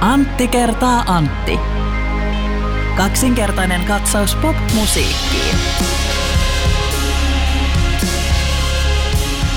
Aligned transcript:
Antti 0.00 0.48
kertaa 0.48 1.04
Antti. 1.06 1.60
Kaksinkertainen 2.96 3.84
katsaus 3.84 4.34
pop-musiikkiin. 4.34 5.56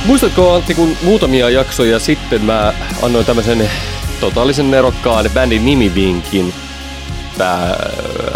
Muistatko 0.06 0.54
Antti, 0.54 0.76
kun 0.76 0.98
muutamia 1.04 1.50
jaksoja 1.50 2.00
sitten 2.00 2.46
mä 2.46 2.74
annoin 3.02 3.26
tämmöisen 3.26 3.70
totaalisen 4.20 4.72
nerokkaan 4.72 5.30
bändin 5.34 5.66
nimivinkin. 5.66 6.54
Tää 7.38 7.76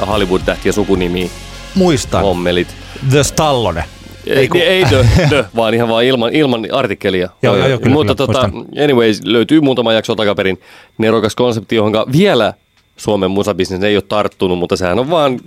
Hollywood-tähtien 0.08 0.74
sukunimi 0.74 1.32
Muistan. 1.76 2.22
hommelit. 2.22 2.76
The 3.10 3.24
Stallone. 3.24 3.86
Ei, 4.28 4.48
kun- 4.48 4.62
ei 4.62 4.86
dö, 4.92 5.06
dö, 5.30 5.46
vaan 5.56 5.74
ihan 5.74 5.90
vaan 5.90 6.04
ilman, 6.04 6.34
ilman 6.36 6.68
artikkelia. 6.72 7.30
Joo, 7.44 7.56
joo, 7.58 7.68
joo, 7.68 7.80
kyllä, 7.80 7.94
Mutta 7.94 8.16
kyllä, 8.16 8.28
tota, 8.34 8.48
muistan. 8.48 8.84
anyways, 8.84 9.22
löytyy 9.26 9.62
muutama 9.62 9.94
jakso 9.94 10.16
takaperin 10.16 10.60
nerokas 10.98 11.36
konsepti, 11.36 11.76
johon 11.76 11.94
vielä 12.12 12.54
Suomen 12.98 13.32
musabisnes 13.32 13.84
ei 13.84 13.96
ole 13.96 14.04
tarttunut, 14.08 14.60
mutta 14.60 14.78
sehän 14.78 15.00
on 15.00 15.10
vaan 15.10 15.40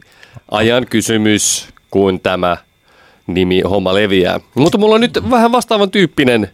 ajan 0.50 0.86
kysymys, 0.90 1.68
kun 1.90 2.20
tämä 2.20 2.56
nimi 3.26 3.60
homma 3.60 3.94
leviää. 3.94 4.40
Mutta 4.54 4.78
mulla 4.78 4.95
on 4.95 5.00
nyt 5.00 5.30
vähän 5.30 5.52
vastaavan 5.52 5.90
tyyppinen 5.90 6.50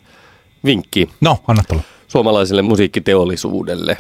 vinkki 0.65 1.09
No, 1.21 1.39
anna 1.49 1.63
tulla. 1.69 1.83
suomalaiselle 2.09 2.63
musiikkiteollisuudelle. 2.63 3.97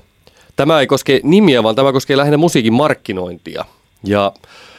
Tämä 0.56 0.80
ei 0.80 0.86
koske 0.86 1.20
nimiä, 1.22 1.62
vaan 1.62 1.74
tämä 1.76 1.92
koskee 1.92 2.16
lähinnä 2.16 2.36
musiikin 2.36 2.72
markkinointia. 2.72 3.64
Ja 4.04 4.32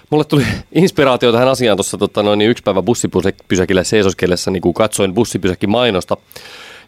mulle 0.10 0.24
tuli 0.24 0.46
inspiraatio 0.72 1.32
tähän 1.32 1.48
asiaan 1.48 1.78
tuossa 1.78 1.98
tota, 1.98 2.24
noin, 2.24 2.40
niin 2.40 2.52
yksi 2.52 2.64
päivä 2.64 2.82
bussipysäkillä 2.82 3.84
seisoskellessa, 3.84 4.52
niin 4.52 4.62
kun 4.62 4.74
katsoin 4.74 5.14
bussipysäkin 5.14 5.70
mainosta, 5.70 6.18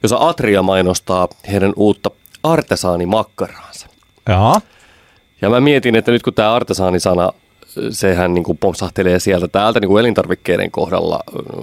jossa 0.04 0.18
Atria 0.20 0.62
mainostaa 0.62 1.27
heidän 1.52 1.74
uutta 1.76 2.12
artesaanimakkaraansa. 2.43 3.88
Joo. 4.30 4.62
Ja 5.41 5.49
mä 5.49 5.60
mietin, 5.60 5.96
että 5.96 6.12
nyt 6.12 6.24
kun 6.24 6.34
tämä 6.34 6.54
artesaanisana, 6.54 7.32
sehän 7.90 8.34
niin 8.34 8.43
kuin 8.43 8.57
pompsahtelee 8.57 9.20
sieltä 9.20 9.48
täältä 9.48 9.79
niin 9.79 9.90
kuin 9.90 9.99
elintarvikkeiden 9.99 10.71
kohdalla, 10.71 11.20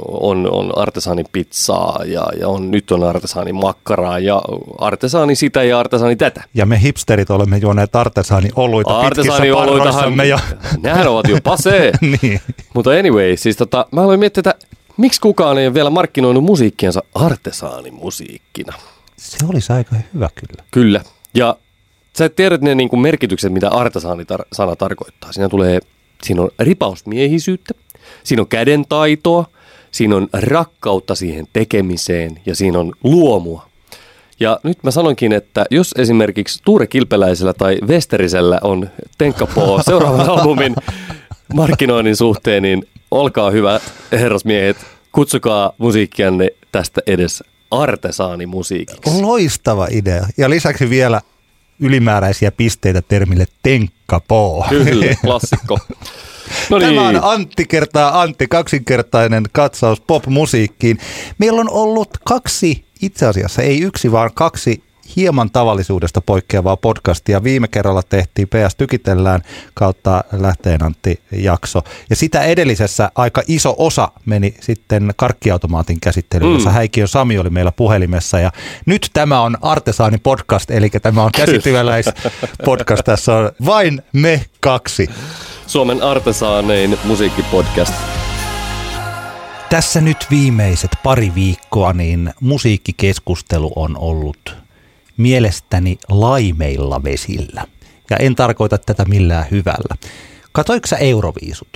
on, 0.08 0.48
on 0.52 0.78
artesaanin 0.78 1.26
pizzaa 1.32 2.00
ja, 2.04 2.26
ja 2.40 2.48
on, 2.48 2.70
nyt 2.70 2.90
on 2.90 3.04
artesaanin 3.04 3.54
makkaraa 3.54 4.18
ja 4.18 4.42
artesaani 4.78 5.34
sitä 5.34 5.62
ja 5.62 5.78
artesaani 5.78 6.16
tätä. 6.16 6.44
Ja 6.54 6.66
me 6.66 6.82
hipsterit 6.82 7.30
olemme 7.30 7.58
juoneet 7.58 7.96
artesaani 7.96 8.48
oluita 8.56 9.00
pitkissä 9.00 9.42
parroissamme 9.54 10.26
jo. 10.26 10.38
nehän 10.82 11.08
ovat 11.08 11.28
jo 11.28 11.38
pasee. 11.44 11.92
niin. 12.22 12.40
Mutta 12.74 12.90
anyway, 12.90 13.36
siis 13.36 13.56
tota, 13.56 13.86
mä 13.90 14.02
aloin 14.02 14.20
miettiä, 14.20 14.40
että 14.40 14.54
miksi 14.96 15.20
kukaan 15.20 15.58
ei 15.58 15.66
ole 15.66 15.74
vielä 15.74 15.90
markkinoinut 15.90 16.44
musiikkiansa 16.44 17.02
artesaanimusiikkina. 17.14 18.72
Se 19.16 19.36
olisi 19.48 19.72
aika 19.72 19.96
hyvä 20.14 20.28
kyllä. 20.34 20.64
Kyllä. 20.70 21.00
Ja 21.34 21.56
sä 22.18 22.28
tiedät 22.28 22.60
ne 22.60 22.74
niin 22.74 22.88
kuin 22.88 23.00
merkitykset, 23.00 23.52
mitä 23.52 23.68
artesaani-sana 23.68 24.76
tarkoittaa. 24.76 25.32
Siinä 25.32 25.48
tulee, 25.48 25.80
siinä 26.24 26.42
on 26.42 26.50
ripausmiehisyyttä, 26.58 27.74
siinä 28.24 28.42
on 28.42 28.48
kädentaitoa, 28.48 29.44
siinä 29.90 30.16
on 30.16 30.28
rakkautta 30.32 31.14
siihen 31.14 31.48
tekemiseen 31.52 32.40
ja 32.46 32.56
siinä 32.56 32.78
on 32.78 32.92
luomua. 33.04 33.66
Ja 34.40 34.60
nyt 34.62 34.78
mä 34.82 34.90
sanonkin, 34.90 35.32
että 35.32 35.64
jos 35.70 35.94
esimerkiksi 35.98 36.60
Tuure 36.64 36.86
Kilpeläisellä 36.86 37.52
tai 37.52 37.78
Westerisellä 37.86 38.58
on 38.62 38.90
tenkkapoo 39.18 39.80
seuraavan 39.82 40.28
albumin 40.28 40.74
markkinoinnin 41.54 42.16
suhteen, 42.16 42.62
niin 42.62 42.88
olkaa 43.10 43.50
hyvä 43.50 43.80
herrasmiehet, 44.12 44.76
kutsukaa 45.12 45.72
musiikkianne 45.78 46.48
tästä 46.72 47.00
edes 47.06 47.44
artesaanimusiikiksi. 47.70 49.22
Loistava 49.22 49.88
idea. 49.90 50.26
Ja 50.36 50.50
lisäksi 50.50 50.90
vielä 50.90 51.20
ylimääräisiä 51.82 52.52
pisteitä 52.52 53.02
termille 53.02 53.46
tenkkapoo. 53.62 54.66
Kyllä, 54.68 55.14
klassikko. 55.24 55.78
No 56.70 56.78
niin. 56.78 56.94
Tämä 56.94 57.08
on 57.08 57.18
Antti 57.22 57.64
kertaa 57.64 58.20
Antti, 58.20 58.46
kaksinkertainen 58.48 59.44
katsaus 59.52 60.00
pop-musiikkiin. 60.00 60.98
Meillä 61.38 61.60
on 61.60 61.70
ollut 61.70 62.10
kaksi, 62.24 62.84
itse 63.02 63.26
asiassa 63.26 63.62
ei 63.62 63.80
yksi, 63.80 64.12
vaan 64.12 64.30
kaksi 64.34 64.82
hieman 65.16 65.50
tavallisuudesta 65.50 66.20
poikkeavaa 66.20 66.76
podcastia. 66.76 67.44
Viime 67.44 67.68
kerralla 67.68 68.02
tehtiin 68.02 68.48
PS 68.48 68.74
Tykitellään 68.76 69.42
kautta 69.74 70.24
Lähteen 70.32 70.84
Antti 70.84 71.20
jakso. 71.32 71.82
Ja 72.10 72.16
sitä 72.16 72.42
edellisessä 72.42 73.10
aika 73.14 73.42
iso 73.48 73.74
osa 73.78 74.08
meni 74.26 74.54
sitten 74.60 75.12
karkkiautomaatin 75.16 76.00
käsittelyyn, 76.00 76.50
Mm. 76.50 76.54
jossa 76.54 76.70
Häikiön 76.70 77.08
Sami 77.08 77.38
oli 77.38 77.50
meillä 77.50 77.72
puhelimessa. 77.72 78.38
Ja 78.40 78.50
nyt 78.86 79.10
tämä 79.12 79.40
on 79.40 79.56
Artesaani 79.62 80.18
podcast, 80.18 80.70
eli 80.70 80.90
tämä 80.90 81.22
on 81.22 81.30
podcast. 82.64 83.04
Tässä 83.04 83.34
on 83.36 83.50
vain 83.66 84.02
me 84.12 84.44
kaksi. 84.60 85.08
Suomen 85.66 86.02
artesaanein 86.02 86.98
musiikkipodcast. 87.04 87.94
Tässä 89.70 90.00
nyt 90.00 90.26
viimeiset 90.30 90.90
pari 91.02 91.32
viikkoa 91.34 91.92
niin 91.92 92.34
musiikkikeskustelu 92.40 93.72
on 93.76 93.96
ollut 93.98 94.61
mielestäni 95.16 95.98
laimeilla 96.08 97.02
vesillä. 97.04 97.64
Ja 98.10 98.16
en 98.16 98.34
tarkoita 98.34 98.78
tätä 98.78 99.04
millään 99.04 99.46
hyvällä. 99.50 99.96
Katoiko 100.52 100.86
sä 100.86 100.96
Euroviisut? 100.96 101.68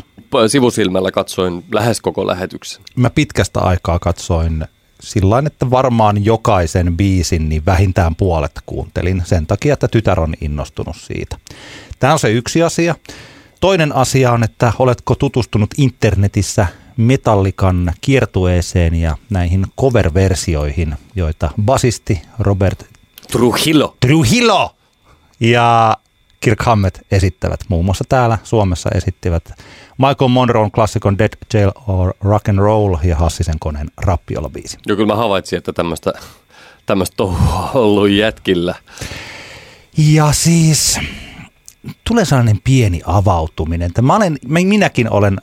Sivusilmällä 0.49 1.11
katsoin 1.11 1.65
lähes 1.73 2.01
koko 2.01 2.27
lähetyksen. 2.27 2.83
Mä 2.97 3.11
pitkästä 3.11 3.61
aikaa 3.61 3.99
katsoin 3.99 4.65
sillä 5.01 5.43
että 5.47 5.71
varmaan 5.71 6.25
jokaisen 6.25 6.97
biisin 6.97 7.49
niin 7.49 7.67
vähintään 7.67 8.15
puolet 8.15 8.61
kuuntelin 8.67 9.23
sen 9.25 9.47
takia, 9.47 9.73
että 9.73 9.89
tytär 9.89 10.21
on 10.21 10.35
innostunut 10.41 10.97
siitä. 10.97 11.37
Tämä 11.99 12.13
on 12.13 12.19
se 12.19 12.31
yksi 12.31 12.63
asia. 12.63 12.95
Toinen 13.61 13.97
asia 13.97 14.33
on, 14.33 14.45
että 14.45 14.73
oletko 14.79 15.15
tutustunut 15.15 15.71
internetissä 15.79 16.67
Metallikan 16.97 17.93
kiertueeseen 18.01 18.95
ja 18.95 19.17
näihin 19.31 19.67
cover-versioihin, 19.81 20.95
joita 21.17 21.51
basisti 21.63 22.23
Robert 22.39 22.96
Trujillo. 23.33 23.97
Trujillo 24.01 24.71
ja 25.41 25.97
Kirk 26.41 26.63
Hammett 26.63 26.99
esittävät. 27.11 27.61
Muun 27.69 27.85
muassa 27.85 28.05
täällä 28.09 28.39
Suomessa 28.43 28.91
esittivät 28.95 29.45
Michael 29.99 30.29
Monroon 30.29 30.71
klassikon 30.71 31.19
Dead 31.19 31.33
Jail 31.55 31.71
or 31.87 32.15
Rock 32.21 32.49
and 32.49 32.59
Roll 32.59 32.97
ja 33.05 33.17
Hassisen 33.17 33.59
koneen 33.61 33.91
Rappiola-biisi. 33.97 34.79
Joo, 34.87 34.97
kyllä 34.97 35.13
mä 35.13 35.17
havaitsin, 35.17 35.57
että 35.57 35.73
tämmöistä 35.73 36.13
tämmöistä 36.87 37.23
on 37.23 37.37
ollut 37.75 38.11
jätkillä. 38.11 38.75
Ja 39.99 40.33
siis 40.33 41.01
tulee 42.09 42.25
sellainen 42.25 42.61
pieni 42.65 43.01
avautuminen. 43.07 43.91
Mä 44.03 44.17
olen, 44.17 44.39
minäkin 44.47 45.11
olen 45.11 45.41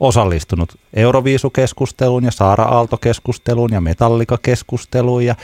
osallistunut 0.00 0.78
Euroviisukeskusteluun 0.94 2.24
ja 2.24 2.30
Saara 2.30 2.64
Aalto-keskusteluun 2.64 3.72
ja 3.72 3.80
Metallika-keskusteluun 3.80 5.24
ja 5.24 5.34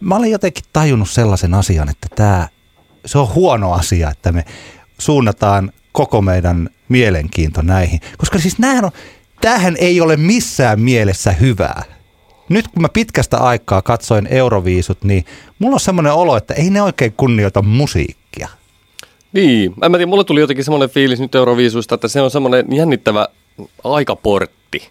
mä 0.00 0.16
olen 0.16 0.30
jotenkin 0.30 0.64
tajunnut 0.72 1.10
sellaisen 1.10 1.54
asian, 1.54 1.88
että 1.88 2.08
tämä, 2.14 2.48
se 3.06 3.18
on 3.18 3.34
huono 3.34 3.72
asia, 3.72 4.10
että 4.10 4.32
me 4.32 4.44
suunnataan 4.98 5.72
koko 5.92 6.22
meidän 6.22 6.70
mielenkiinto 6.88 7.62
näihin. 7.62 8.00
Koska 8.18 8.38
siis 8.38 8.58
näähän 8.58 8.84
on, 8.84 8.90
tämähän 9.40 9.76
ei 9.78 10.00
ole 10.00 10.16
missään 10.16 10.80
mielessä 10.80 11.32
hyvää. 11.32 11.82
Nyt 12.48 12.68
kun 12.68 12.82
mä 12.82 12.88
pitkästä 12.88 13.38
aikaa 13.38 13.82
katsoin 13.82 14.26
Euroviisut, 14.26 15.04
niin 15.04 15.24
mulla 15.58 15.74
on 15.74 15.80
semmoinen 15.80 16.12
olo, 16.12 16.36
että 16.36 16.54
ei 16.54 16.70
ne 16.70 16.82
oikein 16.82 17.12
kunnioita 17.12 17.62
musiikkia. 17.62 18.48
Niin, 19.32 19.74
en 19.82 19.90
mä 19.90 19.96
tiedä, 19.96 20.10
mulle 20.10 20.24
tuli 20.24 20.40
jotenkin 20.40 20.64
semmoinen 20.64 20.90
fiilis 20.90 21.20
nyt 21.20 21.34
Euroviisuista, 21.34 21.94
että 21.94 22.08
se 22.08 22.20
on 22.20 22.30
semmoinen 22.30 22.66
jännittävä 22.70 23.28
aikaportti. 23.84 24.88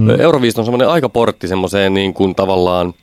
Mm. 0.00 0.20
Euroviisut 0.20 0.58
on 0.58 0.64
semmoinen 0.64 0.88
aikaportti 0.88 1.48
semmoiseen 1.48 1.94
niin 1.94 2.14
kuin 2.14 2.34
tavallaan 2.34 2.94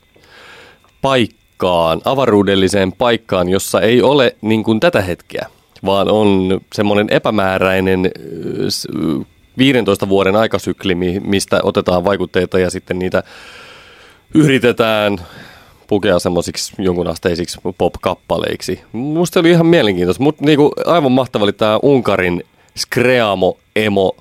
paikkaan, 1.01 2.01
avaruudelliseen 2.05 2.91
paikkaan, 2.91 3.49
jossa 3.49 3.81
ei 3.81 4.01
ole 4.01 4.35
niin 4.41 4.63
kuin 4.63 4.79
tätä 4.79 5.01
hetkeä, 5.01 5.45
vaan 5.85 6.11
on 6.11 6.61
semmoinen 6.73 7.07
epämääräinen 7.09 8.05
ö, 8.05 8.71
s- 8.71 8.87
ö, 8.95 9.23
15 9.57 10.09
vuoden 10.09 10.35
aikasykli, 10.35 10.95
mi- 10.95 11.19
mistä 11.19 11.59
otetaan 11.63 12.03
vaikutteita 12.03 12.59
ja 12.59 12.69
sitten 12.69 12.99
niitä 12.99 13.23
yritetään 14.33 15.17
pukea 15.87 16.19
semmoisiksi 16.19 16.73
jonkunasteisiksi 16.77 17.59
pop-kappaleiksi. 17.77 18.79
Musta 18.91 19.39
oli 19.39 19.49
ihan 19.49 19.65
mielenkiintoista, 19.65 20.23
mutta 20.23 20.45
niinku 20.45 20.71
aivan 20.85 21.11
mahtava 21.11 21.43
oli 21.43 21.53
tämä 21.53 21.79
Unkarin 21.83 22.43
Skreamo 22.77 23.57
Emo 23.75 24.15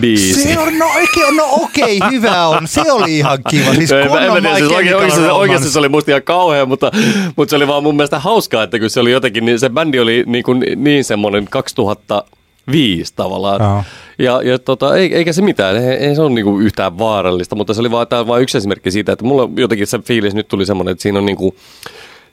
biisi. 0.00 0.42
Se 0.42 0.58
on, 0.58 0.78
no, 0.78 0.86
oikein, 0.86 1.36
no 1.36 1.44
okei, 1.50 1.98
hyvä 2.10 2.46
on. 2.46 2.68
Se 2.68 2.92
oli 2.92 3.18
ihan 3.18 3.38
kiva. 3.50 3.74
Siis 3.74 3.92
En 3.92 4.10
mä- 4.12 4.20
en 4.20 4.32
mä 4.32 4.40
tiedä, 4.40 4.56
siis 4.56 4.70
oikeasti, 4.70 4.92
Romance. 5.20 5.32
oikeasti 5.32 5.68
se 5.70 5.78
oli 5.78 5.88
musta 5.88 6.10
ihan 6.10 6.22
kauhea, 6.22 6.66
mutta, 6.66 6.90
mutta 7.36 7.50
se 7.50 7.56
oli 7.56 7.68
vaan 7.68 7.82
mun 7.82 7.96
mielestä 7.96 8.18
hauskaa, 8.18 8.62
että 8.62 8.78
kun 8.78 8.90
se 8.90 9.00
oli 9.00 9.12
jotenkin, 9.12 9.44
niin 9.44 9.58
se 9.58 9.68
bändi 9.70 9.98
oli 10.00 10.24
niin, 10.26 10.44
kuin, 10.44 10.64
niin 10.76 11.04
semmoinen 11.04 11.46
2005 11.50 13.12
tavallaan. 13.16 13.60
Joo. 13.60 13.84
Ja, 14.18 14.42
ja 14.52 14.58
tota, 14.58 14.96
ei, 14.96 15.14
eikä 15.14 15.32
se 15.32 15.42
mitään, 15.42 15.76
ei, 15.76 15.88
ei 15.96 16.14
se 16.14 16.22
ole 16.22 16.30
niinku 16.30 16.58
yhtään 16.58 16.98
vaarallista, 16.98 17.56
mutta 17.56 17.74
se 17.74 17.80
oli 17.80 17.90
vaan, 17.90 18.06
tää 18.06 18.20
on 18.20 18.26
vain 18.26 18.42
yksi 18.42 18.58
esimerkki 18.58 18.90
siitä, 18.90 19.12
että 19.12 19.24
mulla 19.24 19.48
jotenkin 19.56 19.86
se 19.86 19.98
fiilis 19.98 20.34
nyt 20.34 20.48
tuli 20.48 20.66
semmoinen, 20.66 20.92
että 20.92 21.02
siinä 21.02 21.18
on 21.18 21.26
niinku, 21.26 21.54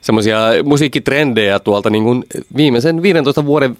semmoisia 0.02 0.38
musiikkitrendejä 0.64 1.58
tuolta 1.58 1.90
niin 1.90 2.04
kuin 2.04 2.24
viimeisen 2.56 3.02
15 3.02 3.44
vuoden 3.44 3.76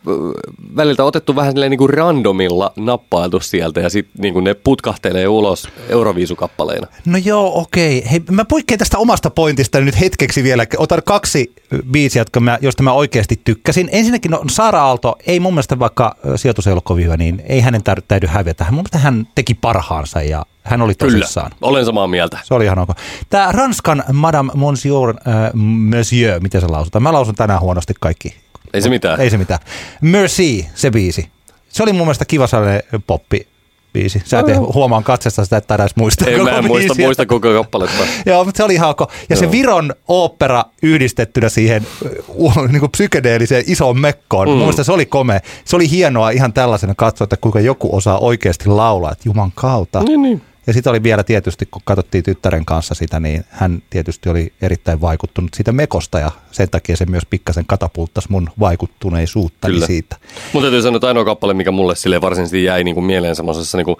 väliltä 0.77 1.05
otettu 1.05 1.37
vähän 1.37 1.55
niin 1.55 1.79
kuin 1.79 1.91
randomilla 1.91 2.73
nappailtu 2.77 3.41
sieltä 3.41 3.81
ja 3.81 3.91
sitten 3.91 4.23
niin 4.23 4.45
ne 4.45 4.55
putkahtelee 4.55 5.29
ulos 5.29 5.69
Euroviisukappaleina. 5.89 6.87
No 7.07 7.19
joo, 7.25 7.61
okei. 7.61 8.05
Hei, 8.11 8.23
mä 8.31 8.45
poikkean 8.45 8.79
tästä 8.79 8.99
omasta 8.99 9.31
pointista 9.31 9.81
nyt 9.81 10.01
hetkeksi 10.01 10.43
vielä. 10.43 10.67
Otan 10.77 11.03
kaksi 11.05 11.53
biisiä, 11.91 12.21
jotka 12.21 12.41
mä, 12.41 12.59
josta 12.61 12.83
mä 12.83 12.93
oikeasti 12.93 13.41
tykkäsin. 13.45 13.89
Ensinnäkin 13.93 14.31
no, 14.31 14.43
Sara 14.51 14.83
Aalto, 14.83 15.17
ei 15.27 15.41
mun 15.41 15.53
mielestä 15.53 15.79
vaikka 15.79 16.17
sijoitus 16.37 16.67
ei 16.67 16.73
ollut 16.73 16.85
kovin 16.85 17.05
hyvä, 17.05 17.17
niin 17.17 17.43
ei 17.49 17.61
hänen 17.61 17.83
täydy 18.09 18.27
hävetä. 18.27 18.65
Mun 18.65 18.75
mielestä 18.75 18.99
hän 18.99 19.29
teki 19.35 19.55
parhaansa 19.55 20.23
ja 20.23 20.47
hän 20.63 20.83
oli 20.83 20.95
tosissaan. 20.95 21.51
Kyllä, 21.51 21.71
olen 21.71 21.85
samaa 21.85 22.07
mieltä. 22.07 22.39
Se 22.43 22.55
oli 22.55 22.65
ihan 22.65 22.79
ok. 22.79 22.89
Tämä 23.31 23.53
Ranskan 23.53 24.05
Madame 24.13 24.53
Monsieur, 24.55 25.09
äh, 25.11 25.51
Monsieur, 25.55 26.41
miten 26.41 26.61
se 26.61 26.67
lausutaan? 26.67 27.03
Mä 27.03 27.13
lausun 27.13 27.35
tänään 27.35 27.61
huonosti 27.61 27.95
kaikki. 28.01 28.35
Ei 28.75 28.83
se 28.83 28.89
mitään. 28.89 29.21
Ei 29.21 29.31
se 29.31 29.39
mitään. 29.39 29.61
Merci, 30.01 30.67
se 30.75 30.91
biisi. 30.91 31.29
Se 31.69 31.83
oli 31.83 31.93
mun 31.93 32.07
mielestä 32.07 32.25
kiva 32.25 32.47
sellainen 32.47 32.83
poppi 33.07 33.47
biisi. 33.93 34.23
Sä 34.25 34.39
et 34.39 34.47
huomaan 34.75 35.05
katsesta 35.05 35.45
sitä, 35.45 35.57
että 35.57 35.75
edes 35.75 35.97
muistaa 35.97 36.29
Ei, 36.29 36.39
koko 36.39 36.51
mä 36.51 36.59
en 36.59 36.67
muista, 36.67 36.89
biisiä. 36.89 37.07
muista 37.07 37.27
koko 37.27 37.53
kappaletta. 37.53 38.03
Joo, 38.27 38.45
mutta 38.45 38.57
se 38.57 38.65
oli 38.65 38.75
ihan 38.75 38.91
ok. 38.91 39.01
Ja 39.29 39.37
se 39.37 39.45
Joo. 39.45 39.53
Viron 39.53 39.95
opera 40.09 40.65
yhdistettynä 40.83 41.49
siihen 41.49 41.87
uh, 42.29 42.69
niin 42.69 42.81
kuin 42.81 42.91
psykedeelliseen 42.91 43.65
isoon 43.67 44.01
mekkoon. 44.01 44.49
Mm. 44.49 44.51
Mun 44.51 44.59
mielestä 44.59 44.85
se 44.85 44.93
oli 44.93 45.07
komea. 45.07 45.41
Se 45.65 45.77
oli 45.77 45.91
hienoa 45.91 46.31
ihan 46.31 46.53
tällaisena 46.53 46.95
katsoa, 46.95 47.25
että 47.25 47.37
kuinka 47.37 47.61
joku 47.61 47.97
osaa 47.97 48.19
oikeasti 48.19 48.69
laulaa, 48.69 49.13
että 49.13 49.29
juman 49.29 49.53
kautta. 49.55 50.03
Niin, 50.03 50.23
niin. 50.23 50.43
Ja 50.67 50.73
sitten 50.73 50.91
oli 50.91 51.03
vielä 51.03 51.25
tietysti, 51.25 51.69
kun 51.71 51.83
katsottiin 51.85 52.25
tyttären 52.25 52.65
kanssa 52.65 52.95
sitä, 52.95 53.21
niin 53.21 53.45
hän 53.49 53.83
tietysti 53.91 54.29
oli 54.29 54.53
erittäin 54.63 55.01
vaikuttunut 55.01 55.55
siitä 55.55 55.73
mekosta 55.73 56.19
ja 56.19 56.31
sen 56.51 56.71
takia 56.71 56.97
se 56.97 57.07
myös 57.07 57.27
pikkasen 57.31 57.65
katapulttasi 57.67 58.29
mun 58.31 58.49
vaikuttuneisuutta 58.61 59.69
siitä. 59.87 60.17
Mutta 60.53 60.65
täytyy 60.65 60.83
sanoa, 60.83 60.97
että 60.97 61.07
ainoa 61.07 61.25
kappale, 61.25 61.55
mikä 61.55 61.71
mulle 61.71 61.97
sille 61.97 62.21
varsinaisesti 62.21 62.65
jäi 62.65 62.85
niin 62.85 62.95
kuin 62.95 63.05
mieleen 63.05 63.37
semmoisessa 63.37 63.79
niin 63.79 63.85
kuin, 63.85 63.97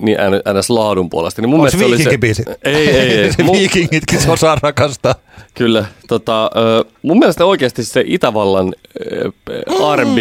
niin 0.00 0.18
ns. 0.58 0.70
laadun 0.70 1.10
puolesta. 1.10 1.42
Niin 1.42 1.50
mun 1.50 1.60
On 1.60 1.70
se 1.70 1.76
oli 1.76 1.96
viikinkibiisi. 1.96 2.44
Ei, 2.64 2.90
ei, 2.90 3.18
ei. 3.18 3.32
se 3.36 3.44
viikingitkin 3.52 4.20
se 4.20 4.30
osaa 4.30 4.58
rakastaa. 4.62 5.14
Kyllä. 5.54 5.84
Tota, 6.08 6.50
mun 7.02 7.18
mielestä 7.18 7.44
oikeasti 7.44 7.84
se 7.84 8.04
Itävallan 8.06 8.74
R&B, 10.02 10.18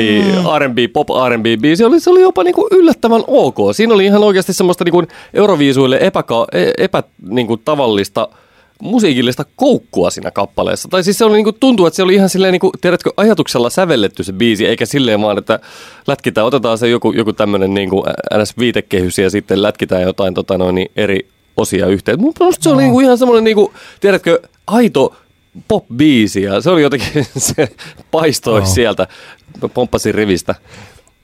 R&B, 0.60 0.78
pop 0.94 1.08
R&B 1.30 1.62
biisi 1.62 1.84
oli, 1.84 2.00
se 2.00 2.10
oli 2.10 2.22
jopa 2.22 2.44
niinku 2.44 2.68
yllättävän 2.72 3.24
ok. 3.28 3.58
Siinä 3.72 3.94
oli 3.94 4.06
ihan 4.06 4.24
oikeasti 4.24 4.54
semmoista 4.54 4.84
niinku 4.84 5.04
Euroviisuille 5.34 5.98
epäka, 6.02 6.48
e- 6.52 6.72
epä, 6.78 7.04
niinku 7.30 7.58
tavallista 7.58 8.28
musiikillista 8.82 9.46
koukkua 9.56 10.10
siinä 10.10 10.32
kappaleessa. 10.32 10.88
Tai 10.90 11.04
siis 11.04 11.18
se 11.18 11.26
oli 11.26 11.36
niinku, 11.36 11.52
tuntuu, 11.52 11.86
että 11.86 11.96
se 11.96 12.04
oli 12.04 12.16
ihan 12.16 12.30
silleen, 12.30 12.52
niinku, 12.52 12.72
tiedätkö, 12.82 13.10
ajatuksella 13.18 13.70
sävelletty 13.70 14.24
se 14.24 14.34
biisi, 14.34 14.66
eikä 14.66 14.86
silleen 14.86 15.22
vaan, 15.22 15.38
että 15.38 15.60
lätkitään, 16.08 16.48
otetaan 16.48 16.78
se 16.78 16.88
joku, 16.88 17.12
joku 17.12 17.34
tämmöinen 17.34 17.74
niinku 17.74 18.06
ns. 18.38 18.58
viitekehys 18.58 19.18
ja 19.18 19.30
sitten 19.30 19.62
lätkitään 19.62 20.02
jotain 20.02 20.34
tota 20.34 20.58
noin, 20.58 20.76
niin 20.76 20.92
eri 20.96 21.28
osia 21.58 21.88
yhteen. 21.88 22.22
Mun 22.22 22.34
se 22.60 22.70
oli 22.70 22.84
niinku 22.84 23.00
ihan 23.00 23.18
semmoinen, 23.18 23.44
niinku, 23.44 23.74
tiedätkö, 24.00 24.40
aito 24.68 25.16
pop-biisi 25.68 26.44
ja 26.44 26.62
se 26.62 26.70
oli 26.70 26.82
jotenkin, 26.82 27.26
se 27.38 27.68
paistoi 28.12 28.60
Joo. 28.60 28.66
sieltä, 28.66 29.08
pomppasin 29.74 30.16
rivistä. 30.16 30.56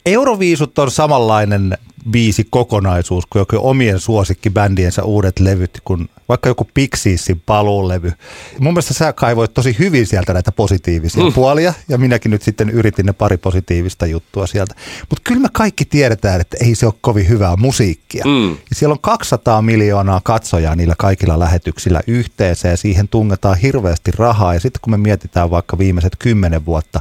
Euroviisut 0.05 0.79
on 0.79 0.91
samanlainen 0.91 1.77
biisi 2.11 2.47
kokonaisuus 2.49 3.25
kuin 3.25 3.39
joku 3.41 3.69
omien 3.69 3.99
suosikkibändiensä 3.99 5.03
uudet 5.03 5.39
levyt, 5.39 5.81
kun 5.83 6.09
vaikka 6.29 6.49
joku 6.49 6.67
Pixiessin 6.73 7.41
paluulevy. 7.45 8.11
Mun 8.59 8.73
mielestä 8.73 8.93
sä 8.93 9.13
kaivoit 9.13 9.53
tosi 9.53 9.75
hyvin 9.79 10.07
sieltä 10.07 10.33
näitä 10.33 10.51
positiivisia 10.51 11.23
mm. 11.23 11.33
puolia, 11.33 11.73
ja 11.89 11.97
minäkin 11.97 12.31
nyt 12.31 12.41
sitten 12.41 12.69
yritin 12.69 13.05
ne 13.05 13.13
pari 13.13 13.37
positiivista 13.37 14.05
juttua 14.05 14.47
sieltä. 14.47 14.75
Mutta 15.09 15.21
kyllä 15.23 15.41
me 15.41 15.47
kaikki 15.53 15.85
tiedetään, 15.85 16.41
että 16.41 16.57
ei 16.61 16.75
se 16.75 16.85
ole 16.85 16.93
kovin 17.01 17.29
hyvää 17.29 17.55
musiikkia. 17.55 18.25
Mm. 18.25 18.49
Ja 18.49 18.75
siellä 18.75 18.93
on 18.93 19.01
200 19.01 19.61
miljoonaa 19.61 20.21
katsojaa 20.23 20.75
niillä 20.75 20.95
kaikilla 20.97 21.39
lähetyksillä 21.39 22.01
yhteensä, 22.07 22.67
ja 22.67 22.77
siihen 22.77 23.07
tungetaan 23.07 23.57
hirveästi 23.57 24.11
rahaa, 24.11 24.53
ja 24.53 24.59
sitten 24.59 24.79
kun 24.81 24.91
me 24.91 24.97
mietitään 24.97 25.51
vaikka 25.51 25.77
viimeiset 25.77 26.13
kymmenen 26.19 26.65
vuotta, 26.65 26.99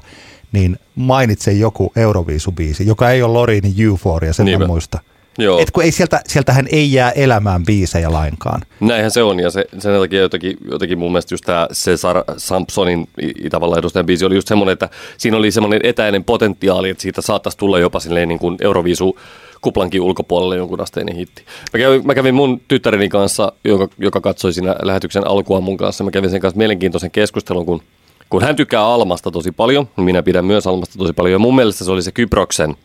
niin 0.57 0.79
mainitse 0.95 1.53
joku 1.53 1.93
Euroviisubiisi, 1.97 2.87
joka 2.87 3.11
ei 3.11 3.23
ole 3.23 3.33
Lorinin 3.33 3.75
Euphoria, 3.79 4.33
sen 4.33 4.47
Niinpä. 4.47 4.65
mä 4.65 4.67
muista. 4.67 4.99
Joo. 5.39 5.59
Et 5.59 5.71
kun 5.71 5.83
ei 5.83 5.93
sieltä, 5.93 6.21
sieltähän 6.27 6.67
ei 6.73 6.93
jää 6.93 7.11
elämään 7.11 7.65
biisejä 7.65 8.13
lainkaan. 8.13 8.61
Näinhän 8.81 9.11
se 9.11 9.23
on, 9.23 9.41
ja 9.41 9.51
se, 9.51 9.65
sen 9.79 10.01
takia 10.01 10.21
jotenkin, 10.21 10.57
jotenkin 10.71 10.99
mun 10.99 11.13
mielestä 11.13 11.35
just 11.35 11.45
tämä 11.45 11.69
Cesar 11.73 12.25
Sampsonin 12.37 13.09
Itävallan 13.45 13.79
edustajan 13.79 14.07
biisi 14.07 14.25
oli 14.25 14.35
just 14.35 14.49
semmoinen, 14.49 14.73
että 14.73 14.89
siinä 15.19 15.37
oli 15.37 15.51
semmoinen 15.51 15.81
etäinen 15.83 16.25
potentiaali, 16.25 16.91
että 16.91 17.03
siitä 17.03 17.23
saattaisi 17.23 17.59
tulla 17.59 17.79
jopa 17.79 18.01
silleen 18.01 18.29
niin 18.29 18.39
kuin 18.39 18.57
Euroviisu 18.61 19.19
kuplankin 19.61 20.01
ulkopuolelle 20.01 20.57
jonkun 20.57 20.81
asteinen 20.81 21.17
hitti. 21.17 21.43
Mä 21.73 21.79
kävin, 21.79 22.07
mä 22.07 22.15
kävin 22.15 22.35
mun 22.35 22.61
tyttäreni 22.69 23.09
kanssa, 23.09 23.53
joka, 23.65 23.89
joka 23.99 24.21
katsoi 24.21 24.53
siinä 24.53 24.77
lähetyksen 24.83 25.27
alkua 25.27 25.61
mun 25.61 25.77
kanssa, 25.77 26.05
mä 26.05 26.11
kävin 26.11 26.31
sen 26.31 26.41
kanssa 26.41 26.59
mielenkiintoisen 26.59 27.11
keskustelun, 27.11 27.67
kun, 27.67 27.83
kun 28.31 28.43
hän 28.43 28.57
tykkää 28.57 28.87
Almasta 28.87 29.31
tosi 29.31 29.53
paljon, 29.53 29.89
minä 29.97 30.23
pidän 30.23 30.45
myös 30.45 30.67
Almasta 30.67 30.99
tosi 30.99 31.13
paljon, 31.13 31.33
ja 31.33 31.39
mun 31.39 31.57
mielestä 31.57 31.85
se 31.85 31.91
oli 31.93 32.03
se 32.03 32.13
Kyproksen 32.13 32.77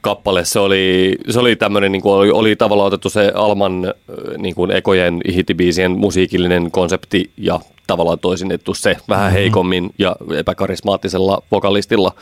kappale. 0.00 0.44
Se 0.44 0.58
oli, 0.58 1.16
se 1.30 1.40
oli 1.40 1.56
tämmöinen, 1.56 1.92
niin 1.92 2.02
kuin 2.02 2.14
oli, 2.14 2.30
oli 2.30 2.56
tavallaan 2.56 2.86
otettu 2.86 3.10
se 3.10 3.32
Alman 3.34 3.94
niin 4.38 4.54
kuin 4.54 4.70
ekojen 4.70 5.20
hittibiisien 5.34 5.90
musiikillinen 5.90 6.70
konsepti 6.70 7.30
ja 7.36 7.60
tavallaan 7.86 8.18
toisinnettu 8.18 8.74
se 8.74 8.96
vähän 9.08 9.32
heikommin 9.32 9.90
ja 9.98 10.16
epäkarismaattisella 10.36 11.42
vokalistilla. 11.50 12.12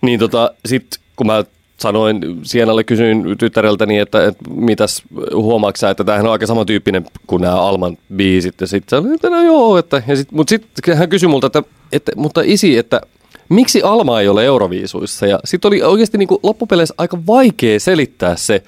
Niin 0.00 0.20
tota, 0.20 0.54
sit 0.66 0.86
kun 1.16 1.26
mä 1.26 1.44
sanoin, 1.82 2.20
Sienalle 2.42 2.84
kysyin 2.84 3.38
tyttäreltäni, 3.38 3.98
että, 3.98 4.26
että 4.26 4.50
mitäs 4.50 5.02
huomaatko 5.34 5.86
että 5.86 6.04
tämähän 6.04 6.26
on 6.26 6.32
aika 6.32 6.46
samantyyppinen 6.46 7.06
kuin 7.26 7.42
nämä 7.42 7.60
Alman 7.60 7.98
biisit. 8.16 8.60
Ja 8.60 8.66
sitten 8.66 8.90
sanoin, 8.90 9.14
että 9.14 9.30
no 9.30 9.42
joo, 9.42 9.78
että, 9.78 10.02
ja 10.06 10.16
sit, 10.16 10.32
mutta 10.32 10.50
sitten 10.50 10.96
hän 10.96 11.08
kysyi 11.08 11.28
multa, 11.28 11.46
että, 11.46 11.62
että, 11.92 12.12
mutta 12.16 12.40
isi, 12.44 12.78
että 12.78 13.00
miksi 13.48 13.82
Alma 13.82 14.20
ei 14.20 14.28
ole 14.28 14.44
Euroviisuissa? 14.44 15.26
Ja 15.26 15.40
sitten 15.44 15.68
oli 15.68 15.82
oikeasti 15.82 16.18
niin 16.18 16.28
kuin 16.28 16.40
loppupeleissä 16.42 16.94
aika 16.98 17.18
vaikea 17.26 17.80
selittää 17.80 18.36
se, 18.36 18.62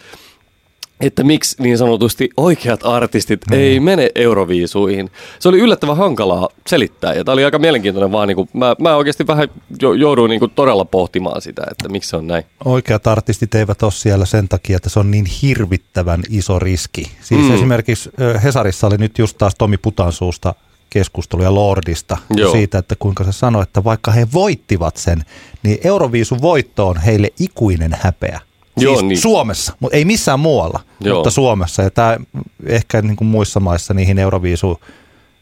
että 1.01 1.25
miksi 1.25 1.63
niin 1.63 1.79
sanotusti 1.79 2.31
oikeat 2.37 2.81
artistit 2.85 3.41
mm. 3.51 3.57
ei 3.57 3.81
mene 3.81 4.11
Euroviisuihin. 4.15 5.11
Se 5.39 5.49
oli 5.49 5.59
yllättävän 5.59 5.97
hankalaa 5.97 6.49
selittää 6.67 7.15
ja 7.15 7.25
tämä 7.25 7.33
oli 7.33 7.45
aika 7.45 7.59
mielenkiintoinen 7.59 8.13
vaan, 8.13 8.29
niin 8.29 8.37
kuin, 8.37 8.49
mä, 8.53 8.77
mä 8.79 8.97
oikeasti 8.97 9.27
vähän 9.27 9.49
jo, 9.83 9.93
jouduin 9.93 10.29
niin 10.29 10.41
kuin 10.41 10.53
todella 10.55 10.85
pohtimaan 10.85 11.43
sitä, 11.43 11.63
että 11.71 11.89
miksi 11.89 12.11
se 12.11 12.17
on 12.17 12.27
näin. 12.27 12.45
Oikeat 12.65 13.07
artistit 13.07 13.55
eivät 13.55 13.83
ole 13.83 13.93
siellä 13.93 14.25
sen 14.25 14.49
takia, 14.49 14.77
että 14.77 14.89
se 14.89 15.01
on 15.01 15.11
niin 15.11 15.27
hirvittävän 15.43 16.23
iso 16.31 16.59
riski. 16.59 17.11
Siis 17.21 17.41
Mm. 17.45 17.55
esimerkiksi 17.55 18.11
Hesarissa 18.45 18.87
oli 18.87 18.97
nyt 18.99 19.19
just 19.19 19.39
taas 19.39 19.55
Tomi 19.55 19.77
Putansuusta 19.77 20.55
keskusteluja 20.91 21.55
Lordista 21.55 22.17
Joo. 22.37 22.53
siitä, 22.53 22.79
että 22.79 22.97
kuinka 22.99 23.25
se 23.25 23.33
sanoi, 23.33 23.63
että 23.63 23.85
vaikka 23.85 24.11
he 24.11 24.27
voittivat 24.33 24.97
sen, 24.97 25.25
niin 25.63 25.79
Euroviisun 25.85 26.43
voitto 26.43 26.89
on 26.89 26.97
heille 26.97 27.29
ikuinen 27.41 27.97
häpeä. 28.01 28.41
Siis 28.79 28.85
Joo, 28.85 29.03
niin. 29.03 29.19
Suomessa, 29.19 29.73
mutta 29.81 29.97
ei 29.97 30.05
missään 30.05 30.41
muualla, 30.41 30.81
Joo. 31.01 31.15
mutta 31.17 31.31
Suomessa. 31.31 31.83
Ja 31.83 31.91
tämä 31.91 32.19
ehkä 32.67 33.03
niin 33.03 33.17
kuin 33.17 33.29
muissa 33.29 33.61
maissa 33.61 33.95
niihin 33.95 34.19
Euroviisu 34.19 34.81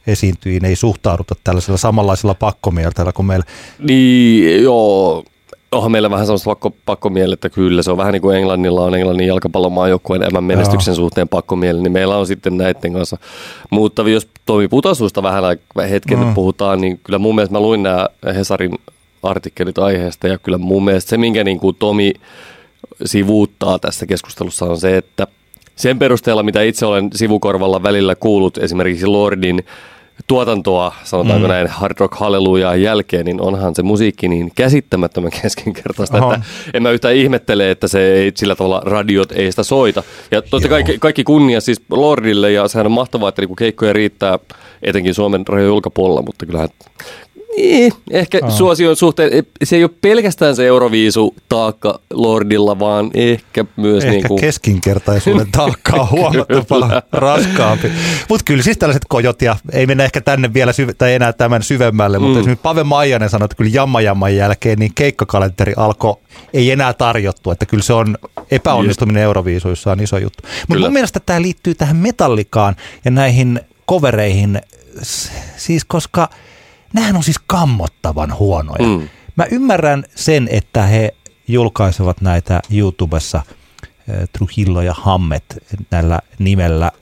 esiintyjiin 0.07 0.65
ei 0.65 0.77
suhtauduta 0.77 1.35
tällaisella 1.45 1.79
samanlaisella 1.79 2.35
pakkomielteellä 2.35 3.13
kuin 3.13 3.27
meillä. 3.27 3.45
Niin, 3.79 4.63
joo. 4.63 5.25
Onhan 5.73 5.93
meillä 5.93 6.11
vähän 6.11 6.27
sellaista 6.27 6.51
pakko, 6.51 6.75
pakkomieli, 6.87 7.33
että 7.33 7.51
kyllä 7.51 7.83
se 7.83 7.91
on 7.91 7.97
vähän 7.97 8.13
niin 8.13 8.23
kuin 8.23 8.37
Englannilla 8.37 8.85
on 8.85 8.95
Englannin 8.95 9.27
jalkapallomaajoukkueen 9.29 10.23
emän 10.23 10.45
menestyksen 10.45 10.95
suhteen 10.95 11.29
pakkomieli, 11.29 11.83
niin 11.83 11.93
meillä 11.93 12.17
on 12.17 12.27
sitten 12.27 12.57
näiden 12.57 12.93
kanssa. 12.93 13.19
Mutta 13.71 14.03
jos 14.03 14.29
Tomi 14.47 14.69
Putasusta 14.69 15.23
vähän 15.23 15.45
hetken 15.91 16.19
Mm. 16.19 16.35
puhutaan, 16.35 16.81
niin 16.81 17.01
kyllä 17.05 17.19
mun 17.19 17.35
mielestä 17.35 17.53
mä 17.55 17.61
luin 17.61 17.83
nämä 17.83 18.09
Hesarin 18.35 18.79
artikkelit 19.23 19.79
aiheesta 19.79 20.29
ja 20.29 20.39
kyllä 20.39 20.59
mun 20.59 20.85
mielestä 20.85 21.11
se, 21.11 21.17
minkä 21.17 21.45
niin 21.45 21.61
kuin 21.61 21.77
Tomi 21.77 22.13
sivuuttaa 23.05 23.79
tässä 23.79 24.07
keskustelussa 24.07 24.65
on 24.65 24.81
se, 24.81 24.97
että 24.97 25.27
sen 25.77 25.99
perusteella, 25.99 26.43
mitä 26.43 26.63
itse 26.63 26.87
olen 26.87 27.11
sivukorvalla 27.15 27.83
välillä 27.83 28.15
kuullut 28.15 28.59
esimerkiksi 28.59 29.07
Lordin 29.07 29.65
tuotantoa, 30.27 30.95
sanotaanko 31.05 31.47
mm. 31.47 31.53
näin, 31.53 31.67
Hard 31.67 31.95
Rock 31.99 32.15
Hallelujah 32.15 32.79
jälkeen, 32.79 33.25
niin 33.25 33.41
onhan 33.41 33.75
se 33.75 33.83
musiikki 33.83 34.29
niin 34.29 34.53
käsittämättömän 34.55 35.31
keskinkertaista, 35.43 36.19
Oho. 36.19 36.35
että 36.35 36.47
en 36.75 36.83
mä 36.83 36.91
yhtään 36.91 37.15
ihmettele, 37.15 37.71
että 37.71 37.89
se 37.89 38.13
ei 38.15 38.33
sillä 38.35 38.55
tavalla 38.55 38.83
radiot 38.85 39.33
ei 39.33 39.51
sitä 39.53 39.63
soita. 39.63 40.03
Ja 40.31 40.43
totta 40.43 40.69
kaikki, 40.69 40.99
kaikki 40.99 41.25
kunnia 41.25 41.61
siis 41.61 41.81
Lordille 41.91 42.53
ja 42.53 42.69
sehän 42.69 42.87
on 42.87 42.93
mahtavaa, 42.93 43.29
että 43.29 43.43
niinku 43.43 43.55
keikkoja 43.55 43.93
riittää 43.93 44.39
etenkin 44.83 45.15
Suomen 45.15 45.47
rajojen 45.47 45.73
ulkopuolella, 45.73 46.23
mutta 46.23 46.47
kyllähän 46.47 46.69
Niin, 47.57 47.93
ehkä 48.11 48.39
oh. 48.43 48.51
suosion 48.51 48.97
suhteen, 48.97 49.31
se 49.65 49.77
ei 49.77 49.85
ole 49.85 49.91
pelkästään 50.01 50.57
se 50.57 50.67
Euroviisu 50.67 51.35
taakka 51.49 52.01
Lordilla, 52.11 52.79
vaan 52.79 53.11
ehkä 53.15 53.65
myös... 53.77 54.05
Ehkä 54.05 54.11
niin 54.17 54.29
kuin... 54.29 54.41
keskinkertaisuuden 54.41 55.53
taakka 55.53 55.97
on 55.97 56.11
huomattavasti 56.19 57.09
raskaampi. 57.13 57.93
Mutta 58.29 58.45
kyllä 58.45 58.63
siis 58.63 58.79
tällaiset 58.79 59.05
kojot, 59.09 59.43
ja 59.43 59.57
ei 59.73 59.87
mennä 59.87 60.05
ehkä 60.05 60.21
tänne 60.21 60.55
vielä 60.55 60.73
syv- 60.73 60.95
tai 60.99 61.15
enää 61.15 61.33
tämän 61.33 61.63
syvemmälle, 61.63 62.19
mm. 62.19 62.25
mutta 62.25 62.39
esimerkiksi 62.39 62.63
Pave 62.63 62.85
Maijanen 62.85 63.31
sanoi, 63.31 63.45
että 63.45 63.57
kyllä 63.57 63.71
Jamma 63.75 64.01
Jamman 64.01 64.37
jälkeen 64.37 64.79
niin 64.79 64.93
keikkakalenteri 64.95 65.73
alkoi, 65.77 66.17
ei 66.55 66.71
enää 66.71 66.93
tarjottu, 66.93 67.51
että 67.51 67.67
kyllä 67.67 67.83
se 67.83 67.93
on 67.93 68.19
epäonnistuminen 68.51 69.23
Euroviisuissa 69.23 69.93
on 69.93 70.01
iso 70.01 70.19
juttu. 70.19 70.49
Mutta 70.69 70.85
mun 70.85 70.93
mielestä 70.93 71.21
tämä 71.21 71.43
liittyy 71.43 71.75
tähän 71.75 71.97
metallikaan 71.97 72.77
ja 73.05 73.11
näihin 73.11 73.61
kovereihin, 73.87 74.61
siis 75.57 75.85
koska– 75.85 76.29
Nämähän 76.93 77.17
on 77.17 77.23
siis 77.23 77.41
kammottavan 77.47 78.39
huonoja. 78.39 78.87
Mm. 78.87 79.09
Mä 79.37 79.45
ymmärrän 79.51 80.05
sen, 80.15 80.49
että 80.51 80.83
he 80.83 81.15
julkaisevat 81.49 82.21
näitä 82.21 82.61
YouTubessa 82.71 83.39
äh, 83.39 84.17
Trujillo 84.33 84.83
ja 84.83 84.95
Hammet 84.95 85.45
näillä 85.91 86.21
nimellä 86.39 86.93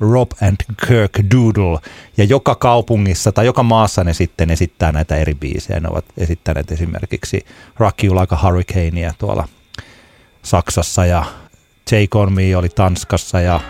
Rob 0.00 0.30
and 0.42 0.56
Kirk 0.86 1.12
Doodle, 1.34 1.80
ja 2.16 2.24
joka 2.24 2.54
kaupungissa 2.54 3.32
tai 3.32 3.46
joka 3.46 3.62
maassa 3.62 4.04
ne 4.04 4.14
sitten 4.14 4.50
esittää 4.50 4.92
näitä 4.92 5.16
eri 5.16 5.34
biisejä. 5.34 5.80
Ne 5.80 5.88
ovat 5.88 6.04
esittäneet 6.18 6.72
esimerkiksi 6.72 7.46
Rock 7.78 8.04
You 8.04 8.20
Like 8.20 8.34
a 8.34 8.38
Hurricanea 8.42 9.12
tuolla 9.18 9.48
Saksassa, 10.42 11.06
ja 11.06 11.24
Take 11.90 12.08
On 12.14 12.32
Me 12.32 12.56
oli 12.56 12.68
Tanskassa, 12.68 13.40
ja 13.40 13.60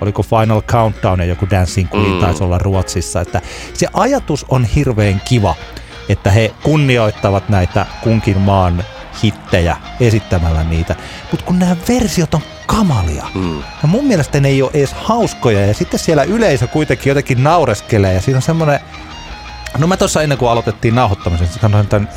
oliko 0.00 0.22
Final 0.22 0.62
Countdown 0.62 1.20
ja 1.20 1.26
joku 1.26 1.46
Dancing 1.50 1.94
Queen 1.94 2.12
mm. 2.12 2.20
taisi 2.20 2.44
olla 2.44 2.58
Ruotsissa. 2.58 3.20
Että 3.20 3.40
se 3.74 3.86
ajatus 3.92 4.46
on 4.48 4.64
hirveän 4.64 5.22
kiva, 5.24 5.54
että 6.08 6.30
he 6.30 6.54
kunnioittavat 6.62 7.48
näitä 7.48 7.86
kunkin 8.02 8.38
maan 8.38 8.84
hittejä 9.22 9.76
esittämällä 10.00 10.64
niitä. 10.64 10.96
Mutta 11.30 11.46
kun 11.46 11.58
nämä 11.58 11.76
versiot 11.88 12.34
on 12.34 12.40
kamalia. 12.66 13.24
Mm. 13.34 13.58
Ja 13.58 13.88
mun 13.88 14.06
mielestä 14.06 14.40
ne 14.40 14.48
ei 14.48 14.62
ole 14.62 14.70
edes 14.74 14.92
hauskoja. 14.92 15.66
Ja 15.66 15.74
sitten 15.74 16.00
siellä 16.00 16.22
yleisö 16.22 16.66
kuitenkin 16.66 17.10
jotenkin 17.10 17.44
naureskelee. 17.44 18.14
Ja 18.14 18.20
siinä 18.20 18.38
on 18.38 18.42
semmoinen... 18.42 18.80
No 19.78 19.86
mä 19.86 19.96
tuossa 19.96 20.22
ennen 20.22 20.38
kuin 20.38 20.50
aloitettiin 20.50 20.94
nauhoittamisen, 20.94 21.48
sanoin 21.48 21.86
tämän, 21.86 22.08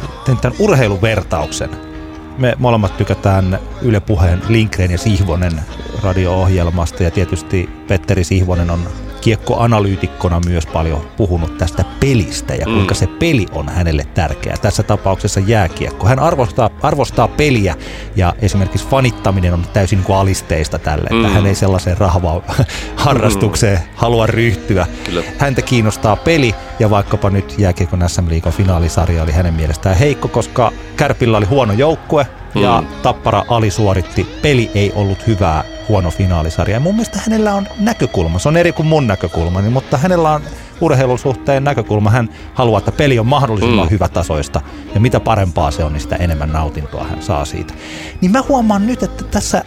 tämän 0.42 0.58
urheiluvertauksen 0.60 1.93
me 2.38 2.56
molemmat 2.60 2.98
tykätään 2.98 3.60
Yle 3.82 4.00
Puheen 4.00 4.42
Lindgren 4.48 4.92
ja 4.92 4.98
Sihvonen 4.98 5.62
radio-ohjelmasta 6.04 7.04
ja 7.04 7.12
tietysti 7.12 7.70
Petteri 7.88 8.24
Sihvonen 8.24 8.70
on 8.70 8.80
kiekkoanalyytikkona 9.24 10.42
myös 10.46 10.66
paljon 10.66 11.10
puhunut 11.18 11.58
tästä 11.58 11.86
pelistä 12.00 12.56
ja 12.56 12.66
kuinka 12.66 12.94
mm. 12.94 12.98
se 12.98 13.08
peli 13.08 13.46
on 13.52 13.70
hänelle 13.70 14.08
tärkeä. 14.14 14.56
Tässä 14.62 14.84
tapauksessa 14.84 15.40
jääkiekko. 15.40 16.08
Hän 16.08 16.20
arvostaa, 16.20 16.70
arvostaa 16.82 17.28
peliä 17.28 17.76
ja 18.16 18.34
esimerkiksi 18.42 18.88
fanittaminen 18.88 19.54
on 19.54 19.66
täysin 19.74 19.98
niin 19.98 20.06
kuin 20.06 20.18
alisteista 20.18 20.80
tälle, 20.80 21.10
mm. 21.12 21.18
että 21.18 21.34
hän 21.34 21.46
ei 21.46 21.56
sellaiseen 21.56 21.98
rahvaan 21.98 22.42
harrastukseen 22.96 23.78
mm. 23.78 23.84
halua 23.96 24.28
ryhtyä. 24.28 24.88
Kyllä. 25.04 25.24
Häntä 25.38 25.62
kiinnostaa 25.62 26.16
peli 26.16 26.56
ja 26.80 26.90
vaikkapa 26.90 27.30
nyt 27.30 27.56
jääkiekon 27.58 28.10
SM 28.10 28.30
Liigan 28.30 28.54
finaalisarja 28.54 29.24
oli 29.24 29.32
hänen 29.32 29.54
mielestään 29.54 29.98
heikko, 29.98 30.28
koska 30.28 30.72
Kärpillä 30.98 31.38
oli 31.38 31.46
huono 31.46 31.74
joukkue, 31.74 32.28
ja 32.56 32.82
mm. 32.82 32.88
Tappara 33.02 33.44
alisuoritti. 33.48 34.28
Peli 34.42 34.72
ei 34.76 34.92
ollut 34.96 35.28
hyvää, 35.28 35.64
huono 35.90 36.12
finaalisarja. 36.12 36.76
Ja 36.76 36.80
mun 36.80 36.96
mielestä 36.96 37.20
hänellä 37.26 37.54
on 37.54 37.68
näkökulma. 37.80 38.40
Se 38.40 38.50
on 38.50 38.58
eri 38.58 38.72
kuin 38.72 38.88
mun 38.88 39.08
näkökulma, 39.08 39.62
niin, 39.62 39.74
mutta 39.74 39.98
hänellä 39.98 40.32
on 40.32 40.42
urheilun 40.82 41.20
suhteen 41.20 41.64
näkökulma. 41.64 42.10
Hän 42.10 42.30
haluaa, 42.54 42.80
että 42.80 42.92
peli 42.92 43.20
on 43.20 43.28
mahdollisimman 43.28 43.86
mm. 43.86 43.92
hyvätasoista. 43.92 44.62
Ja 44.94 45.00
mitä 45.00 45.20
parempaa 45.20 45.72
se 45.72 45.84
on, 45.84 45.94
niin 45.94 46.02
sitä 46.02 46.16
enemmän 46.16 46.52
nautintoa 46.52 47.04
hän 47.04 47.22
saa 47.22 47.46
siitä. 47.46 47.74
Niin 48.22 48.32
mä 48.32 48.44
huomaan 48.50 48.88
nyt, 48.88 49.04
että 49.04 49.24
tässä 49.24 49.64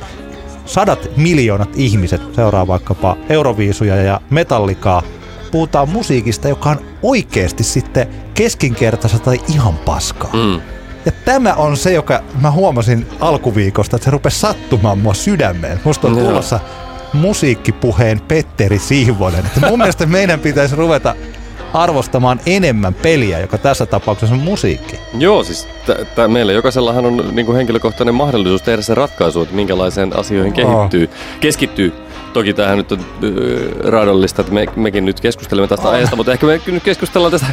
sadat 0.67 1.09
miljoonat 1.17 1.71
ihmiset 1.75 2.35
seuraa 2.35 2.67
vaikkapa 2.67 3.17
Euroviisuja 3.29 3.97
ja 3.97 4.21
Metallikaa. 4.31 5.03
Puhutaan 5.51 5.89
musiikista, 5.89 6.49
joka 6.49 6.71
on 6.71 6.81
oikeasti 7.03 7.65
sitten 7.65 8.09
keskinkertaista 8.35 9.19
tai 9.19 9.41
ihan 9.49 9.75
paskaa. 9.75 10.31
Mm. 10.33 10.61
Ja 11.07 11.13
tämä 11.25 11.55
on 11.55 11.77
se, 11.77 11.93
joka 11.93 12.23
mä 12.41 12.51
huomasin 12.51 13.07
alkuviikosta, 13.21 13.97
että 13.97 14.05
se 14.05 14.11
rupesi 14.11 14.41
sattumaan 14.41 14.99
mua 14.99 15.15
sydämeen. 15.15 15.81
Musta 15.85 16.09
on 16.09 16.17
tulossa 16.17 16.61
musiikkipuheen 17.13 18.21
Petteri 18.21 18.79
Siivonen. 18.79 19.47
Että 19.47 19.69
mun 19.69 19.79
mielestä 19.79 20.07
meidän 20.07 20.41
pitäisi 20.41 20.77
ruveta 20.77 21.15
arvostamaan 21.73 22.41
enemmän 22.47 22.95
peliä, 22.95 23.39
joka 23.39 23.59
tässä 23.59 23.87
tapauksessa 23.87 24.35
on 24.35 24.41
musiikki. 24.41 24.99
Joo, 25.19 25.45
siis 25.45 25.69
t- 25.87 26.15
t- 26.15 26.33
meillä 26.33 26.53
jokaisellahan 26.53 27.07
on 27.07 27.31
niin 27.33 27.47
kuin 27.47 27.57
henkilökohtainen 27.57 28.15
mahdollisuus 28.15 28.63
tehdä 28.63 28.83
se 28.83 28.95
ratkaisu, 28.95 29.43
että 29.43 29.55
minkälaiseen 29.55 30.17
asioihin 30.17 30.53
kehittyy, 30.53 31.05
oh. 31.05 31.41
keskittyy. 31.41 32.06
Toki 32.37 32.55
tämähän 32.55 32.79
nyt 32.79 32.93
on 32.93 32.99
äh, 32.99 33.05
raadollista, 33.93 34.43
että 34.43 34.53
me, 34.53 34.67
mekin 34.77 35.05
nyt 35.05 35.21
keskustelemme 35.21 35.69
tästä 35.69 35.89
oh. 35.89 35.93
aiheesta, 35.93 36.17
mutta 36.17 36.33
ehkä 36.33 36.47
me 36.47 36.61
nyt 36.67 36.83
keskustellaan 36.83 37.33
tästä 37.33 37.47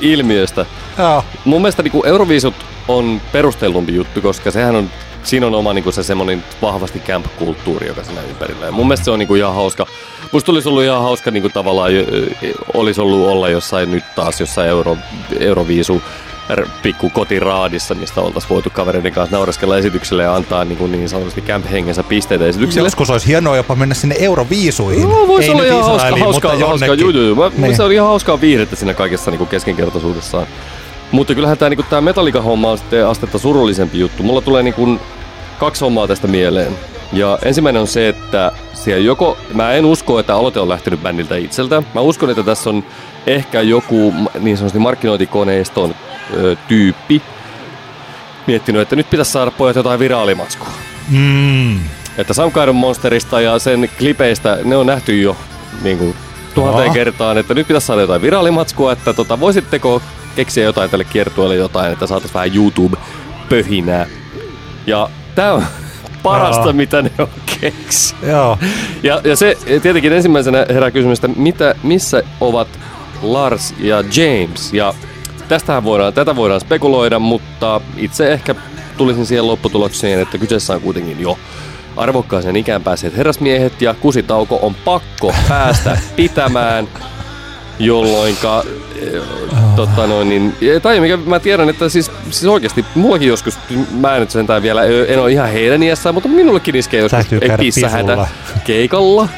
ilmiöstä. 0.00 0.66
Oh. 0.98 1.24
Mun 1.44 1.62
mielestä 1.62 1.82
niin 1.82 1.92
kuin 1.92 2.06
Euroviisut 2.06 2.54
on 2.88 3.20
perustellumpi 3.32 3.94
juttu, 3.94 4.20
koska 4.20 4.50
sehän 4.50 4.76
on, 4.76 4.90
siinä 5.22 5.46
on 5.46 5.54
oma 5.54 5.72
niin 5.72 5.82
kuin 5.82 5.94
se 5.94 6.02
semmoinen 6.02 6.44
vahvasti 6.62 6.98
camp-kulttuuri, 6.98 7.86
joka 7.86 8.04
siinä 8.04 8.20
ympärillä. 8.22 8.66
Ja 8.66 8.72
mun 8.72 8.86
mielestä 8.86 9.04
se 9.04 9.10
on 9.10 9.18
niin 9.18 9.28
kuin 9.28 9.38
ihan 9.38 9.54
hauska. 9.54 9.86
Musta 10.32 10.52
olisi 10.52 10.68
ollut 10.68 10.82
ihan 10.84 11.02
hauska 11.02 11.30
niin 11.30 11.42
kuin 11.42 11.52
tavallaan, 11.52 11.92
olisi 12.74 13.00
ollut 13.00 13.28
olla 13.28 13.48
jossain 13.48 13.90
nyt 13.90 14.04
taas 14.16 14.40
jossain 14.40 14.68
Euro, 14.68 14.96
Euroviisu 15.40 16.02
pikku 16.82 17.10
kotiraadissa, 17.10 17.94
mistä 17.94 18.20
oltaisiin 18.20 18.50
voitu 18.50 18.70
kavereiden 18.70 19.12
kanssa 19.12 19.36
naureskella 19.36 19.78
esitykselle 19.78 20.22
ja 20.22 20.34
antaa 20.34 20.64
niin, 20.64 20.78
kuin 20.78 20.92
niin 20.92 21.08
sanotusti 21.08 21.40
camp-hengessä 21.40 22.02
pisteitä 22.02 22.46
esitykselle. 22.46 22.86
Joskus 22.86 23.10
olisi 23.10 23.26
hienoa 23.26 23.56
jopa 23.56 23.74
mennä 23.74 23.94
sinne 23.94 24.16
Euroviisuihin. 24.18 25.08
No, 25.08 25.28
voisi 25.28 25.50
olla 25.50 25.64
ihan 25.64 25.84
hauska, 25.84 26.16
hauska, 26.16 26.48
hauska, 26.66 26.94
juu, 26.94 27.10
juu, 27.10 27.34
Mä, 27.34 27.50
niin. 27.56 27.76
Se 27.76 27.82
oli 27.82 27.94
ihan 27.94 28.08
hauskaa 28.08 28.40
viihdettä 28.40 28.76
siinä 28.76 28.94
kaikessa 28.94 29.30
niin 29.30 29.38
kuin 29.38 29.48
keskinkertaisuudessaan. 29.48 30.46
Mutta 31.12 31.34
kyllähän 31.34 31.58
tämä 31.58 31.68
niinku, 31.68 31.84
Metallica-homma 32.00 32.70
on 32.70 32.78
sitten 32.78 33.06
astetta 33.06 33.38
surullisempi 33.38 33.98
juttu. 33.98 34.22
Mulla 34.22 34.40
tulee 34.40 34.62
niinku, 34.62 34.98
kaksi 35.58 35.80
hommaa 35.80 36.06
tästä 36.06 36.26
mieleen. 36.26 36.78
Ja 37.12 37.38
ensimmäinen 37.42 37.80
on 37.80 37.88
se, 37.88 38.08
että 38.08 38.52
siellä 38.72 39.04
joko, 39.04 39.38
mä 39.54 39.72
en 39.72 39.84
usko, 39.84 40.18
että 40.18 40.36
aloite 40.36 40.60
on 40.60 40.68
lähtenyt 40.68 41.02
bändiltä 41.02 41.36
itseltä. 41.36 41.82
Mä 41.94 42.00
uskon, 42.00 42.30
että 42.30 42.42
tässä 42.42 42.70
on 42.70 42.84
ehkä 43.26 43.60
joku 43.60 44.14
niin 44.40 44.56
sanotusti 44.56 44.78
markkinointikoneiston 44.78 45.94
ö, 46.34 46.56
tyyppi 46.68 47.22
miettinyt, 48.46 48.82
että 48.82 48.96
nyt 48.96 49.10
pitäisi 49.10 49.32
saada 49.32 49.50
pojat 49.50 49.76
jotain 49.76 50.00
viraalimatskua. 50.00 50.68
Mm. 51.10 51.80
Että 52.18 52.34
Soundgarden 52.34 52.74
Monsterista 52.74 53.40
ja 53.40 53.58
sen 53.58 53.90
klipeistä, 53.98 54.58
ne 54.64 54.76
on 54.76 54.86
nähty 54.86 55.20
jo 55.20 55.36
niin 55.82 55.98
kuin, 55.98 56.14
tuhanteen 56.54 56.92
kertaan, 56.92 57.38
että 57.38 57.54
nyt 57.54 57.68
pitäisi 57.68 57.86
saada 57.86 58.00
jotain 58.00 58.22
viraalimatskua, 58.22 58.92
että 58.92 59.12
tota, 59.12 59.40
voisitteko 59.40 60.02
keksiä 60.36 60.64
jotain 60.64 60.90
tälle 60.90 61.04
kiertueelle 61.04 61.56
jotain, 61.56 61.92
että 61.92 62.06
saataisiin 62.06 62.34
vähän 62.34 62.54
YouTube-pöhinää. 62.54 64.06
Ja 64.86 65.08
tää 65.34 65.52
on 65.52 65.64
parasta, 66.22 66.62
Joo. 66.62 66.72
mitä 66.72 67.02
ne 67.02 67.10
on 67.18 67.28
keksi. 67.60 68.14
Joo. 68.22 68.58
Ja, 69.02 69.20
ja 69.24 69.36
se 69.36 69.58
tietenkin 69.82 70.12
ensimmäisenä 70.12 70.66
herää 70.68 70.90
kysymys, 70.90 71.18
että 71.18 71.40
mitä, 71.40 71.74
missä 71.82 72.22
ovat 72.40 72.68
Lars 73.22 73.74
ja 73.78 73.96
James? 73.96 74.72
Ja 74.72 74.94
tästähän 75.48 75.84
voidaan, 75.84 76.12
tätä 76.12 76.36
voidaan 76.36 76.60
spekuloida, 76.60 77.18
mutta 77.18 77.80
itse 77.96 78.32
ehkä 78.32 78.54
tulisin 78.96 79.26
siihen 79.26 79.46
lopputulokseen, 79.46 80.20
että 80.20 80.38
kyseessä 80.38 80.74
on 80.74 80.80
kuitenkin 80.80 81.20
jo 81.20 81.38
arvokkaaseen 81.96 82.56
ikään 82.56 82.82
päässeet 82.82 83.16
herrasmiehet 83.16 83.82
ja 83.82 83.94
kusitauko 83.94 84.58
on 84.62 84.74
pakko 84.74 85.34
päästä 85.48 85.98
pitämään 86.16 86.88
jolloinka 87.78 88.58
oh. 89.52 89.58
tota 89.76 90.06
noin, 90.06 90.28
niin, 90.28 90.54
tai 90.82 91.00
mikä 91.00 91.16
mä 91.16 91.40
tiedän, 91.40 91.68
että 91.68 91.88
siis, 91.88 92.10
siis 92.30 92.44
oikeasti 92.44 92.84
mullakin 92.94 93.28
joskus, 93.28 93.58
mä 93.90 94.14
en 94.14 94.20
nyt 94.20 94.30
sentään 94.30 94.62
vielä, 94.62 94.84
en 94.84 95.20
ole 95.20 95.32
ihan 95.32 95.48
heidän 95.48 95.82
iässä, 95.82 96.12
mutta 96.12 96.28
minullekin 96.28 96.76
iskee 96.76 97.00
joskus 97.00 97.26
pissahätä 97.58 98.26
keikalla. 98.64 99.28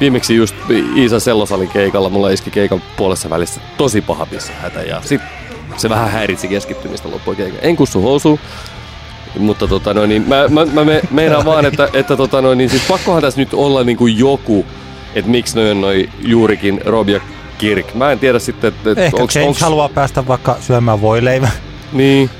Viimeksi 0.00 0.36
just 0.36 0.54
Iisa 0.96 1.20
Sellosalin 1.20 1.68
keikalla, 1.68 2.08
mulla 2.08 2.30
iski 2.30 2.50
keikan 2.50 2.82
puolessa 2.96 3.30
välissä 3.30 3.60
tosi 3.76 4.00
paha 4.00 4.26
pissahätä 4.26 4.82
ja 4.82 5.00
sit 5.04 5.20
se 5.76 5.88
vähän 5.88 6.10
häiritsi 6.10 6.48
keskittymistä 6.48 7.10
loppuun. 7.10 7.36
En 7.62 7.76
kussu 7.76 8.02
housu, 8.02 8.40
mutta 9.38 9.66
tota 9.66 9.94
noin, 9.94 10.08
niin 10.08 10.28
mä, 10.28 10.48
mä, 10.48 10.64
mä 10.64 10.84
me, 10.84 11.00
meinaan 11.10 11.44
vaan, 11.44 11.66
että, 11.66 11.88
että 11.92 12.16
tota 12.16 12.42
noin, 12.42 12.58
niin 12.58 12.70
siis 12.70 12.82
pakkohan 12.88 13.22
tässä 13.22 13.40
nyt 13.40 13.54
olla 13.54 13.84
niin 13.84 13.96
kuin 13.96 14.18
joku, 14.18 14.66
että 15.14 15.30
miksi 15.30 15.56
noin 15.56 15.80
noi 15.80 16.08
juurikin 16.20 16.80
Rob 16.84 17.08
ja 17.08 17.20
Kirk. 17.58 17.94
Mä 17.94 18.12
en 18.12 18.18
tiedä 18.18 18.38
sitten, 18.38 18.68
että... 18.68 19.02
Ehkä 19.02 19.16
onks, 19.22 19.36
James 19.36 19.48
onks... 19.48 19.60
haluaa 19.60 19.88
päästä 19.88 20.26
vaikka 20.26 20.56
syömään 20.60 21.00
voileivä. 21.00 21.48
Niin. 21.92 22.30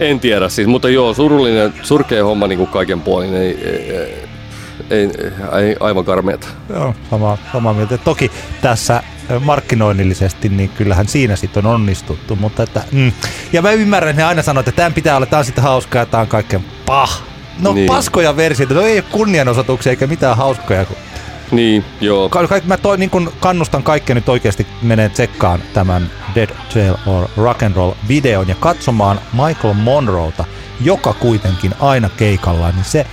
En 0.00 0.20
tiedä 0.20 0.48
siis, 0.48 0.68
mutta 0.68 0.88
joo, 0.88 1.14
surullinen, 1.14 1.74
surkea 1.82 2.24
homma 2.24 2.46
niin 2.46 2.58
kuin 2.58 2.70
kaiken 2.70 3.00
puolin. 3.00 3.34
Ei, 3.34 3.58
ei, 3.64 3.90
ei, 3.90 4.27
ei 4.90 5.76
aivan 5.80 6.04
karmeeta. 6.04 6.48
Joo, 6.68 6.94
sama, 7.10 7.38
sama 7.52 7.72
mieltä. 7.72 7.98
Toki 7.98 8.30
tässä 8.62 9.02
markkinoinnillisesti, 9.40 10.48
niin 10.48 10.68
kyllähän 10.68 11.08
siinä 11.08 11.36
sitten 11.36 11.66
on 11.66 11.74
onnistuttu. 11.74 12.36
Mutta 12.36 12.62
että, 12.62 12.82
mm. 12.92 13.12
Ja 13.52 13.62
mä 13.62 13.70
ymmärrän, 13.70 14.10
että 14.10 14.22
ne 14.22 14.28
aina 14.28 14.42
sanoo, 14.42 14.60
että 14.60 14.72
tämän 14.72 14.92
pitää 14.92 15.16
olla, 15.16 15.26
tämä 15.26 15.38
on 15.38 15.44
sitten 15.44 15.64
hauskaa, 15.64 16.06
tämä 16.06 16.20
on 16.20 16.28
kaikkein 16.28 16.64
pah. 16.86 17.22
No 17.58 17.72
niin. 17.72 17.86
paskoja 17.86 18.36
versioita, 18.36 18.74
no 18.74 18.80
ei 18.80 18.98
ole 18.98 19.04
kunnianosoituksia 19.10 19.90
eikä 19.90 20.06
mitään 20.06 20.36
hauskoja. 20.36 20.86
Niin, 21.50 21.84
joo. 22.00 22.28
Ka- 22.28 22.48
mä 22.64 22.76
toi, 22.76 22.98
niin 22.98 23.10
kun 23.10 23.32
kannustan 23.40 23.82
kaikkia 23.82 24.14
nyt 24.14 24.28
oikeasti 24.28 24.66
menee 24.82 25.08
tsekkaan 25.08 25.62
tämän 25.74 26.10
Dead 26.34 26.50
Jail 26.74 26.94
or 27.06 27.28
Rock 27.36 27.62
and 27.62 27.76
Roll 27.76 27.92
videon 28.08 28.48
ja 28.48 28.54
katsomaan 28.54 29.20
Michael 29.32 29.74
Monroeta, 29.74 30.44
joka 30.80 31.12
kuitenkin 31.12 31.74
aina 31.80 32.08
keikalla, 32.16 32.70
niin 32.70 32.84
se, 32.84 33.06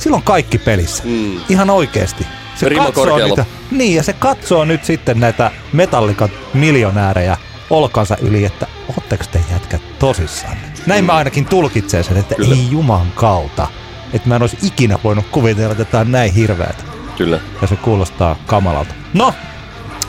silloin 0.00 0.22
kaikki 0.22 0.58
pelissä. 0.58 1.02
Mm. 1.06 1.40
Ihan 1.48 1.70
oikeasti. 1.70 2.26
Se 2.56 2.70
katsoo 2.70 3.18
niitä, 3.18 3.44
niin, 3.70 3.94
ja 3.94 4.02
se 4.02 4.12
katsoo 4.12 4.64
nyt 4.64 4.84
sitten 4.84 5.20
näitä 5.20 5.50
metallikat 5.72 6.30
miljonäärejä 6.54 7.36
olkansa 7.70 8.16
yli, 8.22 8.44
että 8.44 8.66
ootteko 8.88 9.24
te 9.32 9.40
jätkät 9.52 9.82
tosissaan? 9.98 10.56
Näin 10.86 11.04
mm. 11.04 11.06
mä 11.06 11.12
ainakin 11.12 11.44
tulkitsen 11.44 12.04
sen, 12.04 12.16
että 12.16 12.34
Kyllä. 12.34 12.54
ei 12.54 12.70
juman 12.70 13.12
kautta. 13.14 13.66
Että 14.12 14.28
mä 14.28 14.36
en 14.36 14.42
olisi 14.42 14.58
ikinä 14.62 14.98
voinut 15.04 15.26
kuvitella, 15.30 15.72
että 15.72 15.84
tämä 15.84 16.00
on 16.00 16.12
näin 16.12 16.32
hirveätä. 16.32 16.84
Kyllä. 17.16 17.40
Ja 17.62 17.68
se 17.68 17.76
kuulostaa 17.76 18.36
kamalalta. 18.46 18.94
No, 19.14 19.34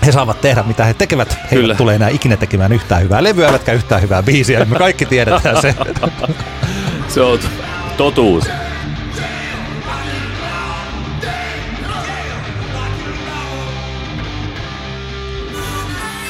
he 0.06 0.12
saavat 0.12 0.42
tehdä 0.42 0.64
mitä 0.64 0.86
he 0.86 0.94
tekevät. 0.94 1.38
He 1.52 1.56
Kyllä. 1.56 1.76
tulee 1.76 1.96
enää 1.96 2.10
ikinä 2.10 2.38
tekemään 2.38 2.74
yhtään 2.74 3.02
hyvää 3.02 3.24
levyä, 3.24 3.48
eivätkä 3.48 3.74
yhtään 3.74 4.02
hyvää 4.02 4.24
biisiä. 4.24 4.66
Me 4.66 4.76
kaikki 4.76 5.06
tiedetään 5.06 5.62
se. 5.62 5.76
se 7.14 7.22
on 7.22 7.40
totuus. 7.98 8.44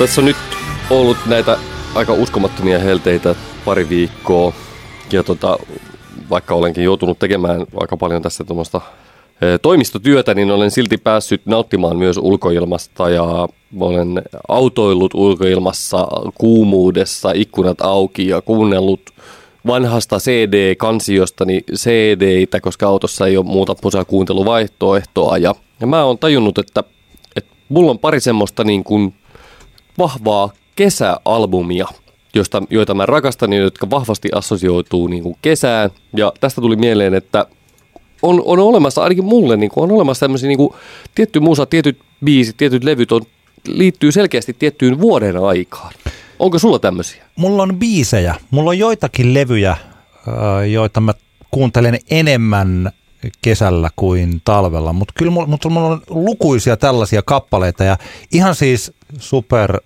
Tässä 0.02 0.22
on 0.22 0.26
nyt 0.26 0.38
ollut 0.90 1.18
näitä 1.26 1.58
aika 1.96 2.14
uskomattomia 2.14 2.80
helteitä 2.80 3.36
pari 3.66 3.90
viikkoa. 3.90 4.54
Ja 5.12 5.24
tota, 5.24 5.58
vaikka 6.30 6.56
olenkin 6.56 6.84
joutunut 6.84 7.20
tekemään 7.20 7.66
aika 7.82 7.98
paljon 7.98 8.22
tässä 8.22 8.44
tuommoista 8.44 8.82
toimistotyötä, 9.62 10.34
niin 10.34 10.52
olen 10.52 10.72
silti 10.72 10.98
päässyt 10.98 11.42
nauttimaan 11.46 11.98
myös 11.98 12.18
ulkoilmasta 12.18 13.10
ja 13.10 13.48
olen 13.80 14.22
autoillut 14.48 15.14
ulkoilmassa 15.14 16.08
kuumuudessa, 16.38 17.32
ikkunat 17.36 17.82
auki 17.82 18.28
ja 18.28 18.42
kuunnellut 18.42 19.02
vanhasta 19.68 20.18
CD-kansiostani 20.18 21.62
CD-tä, 21.76 22.62
koska 22.62 22.88
autossa 22.88 23.28
ei 23.28 23.38
ole 23.38 23.46
muuta 23.46 23.76
kuunteluvaihtoehtoa. 24.08 25.38
Ja, 25.38 25.56
ja 25.80 25.88
mä 25.88 26.04
oon 26.04 26.18
tajunnut, 26.18 26.58
että, 26.58 26.84
että 27.36 27.56
mulla 27.70 27.92
on 27.92 28.00
pari 28.00 28.20
semmoista 28.20 28.64
niin 28.64 28.84
kuin 28.84 29.14
vahvaa 30.02 30.50
kesäalbumia, 30.76 31.88
josta, 32.36 32.64
joita 32.70 32.94
mä 32.94 33.06
rakastan 33.06 33.54
ja 33.54 33.60
jotka 33.60 33.90
vahvasti 33.90 34.30
assosioituu 34.36 35.08
niin 35.08 35.24
kuin 35.24 35.36
kesään. 35.42 35.90
Ja 36.18 36.34
tästä 36.40 36.62
tuli 36.62 36.76
mieleen, 36.76 37.14
että 37.14 37.46
on, 38.22 38.42
on 38.46 38.60
olemassa, 38.60 39.04
ainakin 39.04 39.26
mulle, 39.26 39.58
niin 39.58 39.72
kuin, 39.72 39.84
on 39.84 39.92
olemassa 39.92 40.20
tämmöisiä 40.20 40.48
niin 40.48 40.70
tietty 41.16 41.40
musa, 41.40 41.66
tietyt 41.66 42.00
biisit, 42.26 42.58
tietyt 42.58 42.84
levyt 42.84 43.12
on, 43.12 43.22
liittyy 43.68 44.12
selkeästi 44.12 44.56
tiettyyn 44.60 45.02
vuoden 45.02 45.38
aikaan. 45.38 45.94
Onko 46.40 46.60
sulla 46.60 46.80
tämmöisiä? 46.80 47.24
Mulla 47.36 47.64
on 47.64 47.76
biisejä. 47.76 48.36
Mulla 48.52 48.70
on 48.70 48.80
joitakin 48.80 49.34
levyjä, 49.34 49.78
joita 50.72 51.02
mä 51.02 51.14
kuuntelen 51.52 52.00
enemmän 52.10 52.92
kesällä 53.42 53.90
kuin 53.96 54.42
talvella, 54.46 54.94
mutta 54.94 55.14
kyllä 55.18 55.32
mulla, 55.32 55.48
mutta 55.48 55.70
mulla 55.70 55.88
on 55.88 56.02
lukuisia 56.10 56.78
tällaisia 56.78 57.22
kappaleita 57.22 57.84
ja 57.84 57.98
ihan 58.32 58.56
siis 58.56 58.94
super 59.20 59.82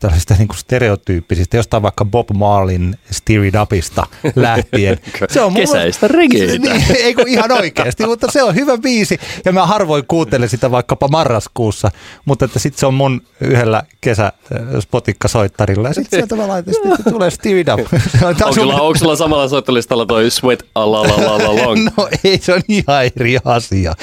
tällaisista 0.00 0.34
niin 0.38 0.48
stereotyyppisistä, 0.54 1.56
jostain 1.56 1.82
vaikka 1.82 2.04
Bob 2.04 2.30
Marlin 2.34 2.96
Steer 3.10 3.44
It 3.44 3.54
Upista 3.62 4.06
lähtien. 4.36 4.98
Se 5.30 5.40
on 5.40 5.54
Kesäistä 5.54 6.08
regeitä. 6.08 6.50
Niin, 6.70 6.96
ei 6.96 7.14
kun 7.14 7.28
ihan 7.28 7.52
oikeasti, 7.52 8.06
mutta 8.06 8.26
se 8.30 8.42
on 8.42 8.54
hyvä 8.54 8.78
biisi 8.78 9.18
ja 9.44 9.52
mä 9.52 9.66
harvoin 9.66 10.04
kuuntelen 10.08 10.48
sitä 10.48 10.70
vaikkapa 10.70 11.08
marraskuussa, 11.08 11.90
mutta 12.24 12.44
että 12.44 12.58
sitten 12.58 12.80
se 12.80 12.86
on 12.86 12.94
mun 12.94 13.22
yhdellä 13.40 13.82
kesä 14.00 14.32
spotikkasoittarilla 14.80 15.88
ja 15.88 15.94
sitten 15.94 16.18
sieltä 16.18 16.36
mä 16.36 16.48
laitan, 16.48 16.74
että 16.98 17.10
tulee 17.10 17.30
Steer 17.30 17.56
It 17.56 17.68
Up. 17.68 17.80
onko, 18.22 18.52
sulla, 18.52 18.80
onko 18.80 18.98
sulla 18.98 19.16
samalla 19.16 19.48
soittelistalla 19.48 20.06
toi 20.06 20.30
Sweat 20.30 20.62
Long? 20.74 21.84
No 21.96 22.08
ei, 22.24 22.38
se 22.38 22.54
on 22.54 22.62
ihan 22.68 23.04
eri 23.04 23.38
asia. 23.44 23.94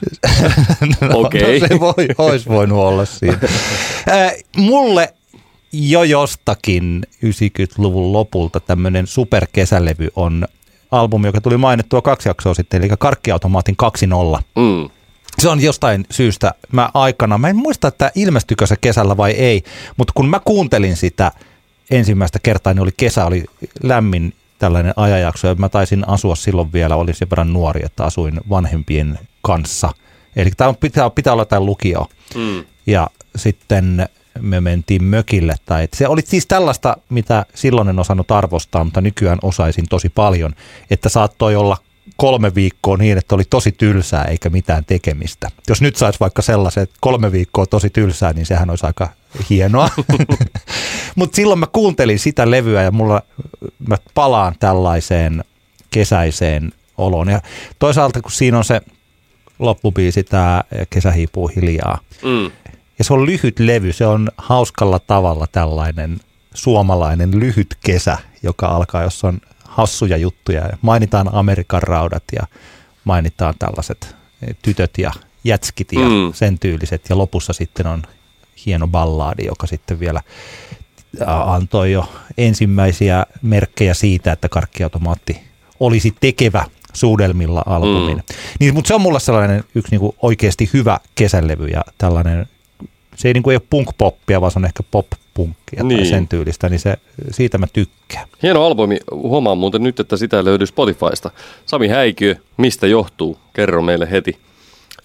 no, 1.00 1.20
Okei. 1.20 1.60
No, 1.60 1.66
se 1.68 1.80
voi, 1.80 2.08
olisi 2.18 2.48
voinut 2.48 2.78
olla 2.78 3.04
siinä. 3.04 3.38
Äh, 4.08 4.32
mulle 4.56 5.14
jo 5.72 6.02
jostakin 6.02 7.06
90-luvun 7.24 8.12
lopulta 8.12 8.60
tämmöinen 8.60 9.06
superkesälevy 9.06 10.08
on 10.16 10.46
albumi, 10.90 11.28
joka 11.28 11.40
tuli 11.40 11.56
mainittua 11.56 12.02
kaksi 12.02 12.28
jaksoa 12.28 12.54
sitten, 12.54 12.82
eli 12.82 12.90
Karkkiautomaatin 12.98 13.76
2.0. 14.36 14.42
Mm. 14.56 14.90
Se 15.38 15.48
on 15.48 15.60
jostain 15.60 16.04
syystä, 16.10 16.54
mä 16.72 16.90
aikana, 16.94 17.38
mä 17.38 17.48
en 17.48 17.56
muista, 17.56 17.88
että 17.88 18.12
ilmestykö 18.14 18.66
se 18.66 18.76
kesällä 18.80 19.16
vai 19.16 19.30
ei, 19.30 19.62
mutta 19.96 20.12
kun 20.16 20.28
mä 20.28 20.40
kuuntelin 20.44 20.96
sitä 20.96 21.32
ensimmäistä 21.90 22.38
kertaa, 22.42 22.74
niin 22.74 22.82
oli 22.82 22.94
kesä, 22.96 23.26
oli 23.26 23.44
lämmin 23.82 24.34
tällainen 24.58 24.92
ajanjakso, 24.96 25.48
ja 25.48 25.54
mä 25.54 25.68
taisin 25.68 26.08
asua 26.08 26.34
silloin 26.34 26.72
vielä, 26.72 26.96
olin 26.96 27.14
sen 27.14 27.30
verran 27.30 27.52
nuori, 27.52 27.80
että 27.84 28.04
asuin 28.04 28.40
vanhempien 28.50 29.18
kanssa. 29.42 29.92
Eli 30.36 30.50
tämä 30.56 30.74
pitää, 30.74 31.10
pitää 31.10 31.32
olla 31.32 31.44
tämä 31.44 31.60
lukio. 31.60 32.06
Mm. 32.34 32.64
Ja 32.86 33.10
sitten 33.36 34.08
me 34.40 34.60
mentiin 34.60 35.04
mökille. 35.04 35.54
Tai, 35.66 35.88
se 35.94 36.08
oli 36.08 36.20
siis 36.24 36.46
tällaista, 36.46 36.96
mitä 37.08 37.46
silloin 37.54 37.88
en 37.88 37.98
osannut 37.98 38.30
arvostaa, 38.30 38.84
mutta 38.84 39.00
nykyään 39.00 39.38
osaisin 39.42 39.86
tosi 39.90 40.08
paljon, 40.08 40.54
että 40.90 41.08
saattoi 41.08 41.56
olla 41.56 41.76
kolme 42.16 42.54
viikkoa 42.54 42.96
niin, 42.96 43.18
että 43.18 43.34
oli 43.34 43.44
tosi 43.50 43.72
tylsää 43.72 44.24
eikä 44.24 44.50
mitään 44.50 44.84
tekemistä. 44.84 45.48
Jos 45.68 45.82
nyt 45.82 45.96
saisi 45.96 46.20
vaikka 46.20 46.42
sellaisen, 46.42 46.82
että 46.82 46.96
kolme 47.00 47.32
viikkoa 47.32 47.66
tosi 47.66 47.90
tylsää, 47.90 48.32
niin 48.32 48.46
sehän 48.46 48.70
olisi 48.70 48.86
aika 48.86 49.08
hienoa. 49.50 49.88
Mutta 51.16 51.36
silloin 51.36 51.60
mä 51.60 51.66
kuuntelin 51.66 52.18
sitä 52.18 52.50
levyä 52.50 52.82
ja 52.82 52.90
mulla, 52.90 53.22
mä 53.88 53.96
palaan 54.14 54.54
tällaiseen 54.60 55.44
kesäiseen 55.90 56.72
oloon. 56.98 57.28
Ja 57.28 57.40
toisaalta 57.78 58.22
kun 58.22 58.32
siinä 58.32 58.58
on 58.58 58.64
se 58.64 58.80
loppubiisi, 59.60 60.22
tämä 60.24 60.62
Kesä 60.90 61.12
hiipuu 61.12 61.48
hiljaa, 61.48 61.98
mm. 62.22 62.50
Ja 62.98 63.04
se 63.04 63.12
on 63.12 63.26
lyhyt 63.26 63.58
levy, 63.58 63.92
se 63.92 64.06
on 64.06 64.28
hauskalla 64.36 64.98
tavalla 64.98 65.46
tällainen 65.52 66.20
suomalainen 66.54 67.40
lyhyt 67.40 67.76
kesä, 67.84 68.18
joka 68.42 68.66
alkaa, 68.66 69.02
jos 69.02 69.24
on 69.24 69.40
hassuja 69.64 70.16
juttuja. 70.16 70.68
Mainitaan 70.82 71.34
Amerikan 71.34 71.82
raudat 71.82 72.22
ja 72.32 72.42
mainitaan 73.04 73.54
tällaiset 73.58 74.16
tytöt 74.62 74.98
ja 74.98 75.12
jätskit 75.44 75.92
ja 75.92 76.00
mm. 76.00 76.32
sen 76.32 76.58
tyyliset. 76.58 77.02
Ja 77.08 77.18
lopussa 77.18 77.52
sitten 77.52 77.86
on 77.86 78.02
hieno 78.66 78.86
ballaadi, 78.86 79.44
joka 79.44 79.66
sitten 79.66 80.00
vielä 80.00 80.20
antoi 81.26 81.92
jo 81.92 82.12
ensimmäisiä 82.38 83.26
merkkejä 83.42 83.94
siitä, 83.94 84.32
että 84.32 84.48
karkkiautomaatti 84.48 85.40
olisi 85.80 86.14
tekevä 86.20 86.64
suudelmilla 86.92 87.62
albumin. 87.66 88.16
Mm. 88.16 88.22
Niin, 88.60 88.74
mutta 88.74 88.88
se 88.88 88.94
on 88.94 89.00
mulle 89.00 89.20
sellainen 89.20 89.64
yksi 89.74 89.90
niin 89.90 90.00
kuin 90.00 90.16
oikeasti 90.22 90.70
hyvä 90.72 91.00
kesälevy 91.14 91.66
ja 91.66 91.84
tällainen 91.98 92.46
se 93.16 93.28
ei, 93.28 93.34
niin 93.34 93.42
kuin, 93.42 93.52
ei 93.52 93.56
ole 93.56 93.66
punk-poppia, 93.70 94.40
vaan 94.40 94.52
se 94.52 94.58
on 94.58 94.64
ehkä 94.64 94.82
pop-punkkia 94.90 95.82
niin. 95.82 95.98
tai 95.98 96.06
sen 96.06 96.28
tyylistä, 96.28 96.68
niin 96.68 96.80
se, 96.80 96.96
siitä 97.30 97.58
mä 97.58 97.66
tykkään. 97.72 98.26
Hieno 98.42 98.66
albumi. 98.66 98.98
Huomaan 99.12 99.58
muuten 99.58 99.82
nyt, 99.82 100.00
että 100.00 100.16
sitä 100.16 100.44
löytyy 100.44 100.66
Spotifysta. 100.66 101.30
Sami 101.66 101.88
Häikiö, 101.88 102.36
mistä 102.56 102.86
johtuu? 102.86 103.38
Kerro 103.52 103.82
meille 103.82 104.10
heti. 104.10 104.38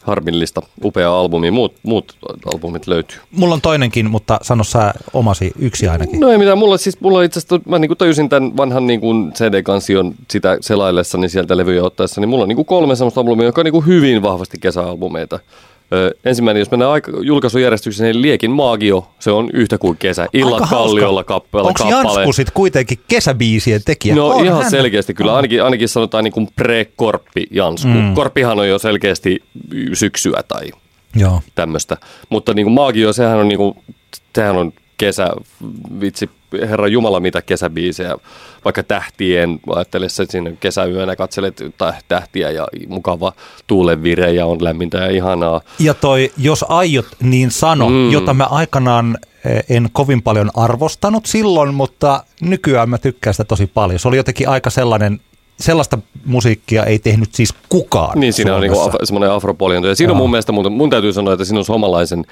Harmillista, 0.06 0.62
upea 0.84 1.20
albumi. 1.20 1.52
Muut, 1.52 1.74
muut 1.84 2.15
albumit 2.54 2.88
löytyy. 2.88 3.18
Mulla 3.32 3.54
on 3.54 3.62
toinenkin, 3.62 4.10
mutta 4.10 4.39
sano 4.41 4.63
sä 4.63 4.94
omasi 5.13 5.52
yksi 5.60 5.88
ainakin. 5.88 6.20
No 6.20 6.32
ei 6.32 6.38
mitään. 6.38 6.58
Mulla, 6.58 6.78
siis, 6.78 7.02
mulla 7.02 7.24
itse 7.24 7.39
asiassa, 7.39 7.70
mä 7.70 7.80
niin 7.80 7.98
tajusin 7.98 8.30
tämän 8.30 8.58
vanhan 8.58 8.88
niin 8.88 9.00
kuin 9.00 9.32
CD-kansion 9.34 10.15
sitä 10.32 10.58
selaillessani 10.62 11.30
sieltä 11.30 11.58
levyjä 11.58 11.84
ottaessa, 11.84 12.22
niin 12.22 12.30
mulla 12.30 12.44
on 12.44 12.50
niin 12.50 12.56
kuin 12.56 12.65
kolme 12.65 12.96
sellaista 12.96 13.22
albumia, 13.22 13.46
jotka 13.46 13.62
on 13.62 13.65
niin 13.65 13.72
kuin 13.72 13.86
hyvin 13.86 14.22
vahvasti 14.22 14.58
kesäalbumeita. 14.58 15.39
Ö, 15.93 16.12
ensimmäinen, 16.26 16.62
jos 16.62 16.71
mennään 16.71 16.91
aika, 16.91 17.12
julkaisujärjestykseen, 17.21 18.12
niin 18.12 18.21
Liekin 18.21 18.52
Maagio, 18.52 19.08
se 19.19 19.32
on 19.32 19.50
yhtä 19.54 19.78
kuin 19.78 19.98
kesä. 19.98 20.28
Illat 20.34 20.54
Aika 20.54 20.67
Kalliolla 20.76 21.24
kappale. 21.24 21.67
Onko 21.67 21.89
Jansku 21.89 22.34
sitten 22.34 22.54
kuitenkin 22.54 23.00
kesäbiisien 23.08 23.82
tekijä? 23.86 24.15
No 24.15 24.28
on 24.28 24.45
ihan 24.45 24.62
hän. 24.62 24.71
selkeästi 24.71 25.13
kyllä. 25.13 25.36
Ainakin, 25.36 25.63
ainakin 25.63 25.89
sanotaan 25.89 26.24
niin 26.24 26.32
kuin 26.32 26.48
pre-korppi 26.62 27.48
Jansku. 27.52 27.88
Mm. 27.88 28.13
Korppihan 28.13 28.60
on 28.60 28.69
jo 28.69 28.80
selkeästi 28.80 29.43
syksyä 29.93 30.43
tai 30.48 30.71
tämmöistä. 31.56 31.98
Mutta 32.30 32.54
niin 32.54 32.65
kuin 32.65 32.74
Maagio, 32.74 33.13
sehän 33.13 33.38
on, 33.38 33.48
niin 33.48 33.58
kuin, 33.58 33.76
sehän 34.36 34.58
on 34.58 34.74
kesä, 34.98 35.28
vitsi, 36.00 36.30
herra 36.62 36.88
Jumala 36.88 37.20
mitä 37.20 37.41
kesäbiisejä, 37.41 38.15
vaikka 38.65 38.84
tähtien, 38.84 39.60
ajattelessa, 39.76 40.24
että 40.24 40.32
sinne 40.32 40.58
kesäyönä 40.60 41.15
katselet 41.15 41.62
tähtiä 42.08 42.52
ja 42.52 42.68
mukava 42.88 43.34
tuulenvire 43.68 44.32
ja 44.34 44.46
on 44.46 44.63
lämmintä 44.63 44.98
ja 44.98 45.10
ihanaa. 45.10 45.62
Ja 45.80 45.94
toi, 45.94 46.32
jos 46.38 46.65
aiot 46.70 47.08
niin 47.24 47.52
sano, 47.52 47.89
mm. 47.89 48.12
jota 48.12 48.34
mä 48.34 48.44
aikanaan 48.44 49.18
eh, 49.46 49.63
en 49.70 49.89
kovin 49.91 50.22
paljon 50.22 50.52
arvostanut 50.56 51.26
silloin, 51.26 51.74
mutta 51.74 52.24
nykyään 52.41 52.89
mä 52.89 52.98
tykkään 52.98 53.34
sitä 53.34 53.44
tosi 53.44 53.68
paljon. 53.68 54.00
Se 54.00 54.08
oli 54.08 54.18
jotenkin 54.18 54.50
aika 54.50 54.70
sellainen 54.70 55.20
sellaista 55.60 55.98
musiikkia 56.26 56.84
ei 56.84 57.00
tehnyt 57.00 57.36
siis 57.36 57.54
kukaan 57.70 58.20
Niin, 58.20 58.34
siinä 58.34 58.52
Suomessa. 58.52 58.82
on 58.82 58.88
niinku 58.89 59.06
semmoinen 59.06 59.32
afropolionto. 59.32 59.88
Ja 59.88 59.96
siinä 59.96 60.12
on 60.12 60.18
mun 60.18 60.32
mielestä, 60.32 60.52
mun, 60.52 60.72
mun 60.72 60.89
täytyy 60.89 61.13
sanoa, 61.13 61.34
että 61.34 61.46
siinä 61.46 61.60
on 61.60 61.65
suomalaisen 61.65 62.26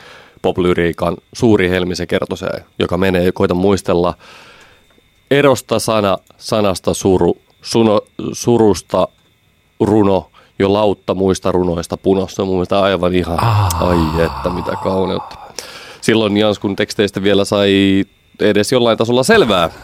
poplyriikan 0.44 1.18
suuri 1.34 1.70
helmi 1.70 1.96
se 1.96 2.06
kertosee, 2.06 2.64
joka 2.80 2.98
menee, 2.98 3.32
koita 3.32 3.54
muistella 3.54 4.14
erosta 5.32 5.80
sana, 5.80 6.18
sanasta 6.38 6.94
suru, 6.94 7.38
suno, 7.62 8.02
surusta 8.34 9.08
runo, 9.80 10.30
jo 10.60 10.74
lautta 10.74 11.14
muista 11.14 11.52
runoista 11.52 11.98
punossa. 11.98 12.46
Mun 12.46 12.56
mielestä 12.56 12.82
aivan 12.82 13.16
ihan, 13.16 13.44
Ah. 13.44 13.84
ai 13.90 14.26
että 14.26 14.50
mitä 14.50 14.72
kauneutta. 14.84 15.36
Silloin 16.02 16.38
Janskun 16.38 16.76
teksteistä 16.76 17.24
vielä 17.24 17.46
sai 17.46 18.06
edes 18.40 18.72
jollain 18.72 18.98
tasolla 18.98 19.24
selvää. 19.24 19.70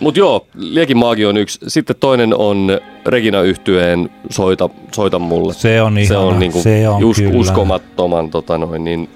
Mutta 0.00 0.20
joo, 0.20 0.46
Liekin 0.54 0.96
maagi 0.96 1.26
on 1.26 1.36
yksi. 1.36 1.58
Sitten 1.68 1.96
toinen 2.00 2.34
on 2.34 2.78
Regina 3.06 3.40
yhtyeen 3.42 4.10
Soita, 4.30 4.68
Soita 4.94 5.18
mulle. 5.18 5.54
Se 5.54 5.82
on 5.82 5.94
se 5.94 6.00
ihana, 6.00 6.20
on, 6.20 6.38
niinku 6.38 6.62
se 6.62 6.88
on 6.88 7.04
us, 7.04 7.16
kyllä. 7.16 7.38
uskomattoman 7.38 8.30
tota 8.30 8.58
noin, 8.58 8.84
niin 8.84 9.08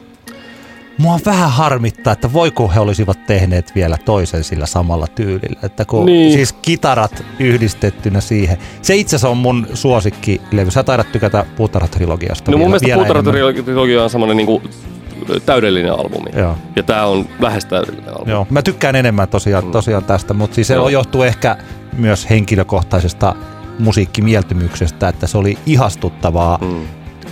Mua 0.98 1.18
vähän 1.26 1.50
harmittaa, 1.50 2.12
että 2.12 2.32
voiko 2.32 2.68
he 2.68 2.80
olisivat 2.80 3.26
tehneet 3.26 3.74
vielä 3.74 3.96
toisen 4.04 4.44
sillä 4.44 4.66
samalla 4.66 5.06
tyylillä. 5.06 5.60
Että 5.62 5.84
kun 5.84 6.06
Niin. 6.06 6.32
siis 6.32 6.52
kitarat 6.52 7.24
yhdistettynä 7.38 8.20
siihen. 8.20 8.58
Se 8.82 8.94
itse 8.96 9.16
asiassa 9.16 9.28
on 9.28 9.36
mun 9.36 9.66
suosikkilevy. 9.74 10.70
Sä 10.70 10.82
taidat 10.82 11.12
tykätä 11.12 11.44
Puutarha-trilogiasta 11.56 12.50
No 12.50 12.58
mun 12.58 12.66
mielestä. 12.68 12.94
Puutarha-trilogia 12.94 14.02
on 14.02 14.10
semmoinen 14.10 14.36
niinku 14.36 14.62
täydellinen 15.46 15.92
albumi. 15.92 16.30
Joo. 16.40 16.56
Ja 16.76 16.82
tää 16.82 17.06
on 17.06 17.28
lähes 17.40 17.64
täydellinen 17.64 18.10
albumi. 18.10 18.30
Joo, 18.30 18.46
mä 18.50 18.62
tykkään 18.62 18.96
enemmän 18.96 19.28
tosiaan, 19.28 19.70
tosiaan 19.70 20.04
tästä, 20.04 20.34
mutta 20.34 20.54
siis 20.54 20.66
se 20.66 20.74
Joo. 20.74 20.88
johtuu 20.88 21.22
ehkä 21.22 21.56
myös 21.98 22.30
henkilökohtaisesta 22.30 23.34
musiikkimieltymyksestä, 23.78 25.08
että 25.08 25.26
se 25.26 25.38
oli 25.38 25.58
ihastuttavaa, 25.66 26.58
Mm. 26.60 26.80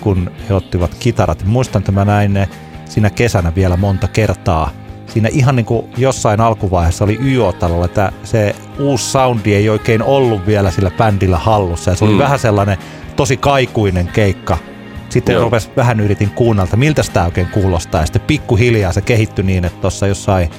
kun 0.01 0.31
he 0.49 0.55
ottivat 0.55 0.95
kitarat. 1.01 1.45
Muistan, 1.45 1.81
että 1.81 1.93
mä 1.93 2.05
näin 2.05 2.33
ne 2.35 2.49
siinä 2.85 3.11
kesänä 3.11 3.55
vielä 3.55 3.77
monta 3.77 4.09
kertaa. 4.09 4.71
Siinä 5.07 5.29
ihan 5.33 5.57
niin 5.57 5.67
kuin 5.67 5.87
jossain 5.97 6.41
alkuvaiheessa 6.41 7.05
oli 7.05 7.19
YO-talolla, 7.25 7.85
että 7.85 8.13
se 8.25 8.55
uusi 8.79 9.11
soundi 9.11 9.55
ei 9.55 9.69
oikein 9.69 10.03
ollut 10.03 10.47
vielä 10.47 10.71
sillä 10.71 10.91
bändillä 10.91 11.39
hallussa. 11.39 11.91
Ja 11.91 11.97
se 11.97 12.05
oli 12.05 12.13
Mm. 12.13 12.19
vähän 12.19 12.39
sellainen 12.39 12.79
tosi 13.17 13.37
kaikuinen 13.37 14.09
keikka. 14.13 14.59
Sitten 15.13 15.33
Joo. 15.33 15.45
rupes 15.45 15.71
vähän 15.77 16.01
yritin 16.01 16.31
kuunnella, 16.31 16.77
miltä 16.77 17.03
sitä 17.03 17.25
oikein 17.25 17.47
kuulostaa. 17.47 18.01
Ja 18.01 18.07
sitten 18.07 18.23
pikkuhiljaa 18.27 18.93
se 18.93 19.01
kehittyi 19.01 19.45
niin, 19.45 19.65
että 19.65 19.81
tuossa 19.81 20.07
jossain 20.07 20.51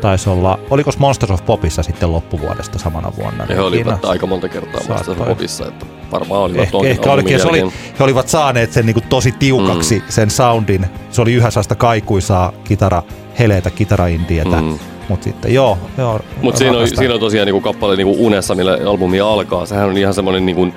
taisi 0.00 0.30
olla, 0.30 0.58
oliko 0.70 0.90
Monsters 0.98 1.30
of 1.30 1.46
Popissa 1.46 1.82
sitten 1.82 2.12
loppuvuodesta 2.12 2.78
samana 2.78 3.12
vuonna? 3.16 3.46
He 3.48 3.60
olivat 3.60 4.00
Siinä- 4.00 4.10
aika 4.10 4.26
monta 4.26 4.48
kertaa 4.48 4.80
Saattoi. 4.80 4.96
Monsters 4.96 5.28
popissa, 5.28 5.68
että 5.68 5.86
varmaan 6.12 6.42
olivat 6.42 6.62
Ehkä, 6.62 6.78
ehkä 6.84 7.12
olikin, 7.12 7.40
se 7.40 7.48
oli, 7.48 7.60
he 7.98 8.04
olivat 8.04 8.28
saaneet 8.28 8.72
sen 8.72 8.86
niinku 8.86 9.02
tosi 9.08 9.32
tiukaksi, 9.32 9.98
mm. 9.98 10.04
sen 10.08 10.30
soundin. 10.30 10.86
Se 11.10 11.22
oli 11.22 11.32
yhä 11.32 11.50
sellaista 11.50 11.74
kaikuisaa 11.74 12.52
kitara, 12.64 13.02
heleitä 13.38 13.70
kitaraindietä. 13.70 14.62
Mm. 14.62 14.78
Mutta 15.08 15.24
sitten 15.24 15.54
joo, 15.54 15.78
joo 15.98 16.20
Mutta 16.42 16.58
siinä 16.58 16.78
on, 16.78 16.88
siinä 16.88 17.14
on 17.14 17.20
tosiaan 17.20 17.46
niinku 17.46 17.60
kappale 17.60 17.96
niinku 17.96 18.26
Unessa, 18.26 18.54
millä 18.54 18.78
albumi 18.86 19.20
alkaa. 19.20 19.66
Sehän 19.66 19.88
on 19.88 19.96
ihan 19.96 20.14
semmoinen, 20.14 20.46
niinku, 20.46 20.68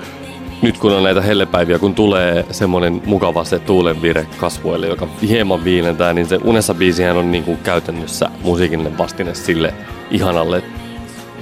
nyt 0.62 0.78
kun 0.78 0.94
on 0.94 1.04
näitä 1.04 1.22
hellepäiviä, 1.22 1.80
kun 1.80 1.96
tulee 1.96 2.46
semmoinen 2.52 3.02
mukava 3.06 3.44
se 3.44 3.60
tuulenvire 3.60 4.28
kasvoille, 4.38 4.88
joka 4.88 5.08
hieman 5.22 5.64
viilentää, 5.64 6.14
niin 6.14 6.28
se 6.28 6.40
Unessa 6.44 6.74
biisihän 6.74 7.18
on 7.18 7.32
niinku 7.32 7.58
käytännössä 7.64 8.30
musiikillinen 8.44 8.98
vastine 8.98 9.34
sille 9.34 9.74
ihanalle, 10.12 10.64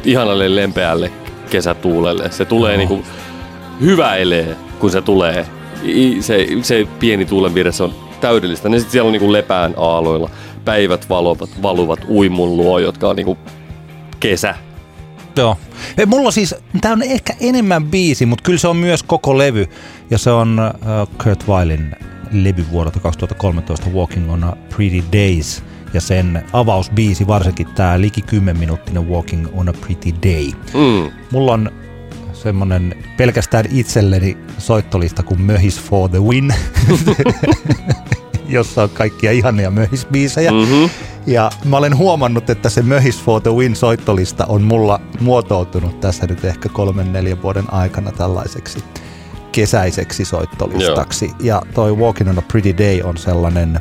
ihanalle 0.05 0.55
lempeälle 0.55 1.11
kesätuulelle. 1.49 2.31
Se 2.31 2.45
tulee 2.45 2.77
niinku 2.77 3.03
hyväilee, 3.81 4.55
kun 4.79 4.91
se 4.91 5.01
tulee. 5.01 5.45
Se, 6.19 6.47
se 6.61 6.87
pieni 6.99 7.25
tuulenvire, 7.25 7.71
se 7.71 7.83
on 7.83 7.93
täydellistä. 8.21 8.69
Ne 8.69 8.79
sitten 8.79 8.91
siellä 8.91 9.07
on 9.07 9.11
niinku 9.11 9.31
lepään 9.31 9.73
aaloilla. 9.77 10.29
Päivät 10.65 11.09
valuvat, 11.09 11.49
valuvat 11.61 11.99
uimun 12.09 12.57
luo, 12.57 12.79
jotka 12.79 13.09
on 13.09 13.15
niinku 13.15 13.37
kesä. 14.19 14.55
Joo. 15.39 15.57
Ei, 15.97 16.05
Mulla 16.05 16.31
siis, 16.31 16.55
tää 16.81 16.91
on 16.91 17.03
ehkä 17.03 17.33
enemmän 17.39 17.85
biisi, 17.85 18.25
mutta 18.25 18.43
kyllä 18.43 18.59
se 18.59 18.67
on 18.67 18.77
myös 18.77 19.03
koko 19.03 19.37
levy. 19.37 19.65
Ja 20.09 20.17
se 20.17 20.31
on 20.31 20.59
uh, 20.59 21.17
Kurt 21.23 21.47
Weillin 21.47 21.95
levy 22.31 22.65
vuodelta 22.71 22.99
2013 22.99 23.89
Walking 23.89 24.31
on 24.31 24.43
a 24.43 24.57
Pretty 24.75 25.03
Days. 25.13 25.63
Ja 25.93 26.01
sen 26.01 26.43
avausbiisi, 26.53 27.27
varsinkin 27.27 27.67
tämä 27.67 28.01
liki 28.01 28.21
10 28.21 28.59
minuuttinen 28.59 29.09
Walking 29.09 29.47
on 29.53 29.69
a 29.69 29.73
Pretty 29.73 30.13
Day. 30.23 30.45
Mm. 30.73 31.11
Mulla 31.31 31.53
on 31.53 31.71
semmonen 32.33 32.95
pelkästään 33.17 33.65
itselleni 33.71 34.37
soittolista 34.57 35.23
kuin 35.23 35.41
Möhis 35.41 35.81
for 35.81 36.09
the 36.09 36.19
Win, 36.19 36.53
jossa 38.49 38.83
on 38.83 38.89
kaikkia 38.89 39.31
ihania 39.31 39.71
möhisbiisejä. 39.71 40.51
Mm-hmm. 40.51 40.89
Ja 41.27 41.49
mä 41.65 41.77
olen 41.77 41.97
huomannut, 41.97 42.49
että 42.49 42.69
se 42.69 42.81
Möhis 42.81 43.21
for 43.23 43.41
the 43.41 43.51
Win 43.51 43.75
soittolista 43.75 44.45
on 44.45 44.61
mulla 44.63 44.99
muotoutunut 45.19 45.99
tässä 45.99 46.25
nyt 46.27 46.45
ehkä 46.45 46.69
kolmen 46.69 47.13
neljän 47.13 47.41
vuoden 47.41 47.73
aikana 47.73 48.11
tällaiseksi 48.11 48.83
kesäiseksi 49.51 50.25
soittolistaksi. 50.25 51.31
Ja 51.39 51.61
toi 51.73 51.95
Walking 51.95 52.29
on 52.29 52.37
a 52.39 52.41
Pretty 52.41 52.77
Day 52.77 53.01
on 53.03 53.17
sellainen, 53.17 53.79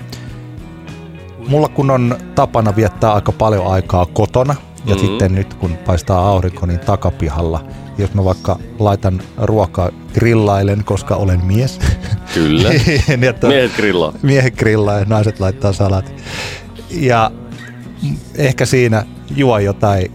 mulla 1.49 1.69
kun 1.69 1.91
on 1.91 2.17
tapana 2.35 2.77
viettää 2.77 3.13
aika 3.13 3.33
paljon 3.33 3.67
aikaa 3.67 4.07
kotona, 4.07 4.55
ja 4.85 4.95
Mhm. 4.95 5.05
sitten 5.05 5.35
nyt 5.35 5.55
kun 5.55 5.77
paistaa 5.87 6.29
aurinko, 6.29 6.67
niin 6.67 6.79
takapihalla, 6.81 7.65
jos 7.99 8.15
mä 8.15 8.25
vaikka 8.25 8.59
laitan 8.79 9.21
ruokaa 9.43 9.91
grillailen, 10.15 10.85
koska 10.85 11.17
olen 11.17 11.45
mies. 11.45 11.79
Kyllä. 12.39 12.71
niin, 13.09 13.25
että 13.25 13.47
Miehet 13.47 13.77
grillaa. 13.77 14.13
miehet 14.23 14.57
grillaa 14.57 14.99
ja 14.99 15.05
naiset 15.05 15.41
laittaa 15.41 15.73
salat. 15.73 16.13
Ja 16.91 17.31
ehkä 18.35 18.67
siinä 18.67 19.05
juo 19.37 19.59
jotain 19.59 20.13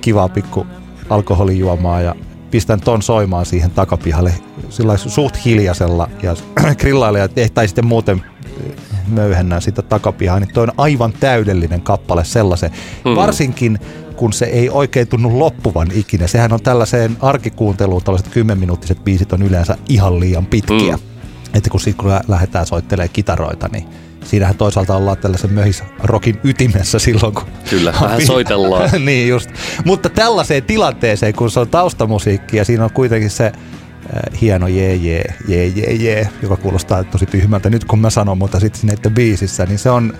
kivaa 0.00 0.28
pikku 0.28 0.66
alkoholijuomaa 1.10 2.00
ja 2.00 2.14
pistän 2.50 2.80
ton 2.80 3.02
soimaan 3.02 3.46
siihen 3.46 3.70
takapihalle 3.70 4.34
sillä 4.68 4.96
suht 4.96 5.44
hiljaisella 5.44 6.08
ja 6.22 6.34
grillailen 6.80 7.20
ja 7.36 7.48
tai 7.54 7.68
sitten 7.68 7.86
muuten 7.86 8.22
eh, 8.66 8.72
möyhennän 9.08 9.62
sitä 9.62 9.82
takapihaa, 9.82 10.40
niin 10.40 10.52
toi 10.54 10.62
on 10.62 10.72
aivan 10.76 11.12
täydellinen 11.12 11.80
kappale 11.82 12.24
sellaisen. 12.24 12.70
Mm. 13.04 13.14
Varsinkin 13.16 13.78
kun 14.16 14.32
se 14.32 14.44
ei 14.44 14.70
oikein 14.70 15.08
tunnu 15.08 15.38
loppuvan 15.38 15.88
ikinä. 15.94 16.26
Sehän 16.26 16.52
on 16.52 16.62
tällaiseen 16.62 17.16
arkikuunteluun, 17.20 18.02
tällaiset 18.02 18.30
10-minuuttiset 18.32 19.04
biisit 19.04 19.32
on 19.32 19.42
yleensä 19.42 19.76
ihan 19.88 20.20
liian 20.20 20.46
pitkiä. 20.46 20.96
Mm. 20.96 21.13
Että 21.54 21.70
kun 21.70 21.80
sitten 21.80 22.02
kun 22.04 22.10
lä- 22.10 22.20
lähdetään 22.28 22.66
soittelemaan 22.66 23.10
kitaroita, 23.12 23.68
niin 23.72 23.84
siinähän 24.24 24.56
toisaalta 24.56 24.96
ollaan 24.96 25.18
tällaisen 25.18 25.52
möhisrokin 25.52 26.40
ytimessä 26.44 26.98
silloin, 26.98 27.34
kun... 27.34 27.44
Kyllä, 27.70 27.94
vähän 28.00 28.26
soitellaan. 28.26 28.90
niin 29.04 29.28
just. 29.28 29.50
Mutta 29.84 30.08
tällaiseen 30.08 30.62
tilanteeseen, 30.62 31.34
kun 31.34 31.50
se 31.50 31.60
on 31.60 31.68
taustamusiikki 31.68 32.56
ja 32.56 32.64
siinä 32.64 32.84
on 32.84 32.92
kuitenkin 32.92 33.30
se 33.30 33.46
äh, 33.46 34.40
hieno 34.40 34.68
jee 34.68 34.94
jee, 34.94 35.34
jee 35.48 35.66
jee 35.66 35.92
jee, 35.92 36.28
joka 36.42 36.56
kuulostaa 36.56 37.04
tosi 37.04 37.26
tyhmältä 37.26 37.70
nyt 37.70 37.84
kun 37.84 37.98
mä 37.98 38.10
sanon, 38.10 38.38
mutta 38.38 38.60
sitten 38.60 38.92
itse 38.92 39.10
biisissä, 39.10 39.66
niin 39.66 39.78
se 39.78 39.90
on 39.90 40.14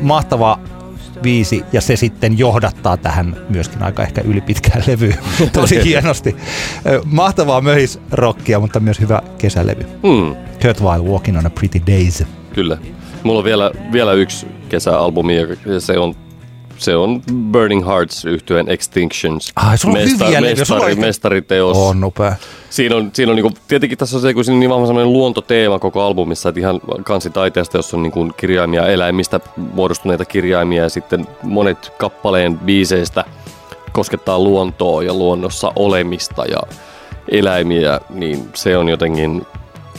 mahtava 0.00 0.60
biisi 1.22 1.64
ja 1.72 1.80
se 1.80 1.96
sitten 1.96 2.38
johdattaa 2.38 2.96
tähän 2.96 3.36
myöskin 3.48 3.82
aika 3.82 4.02
ehkä 4.02 4.20
ylipitkään 4.20 4.82
levyyn 4.86 5.18
tosi 5.52 5.84
hienosti. 5.84 6.36
Mahtavaa 7.04 7.60
möhisrockia, 7.60 8.60
mutta 8.60 8.80
myös 8.80 9.00
hyvä 9.00 9.22
kesälevy. 9.38 9.84
Mm. 9.84 10.36
Kurt 10.62 10.80
Weill, 10.82 11.04
Walking 11.04 11.38
on 11.38 11.46
a 11.46 11.50
Pretty 11.50 11.80
Days. 11.86 12.24
Kyllä. 12.52 12.78
Mulla 13.22 13.38
on 13.38 13.44
vielä, 13.44 13.70
vielä 13.92 14.12
yksi 14.12 14.46
kesäalbumi, 14.68 15.36
ja 15.36 15.80
se 15.80 15.98
on, 15.98 16.14
se 16.78 16.96
on 16.96 17.22
Burning 17.52 17.86
Hearts 17.86 18.24
yhtyeen 18.24 18.68
Extinctions. 18.68 19.52
Ai, 19.56 19.78
sulla 19.78 19.98
on 19.98 20.04
hyviä 20.04 20.42
levyjä, 20.42 20.64
sulla 20.64 20.80
on 20.80 20.86
mestari, 20.86 21.06
mestariteos. 21.06 21.76
On 21.76 22.04
upea. 22.04 22.34
Siinä 22.70 22.96
on, 22.96 23.10
siinä 23.12 23.32
on 23.32 23.36
niinku, 23.36 23.52
tietenkin 23.68 23.98
tässä 23.98 24.16
on 24.16 24.22
se, 24.22 24.34
kun 24.34 24.44
siinä 24.44 24.54
on 24.54 24.60
niin 24.60 24.70
vahva 24.70 24.86
sellainen 24.86 25.12
luontoteema 25.12 25.78
koko 25.78 26.02
albumissa, 26.02 26.48
että 26.48 26.60
ihan 26.60 26.80
kansitaiteesta, 27.04 27.78
jossa 27.78 27.96
on 27.96 28.02
niinku 28.02 28.32
kirjaimia 28.36 28.86
eläimistä 28.86 29.40
muodostuneita 29.56 30.24
kirjaimia 30.24 30.82
ja 30.82 30.88
sitten 30.88 31.26
monet 31.42 31.92
kappaleen 31.98 32.58
biiseistä 32.58 33.24
koskettaa 33.92 34.38
luontoa 34.38 35.02
ja 35.02 35.14
luonnossa 35.14 35.72
olemista 35.76 36.44
ja 36.44 36.58
eläimiä, 37.30 38.00
niin 38.10 38.48
se 38.54 38.76
on 38.76 38.88
jotenkin, 38.88 39.46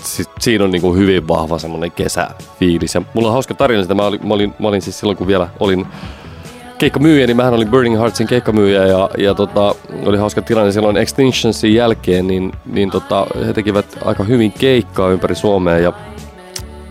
si- 0.03 0.23
siinä 0.39 0.63
on 0.63 0.71
niinku 0.71 0.93
hyvin 0.93 1.27
vahva 1.27 1.59
semmoinen 1.59 1.91
kesäfiilis. 1.91 2.95
Ja 2.95 3.01
mulla 3.13 3.27
on 3.27 3.33
hauska 3.33 3.53
tarina 3.53 3.81
sitä, 3.81 3.95
mä 3.95 4.05
olin, 4.05 4.27
mä 4.27 4.33
olin, 4.33 4.53
mä 4.59 4.67
olin 4.67 4.81
siis 4.81 4.99
silloin 4.99 5.17
kun 5.17 5.27
vielä 5.27 5.49
olin 5.59 5.87
keikkamyyjä, 6.77 7.27
niin 7.27 7.37
mähän 7.37 7.53
olin 7.53 7.69
Burning 7.69 7.97
Heartsin 7.97 8.27
keikkamyyjä 8.27 8.85
ja, 8.85 9.09
ja 9.17 9.33
tota, 9.33 9.75
oli 10.05 10.17
hauska 10.17 10.41
tilanne 10.41 10.71
silloin 10.71 10.97
Extinctionsin 10.97 11.73
jälkeen, 11.73 12.27
niin, 12.27 12.51
niin 12.65 12.91
tota, 12.91 13.27
he 13.47 13.53
tekivät 13.53 13.85
aika 14.05 14.23
hyvin 14.23 14.51
keikkaa 14.51 15.09
ympäri 15.09 15.35
Suomea 15.35 15.77
ja 15.77 15.93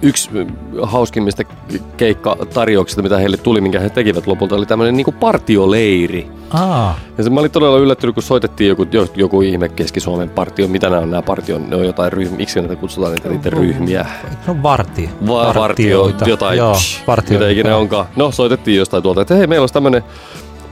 yksi 0.06 0.30
hauskimmista 0.82 1.42
keikkatarjouksista, 1.96 3.02
mitä 3.02 3.18
heille 3.18 3.36
tuli, 3.36 3.60
minkä 3.60 3.80
he 3.80 3.90
tekivät 3.90 4.26
lopulta, 4.26 4.54
oli 4.56 4.66
tämmöinen 4.66 4.96
niin 4.96 5.14
partioleiri. 5.20 6.28
Aa, 6.50 6.98
Ja 7.18 7.24
se, 7.24 7.30
mä 7.30 7.40
olin 7.40 7.50
todella 7.50 7.78
yllättynyt, 7.78 8.14
kun 8.14 8.22
soitettiin 8.22 8.68
joku, 8.68 8.86
jo- 8.92 9.06
joku 9.14 9.40
ihme 9.42 9.68
Keski-Suomen 9.68 10.28
partio. 10.30 10.68
Mitä 10.68 10.90
nämä 10.90 11.02
on 11.02 11.10
nämä 11.10 11.22
partio? 11.22 11.58
Ne 11.58 11.76
on 11.76 11.84
jotain 11.84 12.12
ryhmiä. 12.12 12.36
Miksi 12.36 12.60
näitä 12.60 12.76
kutsutaan 12.76 13.12
niitä 13.12 13.28
niiden 13.28 13.52
ryhmiä? 13.52 14.06
on 14.48 14.62
varti. 14.62 15.10
Va- 15.26 15.54
Vartioita. 15.54 16.28
jotain, 16.28 16.58
Joo, 16.58 16.72
psh, 16.72 17.30
mitä 17.30 17.48
ikinä 17.48 17.76
onkaan. 17.76 18.06
No, 18.16 18.30
soitettiin 18.30 18.76
jostain 18.76 19.02
tuolta, 19.02 19.20
että 19.20 19.34
hei, 19.34 19.46
meillä 19.46 19.62
olisi 19.62 19.74
tämmöinen 19.74 20.02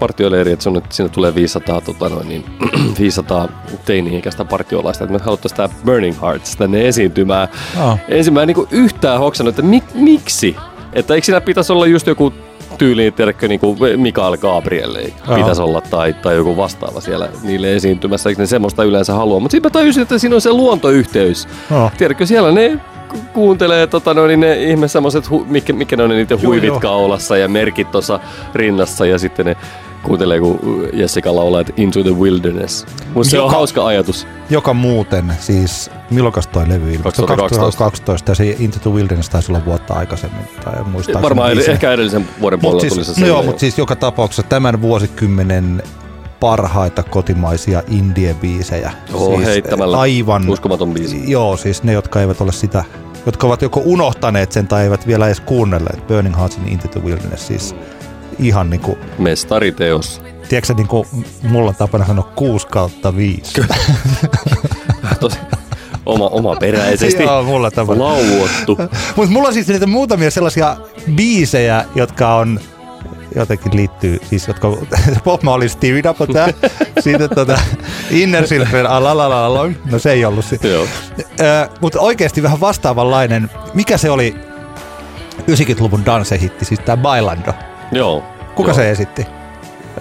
partioleiri, 0.04 0.52
että 0.52 0.62
sinne, 0.62 0.82
sinne 0.90 1.08
tulee 1.08 1.34
500, 1.34 1.80
tota 1.80 2.08
noin, 2.08 2.28
niin, 2.28 2.44
500 2.98 3.48
teini-ikäistä 3.84 4.44
partiolaista, 4.44 5.04
että 5.04 5.18
me 5.18 5.24
haluttaisiin 5.24 5.56
tämä 5.56 5.68
Burning 5.84 6.22
Hearts 6.22 6.56
tänne 6.56 6.88
esiintymään. 6.88 7.48
Joo. 7.76 7.98
Ensin 8.08 8.34
mä 8.34 8.42
en 8.42 8.48
niin 8.48 8.66
yhtään 8.70 9.18
hoksannut, 9.18 9.58
että 9.58 9.70
mik, 9.70 9.84
miksi? 9.94 10.56
Että 10.92 11.14
eikö 11.14 11.24
siinä 11.24 11.40
pitäisi 11.40 11.72
olla 11.72 11.86
just 11.86 12.06
joku 12.06 12.32
tyyliin, 12.78 13.12
tiedätkö, 13.12 13.48
niin 13.48 13.60
kuin 13.60 13.78
Mikael 13.96 14.36
Gabriel 14.36 14.96
Joo. 14.96 15.36
pitäisi 15.36 15.62
olla 15.62 15.80
tai, 15.80 16.12
tai 16.12 16.36
joku 16.36 16.56
vastaava 16.56 17.00
siellä 17.00 17.28
niille 17.42 17.74
esiintymässä, 17.74 18.28
eikö 18.28 18.42
ne 18.42 18.46
semmoista 18.46 18.84
yleensä 18.84 19.14
halua. 19.14 19.40
Mutta 19.40 19.52
sitten 19.52 19.70
mä 19.70 19.72
tajusin, 19.72 20.02
että 20.02 20.18
siinä 20.18 20.34
on 20.34 20.40
se 20.40 20.52
luontoyhteys. 20.52 21.48
Joo. 21.70 21.90
Tiedätkö, 21.98 22.26
siellä 22.26 22.52
ne 22.52 22.80
ku- 23.08 23.18
kuuntelee 23.32 23.86
tota, 23.86 24.14
no, 24.14 24.26
niin 24.26 24.40
ne 24.40 24.62
ihme 24.62 24.88
semmoiset, 24.88 25.30
hu- 25.30 25.44
mikä, 25.46 25.72
mikä 25.72 25.96
ne 25.96 26.02
on 26.02 26.10
ne 26.10 26.16
niiden 26.16 26.38
Joo, 26.42 26.50
huivit 26.50 26.68
joo. 26.68 26.80
kaulassa 26.80 27.36
ja 27.36 27.48
merkit 27.48 27.90
tuossa 27.90 28.20
rinnassa 28.54 29.06
ja 29.06 29.18
sitten 29.18 29.46
ne 29.46 29.56
kuuntelee, 30.04 30.40
kun 30.40 30.88
Jessica 30.92 31.36
laulaa, 31.36 31.60
että 31.60 31.72
Into 31.76 32.02
the 32.02 32.10
Wilderness. 32.10 32.86
Mutta 33.14 33.30
se 33.30 33.40
on 33.40 33.50
hauska 33.50 33.86
ajatus. 33.86 34.26
Joka 34.50 34.74
muuten, 34.74 35.32
siis 35.40 35.90
milloin 36.10 36.34
toi 36.52 36.68
levy 36.68 36.92
ilmestyi? 36.92 37.26
2012. 37.26 37.78
2012 37.78 38.30
ja 38.30 38.34
se 38.34 38.56
Into 38.58 38.78
the 38.78 38.90
Wilderness 38.90 39.30
taisi 39.30 39.52
olla 39.52 39.64
vuotta 39.64 39.94
aikaisemmin. 39.94 40.44
Tai 40.64 40.84
muistaakseni 40.84 41.22
Varmaan 41.22 41.52
ed- 41.52 41.70
ehkä 41.70 41.92
edellisen 41.92 42.28
vuoden 42.40 42.58
Mut 42.58 42.62
puolella 42.62 42.80
siis, 42.80 42.94
tuli 42.94 43.04
se 43.04 43.20
no 43.20 43.26
joo, 43.26 43.42
mutta 43.42 43.60
siis 43.60 43.78
joka 43.78 43.96
tapauksessa 43.96 44.42
tämän 44.42 44.82
vuosikymmenen 44.82 45.82
parhaita 46.40 47.02
kotimaisia 47.02 47.82
indie-biisejä. 47.88 48.92
Joo, 49.10 49.36
siis 49.36 49.46
heittämällä. 49.46 49.98
Aivan. 49.98 50.48
Uskomaton 50.48 50.94
biisi. 50.94 51.30
Joo, 51.30 51.56
siis 51.56 51.82
ne, 51.82 51.92
jotka 51.92 52.20
eivät 52.20 52.40
ole 52.40 52.52
sitä, 52.52 52.84
jotka 53.26 53.46
ovat 53.46 53.62
joko 53.62 53.82
unohtaneet 53.84 54.52
sen 54.52 54.68
tai 54.68 54.82
eivät 54.82 55.06
vielä 55.06 55.26
edes 55.26 55.40
kuunnelleet. 55.40 56.06
Burning 56.06 56.36
Heartsin 56.36 56.68
Into 56.68 56.88
the 56.88 57.02
Wilderness, 57.02 57.46
siis 57.46 57.74
ihan 58.38 58.70
niinku, 58.70 58.98
Mestariteos. 59.18 60.20
tiedätkö 60.48 60.66
sä, 60.66 60.74
niinku, 60.74 61.06
mulla 61.42 61.68
on 61.68 61.76
tapana 61.76 62.06
sanoa 62.06 62.32
6 62.36 62.66
kautta 62.66 63.16
5. 63.16 63.52
Tosi 65.20 65.38
oma, 66.06 66.28
oma 66.28 66.56
peräisesti 66.56 67.22
Joo, 67.22 67.42
mulla 67.42 67.70
tapana. 67.70 68.04
lauottu. 68.04 68.78
Mutta 69.16 69.32
mulla 69.32 69.48
on 69.48 69.54
siis 69.54 69.68
niitä 69.68 69.86
muutamia 69.86 70.30
sellaisia 70.30 70.76
biisejä, 71.14 71.84
jotka 71.94 72.34
on 72.34 72.60
jotenkin 73.34 73.76
liittyy, 73.76 74.20
siis 74.30 74.48
jotka, 74.48 74.68
Pop 75.24 75.40
oli 75.48 75.68
Stevie 75.68 76.02
Dapo 76.02 76.26
tää, 76.26 76.48
sitten 77.00 77.30
tota, 77.34 77.58
Inner 78.10 78.46
Silver, 78.46 78.86
alalalala, 78.86 79.70
no 79.90 79.98
se 79.98 80.12
ei 80.12 80.24
ollut 80.24 80.44
se. 80.44 80.58
Joo. 80.62 80.86
Mutta 81.80 82.00
oikeasti 82.00 82.42
vähän 82.42 82.60
vastaavanlainen, 82.60 83.50
mikä 83.74 83.98
se 83.98 84.10
oli 84.10 84.34
90-luvun 85.50 86.06
dance-hitti, 86.06 86.64
siis 86.64 86.80
tää 86.80 86.96
Bailando. 86.96 87.54
Joo. 87.94 88.22
Kuka 88.54 88.68
Joo. 88.68 88.76
se 88.76 88.90
esitti? 88.90 89.26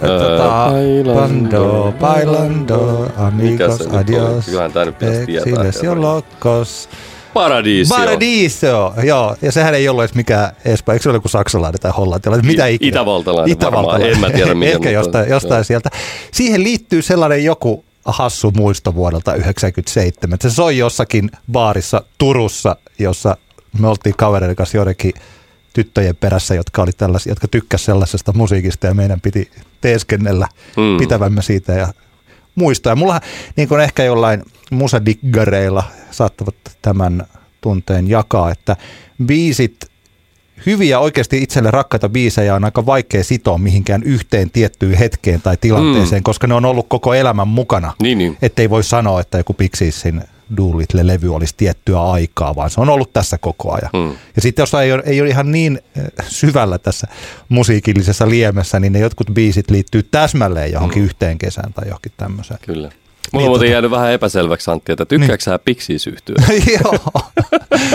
Öö, 0.02 0.18
Tota, 0.18 0.70
Bailando, 1.14 1.94
Bailando, 2.00 3.06
amigos, 3.16 3.78
se 3.78 3.96
adios, 3.96 4.44
Kyllähän 4.44 4.72
tää 4.72 4.84
nyt 4.84 4.98
pitäisi 4.98 5.26
tietää. 5.26 5.64
exiles 5.64 5.82
locos. 5.96 6.88
Paradiisio. 7.34 7.96
Paradiso, 7.96 8.94
joo. 9.02 9.36
Ja 9.42 9.52
sehän 9.52 9.74
ei 9.74 9.88
ollut 9.88 10.04
edes 10.04 10.14
mikään 10.14 10.50
Espanja, 10.64 10.94
eikö 10.94 11.02
se 11.02 11.08
ole 11.08 11.16
joku 11.16 11.28
saksalainen 11.28 11.80
tai 11.80 11.92
hollantilainen, 11.96 12.46
mitä 12.46 12.66
ikinä. 12.66 12.88
Itävaltalainen 12.88 13.56
varmaan, 13.60 14.02
en 14.02 14.18
mä 14.20 14.30
tiedä 14.30 14.54
mikä, 14.54 14.72
Ehkä 14.72 14.90
jostain, 14.90 15.28
jostain 15.30 15.58
joo. 15.58 15.64
sieltä. 15.64 15.90
Siihen 16.32 16.62
liittyy 16.62 17.02
sellainen 17.02 17.44
joku 17.44 17.84
hassu 18.04 18.50
muisto 18.56 18.94
vuodelta 18.94 19.30
1997. 19.30 20.38
Se 20.42 20.50
soi 20.50 20.78
jossakin 20.78 21.30
baarissa 21.52 22.02
Turussa, 22.18 22.76
jossa 22.98 23.36
me 23.78 23.88
oltiin 23.88 24.14
kavereiden 24.16 24.56
kanssa 24.56 24.76
joidenkin 24.76 25.12
tyttöjen 25.74 26.16
perässä, 26.16 26.54
jotka 26.54 26.82
oli 26.82 26.92
tällaisia, 26.92 27.30
jotka 27.30 27.48
tykkäsivät 27.48 27.86
sellaisesta 27.86 28.32
musiikista 28.32 28.86
ja 28.86 28.94
meidän 28.94 29.20
piti 29.20 29.50
teeskennellä 29.80 30.48
Mm. 30.76 30.82
mm. 30.82 30.98
pitävämme 30.98 31.42
siitä 31.42 31.72
ja 31.72 31.88
muistaa. 32.54 32.90
Ja 32.90 32.96
mulla 32.96 33.20
niin 33.56 33.68
kuin 33.68 33.80
ehkä 33.80 34.04
jollain 34.04 34.42
musadiggareilla 34.70 35.82
saattavat 36.10 36.54
tämän 36.82 37.26
tunteen 37.60 38.08
jakaa, 38.08 38.50
että 38.50 38.76
biisit, 39.26 39.76
hyviä 40.66 40.98
oikeasti 40.98 41.42
itselle 41.42 41.70
rakkaita 41.70 42.08
biisejä 42.08 42.54
on 42.54 42.64
aika 42.64 42.86
vaikea 42.86 43.24
sitoa 43.24 43.58
mihinkään 43.58 44.02
yhteen 44.02 44.50
tiettyyn 44.50 44.98
hetkeen 44.98 45.42
tai 45.42 45.56
tilanteeseen, 45.56 46.20
mm. 46.20 46.24
koska 46.24 46.46
ne 46.46 46.54
on 46.54 46.64
ollut 46.64 46.86
koko 46.88 47.14
elämän 47.14 47.48
mukana. 47.48 47.92
Niin, 48.02 48.18
niin. 48.18 48.38
Ettei 48.42 48.70
voi 48.70 48.84
sanoa, 48.84 49.20
että 49.20 49.38
joku 49.38 49.54
Pixiesin 49.54 50.22
Doolittle-levy 50.56 51.34
olisi 51.34 51.54
tiettyä 51.56 52.02
aikaa, 52.02 52.56
vaan 52.56 52.70
se 52.70 52.80
on 52.80 52.88
ollut 52.88 53.12
tässä 53.12 53.38
koko 53.38 53.72
ajan. 53.72 53.90
Mm. 53.92 54.16
Ja 54.36 54.42
sitten 54.42 54.62
jos 54.62 54.74
ei 54.74 54.92
ole, 54.92 55.02
ei 55.06 55.20
ole 55.20 55.28
ihan 55.28 55.52
niin 55.52 55.80
eh, 55.96 56.26
syvällä 56.28 56.78
tässä 56.78 57.06
musiikillisessa 57.48 58.28
liemessä, 58.28 58.80
niin 58.80 58.92
ne 58.92 58.98
jotkut 58.98 59.30
biisit 59.34 59.70
liittyy 59.70 60.02
täsmälleen 60.02 60.72
johonkin 60.72 61.02
mm. 61.02 61.06
yhteen 61.06 61.38
kesään 61.38 61.72
tai 61.72 61.88
johonkin 61.88 62.12
tämmöiseen. 62.16 62.60
Kyllä. 62.62 62.90
Mulla 63.32 63.42
Niin, 63.42 63.48
on 63.48 63.50
muuten 63.50 63.68
tota- 63.68 63.72
jäänyt 63.72 63.90
vähän 63.90 64.12
epäselväksi, 64.12 64.70
Antti, 64.70 64.92
että 64.92 65.04
tykkääkö 65.04 65.44
sä 65.44 65.58
Pixies 65.58 66.06
yhtyä? 66.06 66.34
Joo. 66.84 66.98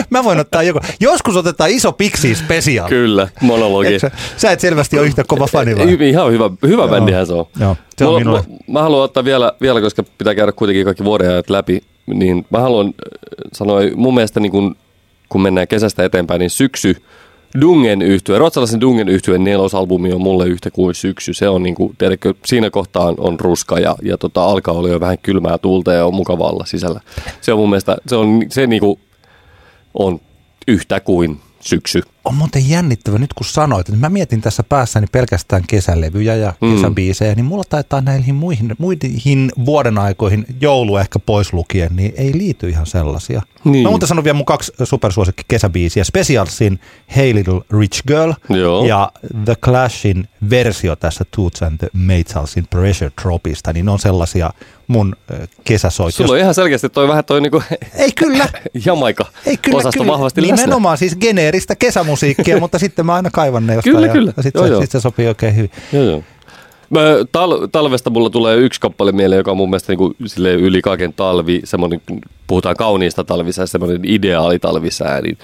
Mä 0.10 0.24
voin 0.24 0.40
ottaa 0.40 0.64
joku. 0.64 0.80
Joskus 1.00 1.36
otetaan 1.36 1.70
iso 1.70 1.92
Pixie 1.92 2.36
special. 2.36 2.90
Kyllä, 2.90 3.28
monologi. 3.42 4.00
Sä, 4.00 4.12
sä 4.38 4.52
et 4.52 4.60
selvästi 4.60 5.00
ole 5.00 5.08
yhtä 5.08 5.24
kova 5.28 5.48
fani 5.48 5.78
vai? 5.78 6.10
Ihan 6.10 6.32
hyvä, 6.32 6.50
hyvä 6.68 6.88
bändihän 6.88 7.28
se 7.28 7.34
on. 7.34 7.46
Joo, 7.60 7.76
se 7.98 8.06
on 8.06 8.24
Mulla-. 8.28 8.44
Mä, 8.50 8.74
mä 8.74 8.82
haluan 8.82 9.04
ottaa 9.04 9.24
vielä, 9.26 9.54
vielä, 9.62 9.82
koska 9.82 10.04
pitää 10.18 10.36
käydä 10.36 10.52
kuitenkin 10.52 10.86
kaikki 10.86 11.04
vuodenajat 11.04 11.50
läpi, 11.50 11.82
niin 12.06 12.46
mä 12.50 12.60
haluan 12.60 12.88
äh, 12.88 12.94
sanoa, 13.54 13.80
mun 13.96 14.14
mielestä 14.14 14.40
niin 14.40 14.52
kun, 14.52 14.76
kun 15.30 15.42
mennään 15.42 15.68
kesästä 15.68 16.04
eteenpäin, 16.06 16.40
niin 16.40 16.50
syksy, 16.50 16.96
Dungen 17.62 18.02
yhtye, 18.02 18.38
ruotsalaisen 18.38 18.82
Dungen 18.82 19.10
yhtyeen 19.10 19.44
nelosalbumi 19.44 20.14
on 20.14 20.22
mulle 20.22 20.48
yhtä 20.48 20.72
kuin 20.72 20.96
syksy. 20.96 21.34
Se 21.34 21.50
on 21.50 21.64
niinku, 21.64 21.94
tiedätkö, 21.98 22.34
siinä 22.46 22.70
kohtaa 22.70 23.14
on, 23.18 23.40
ruska 23.40 23.80
ja, 23.80 23.96
ja 24.04 24.18
tota, 24.18 24.44
alkaa 24.46 24.74
olla 24.74 24.90
jo 24.90 25.00
vähän 25.00 25.18
kylmää 25.18 25.58
tuulta 25.58 25.94
ja 25.94 26.06
on 26.06 26.14
mukava 26.14 26.48
olla 26.50 26.66
sisällä. 26.66 27.02
Se 27.42 27.54
on 27.54 27.60
mun 27.60 27.70
mielestä, 27.70 27.98
se 28.08 28.16
on, 28.16 28.42
se 28.50 28.68
niinku 28.68 29.00
on 29.94 30.22
yhtä 30.68 31.00
kuin 31.00 31.40
syksy. 31.60 32.02
On 32.26 32.36
muuten 32.36 32.70
jännittävä 32.70 33.18
nyt 33.18 33.34
kun 33.34 33.46
sanoit, 33.46 33.90
että 33.90 34.00
mä 34.00 34.10
mietin 34.10 34.42
tässä 34.42 34.64
päässäni 34.64 35.08
pelkästään 35.12 35.64
kesälevyjä 35.68 36.36
ja 36.36 36.54
Mm. 36.62 36.76
kesäbiisejä, 36.76 37.36
niin 37.36 37.46
mulla 37.46 37.64
taitaa 37.70 38.02
näihin 38.02 38.36
muihin, 38.36 38.76
muihin 38.78 39.52
vuoden 39.66 39.98
aikoihin, 39.98 40.46
joulu 40.62 40.98
ehkä 40.98 41.20
pois 41.20 41.54
lukien, 41.54 41.96
niin 41.96 42.14
ei 42.18 42.32
liity 42.38 42.70
ihan 42.70 42.86
sellaisia. 42.86 43.42
Niin. 43.64 43.84
Mä 43.84 43.90
muuten 43.90 44.08
sanon 44.08 44.24
vielä 44.24 44.38
mun 44.38 44.46
kaksi 44.46 44.72
supersuosikki 44.84 45.44
kesäbiisiä. 45.48 46.04
Specialsin 46.04 46.80
Hey 47.16 47.36
Little 47.36 47.62
Rich 47.80 48.02
Girl 48.08 48.34
Joo. 48.50 48.86
ja 48.86 49.12
The 49.46 49.56
Clashin 49.56 50.28
versio 50.50 50.96
tässä 50.96 51.26
Toots 51.36 51.64
and 51.64 51.78
the 51.78 51.90
Maytalsin 51.94 52.68
Pressure 52.70 53.12
Dropista, 53.22 53.74
niin 53.74 53.90
on 53.90 54.00
sellaisia 54.00 54.50
mun 54.88 55.16
ö, 55.32 55.48
kesäsoit. 55.64 56.16
Sulla 56.16 56.34
on 56.34 56.40
ihan 56.40 56.54
selkeästi 56.54 56.90
toi 56.90 57.08
vähän 57.08 57.26
toi 57.26 57.42
niinku 57.42 57.64
Ei 57.96 58.12
kyllä, 58.12 58.48
Jamaika 58.86 59.26
ei 59.46 59.58
kyllä, 59.58 59.78
osasto 59.78 60.00
kyllä. 60.00 60.14
vahvasti 60.14 60.42
läsnä. 60.42 60.56
Nimenomaan 60.56 60.98
siis 60.98 61.16
geneeristä 61.16 61.76
kesämusiikkia, 61.76 62.60
mutta 62.64 62.80
sitten 62.80 63.06
mä 63.06 63.14
aina 63.14 63.30
kaivan 63.32 63.68
ne 63.68 63.74
jostain. 63.74 63.96
Kyllä, 63.96 64.08
ja, 64.08 64.14
kyllä. 64.14 64.34
Ja 64.38 64.44
sitten 64.44 64.68
se, 64.68 64.82
sit 64.82 64.92
se 64.92 65.00
sopii 65.00 65.28
oikein 65.28 65.56
hyvin. 65.56 65.72
Joo, 65.94 66.04
joo. 66.04 66.24
Mä, 66.90 67.00
tal- 67.32 67.68
talvesta 67.72 68.10
mulla 68.10 68.30
tulee 68.30 68.58
yksi 68.58 68.82
kappale 68.82 69.12
mieleen, 69.12 69.38
joka 69.38 69.52
on 69.52 69.58
mun 69.58 69.70
mielestä 69.70 69.92
niinku, 69.92 70.14
silleen 70.26 70.60
yli 70.60 70.82
kaiken 70.82 71.14
talvi, 71.14 71.62
semmoinen, 71.64 72.02
puhutaan 72.48 72.76
kauniista 72.76 73.24
talvisää, 73.24 73.66
semmoinen 73.66 74.02
ideaali 74.04 74.60
talvisää, 74.60 75.22
niin 75.22 75.38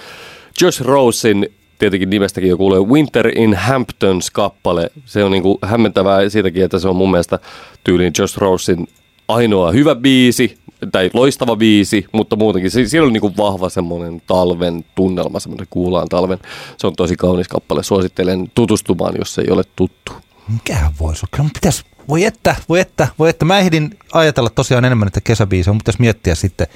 Josh 0.61 0.81
Rosen, 0.81 1.49
tietenkin 1.79 2.09
nimestäkin 2.09 2.49
jo 2.49 2.57
kuulee, 2.57 2.79
Winter 2.79 3.37
in 3.37 3.53
Hamptons 3.53 4.31
kappale, 4.31 4.89
se 5.05 5.23
on 5.23 5.31
niinku 5.31 5.59
hämmentävää 5.61 6.29
siitäkin, 6.29 6.63
että 6.63 6.79
se 6.79 6.87
on 6.87 6.95
mun 6.95 7.11
mielestä 7.11 7.39
tyyliin 7.83 8.13
Josh 8.19 8.37
Rosen 8.37 8.87
ainoa 9.27 9.71
hyvä 9.71 9.95
biisi, 9.95 10.57
tai 10.91 11.09
loistava 11.13 11.55
biisi, 11.55 12.05
mutta 12.11 12.35
muutenkin 12.35 12.71
si- 12.71 12.87
siinä 12.89 13.05
on 13.05 13.13
niinku 13.13 13.31
vahva 13.37 13.69
semmoinen 13.69 14.21
talven 14.27 14.85
tunnelma, 14.95 15.39
semmoinen 15.39 15.67
kuulaan 15.69 16.09
talven. 16.09 16.39
Se 16.77 16.87
on 16.87 16.95
tosi 16.95 17.15
kaunis 17.15 17.47
kappale, 17.47 17.83
suosittelen 17.83 18.51
tutustumaan, 18.55 19.13
jos 19.19 19.39
ei 19.39 19.49
ole 19.49 19.63
tuttu. 19.75 20.11
Mikähän 20.49 20.91
voisi 20.99 21.19
olla? 21.19 21.29
Kyllä 21.37 21.49
pitäisi, 21.53 21.83
voi 22.09 22.23
että, 22.23 22.55
voi 22.69 22.79
että, 22.79 23.07
voi 23.19 23.29
että. 23.29 23.45
Mä 23.45 23.59
ehdin 23.59 23.97
ajatella 24.13 24.49
tosiaan 24.49 24.85
enemmän, 24.85 25.07
että 25.07 25.21
kesäbiisi 25.21 25.69
on, 25.69 25.77
pitäisi 25.77 26.01
miettiä 26.01 26.35
sitten. 26.35 26.67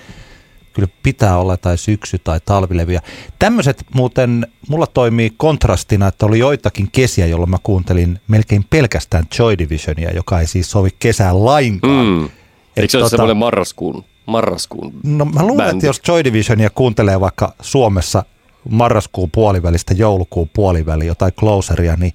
kyllä 0.73 0.87
pitää 1.03 1.37
olla 1.37 1.57
tai 1.57 1.77
syksy- 1.77 2.19
tai 2.23 2.39
talvilevyjä. 2.45 3.01
Tämmöiset 3.39 3.85
muuten, 3.95 4.47
mulla 4.69 4.87
toimii 4.87 5.33
kontrastina, 5.37 6.07
että 6.07 6.25
oli 6.25 6.39
joitakin 6.39 6.89
kesiä, 6.91 7.25
jolloin 7.25 7.49
mä 7.49 7.57
kuuntelin 7.63 8.19
melkein 8.27 8.65
pelkästään 8.69 9.25
Joy 9.39 9.57
Divisionia, 9.57 10.11
joka 10.11 10.39
ei 10.39 10.47
siis 10.47 10.71
sovi 10.71 10.89
kesään 10.99 11.45
lainkaan. 11.45 12.07
Mm. 12.07 12.29
Eikö 12.77 12.91
se 12.91 12.97
ole 12.97 13.05
tota- 13.05 13.09
semmoinen 13.09 13.37
marraskuun, 13.37 14.05
marraskuun 14.25 14.93
No 15.03 15.25
mä 15.25 15.41
luulen, 15.41 15.57
bändi? 15.57 15.77
että 15.77 15.85
jos 15.85 16.01
Joy 16.07 16.23
Divisionia 16.23 16.69
kuuntelee 16.69 17.19
vaikka 17.19 17.53
Suomessa 17.61 18.25
marraskuun 18.69 19.31
puolivälistä 19.31 19.93
joulukuun 19.93 20.49
puoliväli 20.53 21.05
jotain 21.07 21.33
closeria, 21.33 21.95
niin 21.95 22.13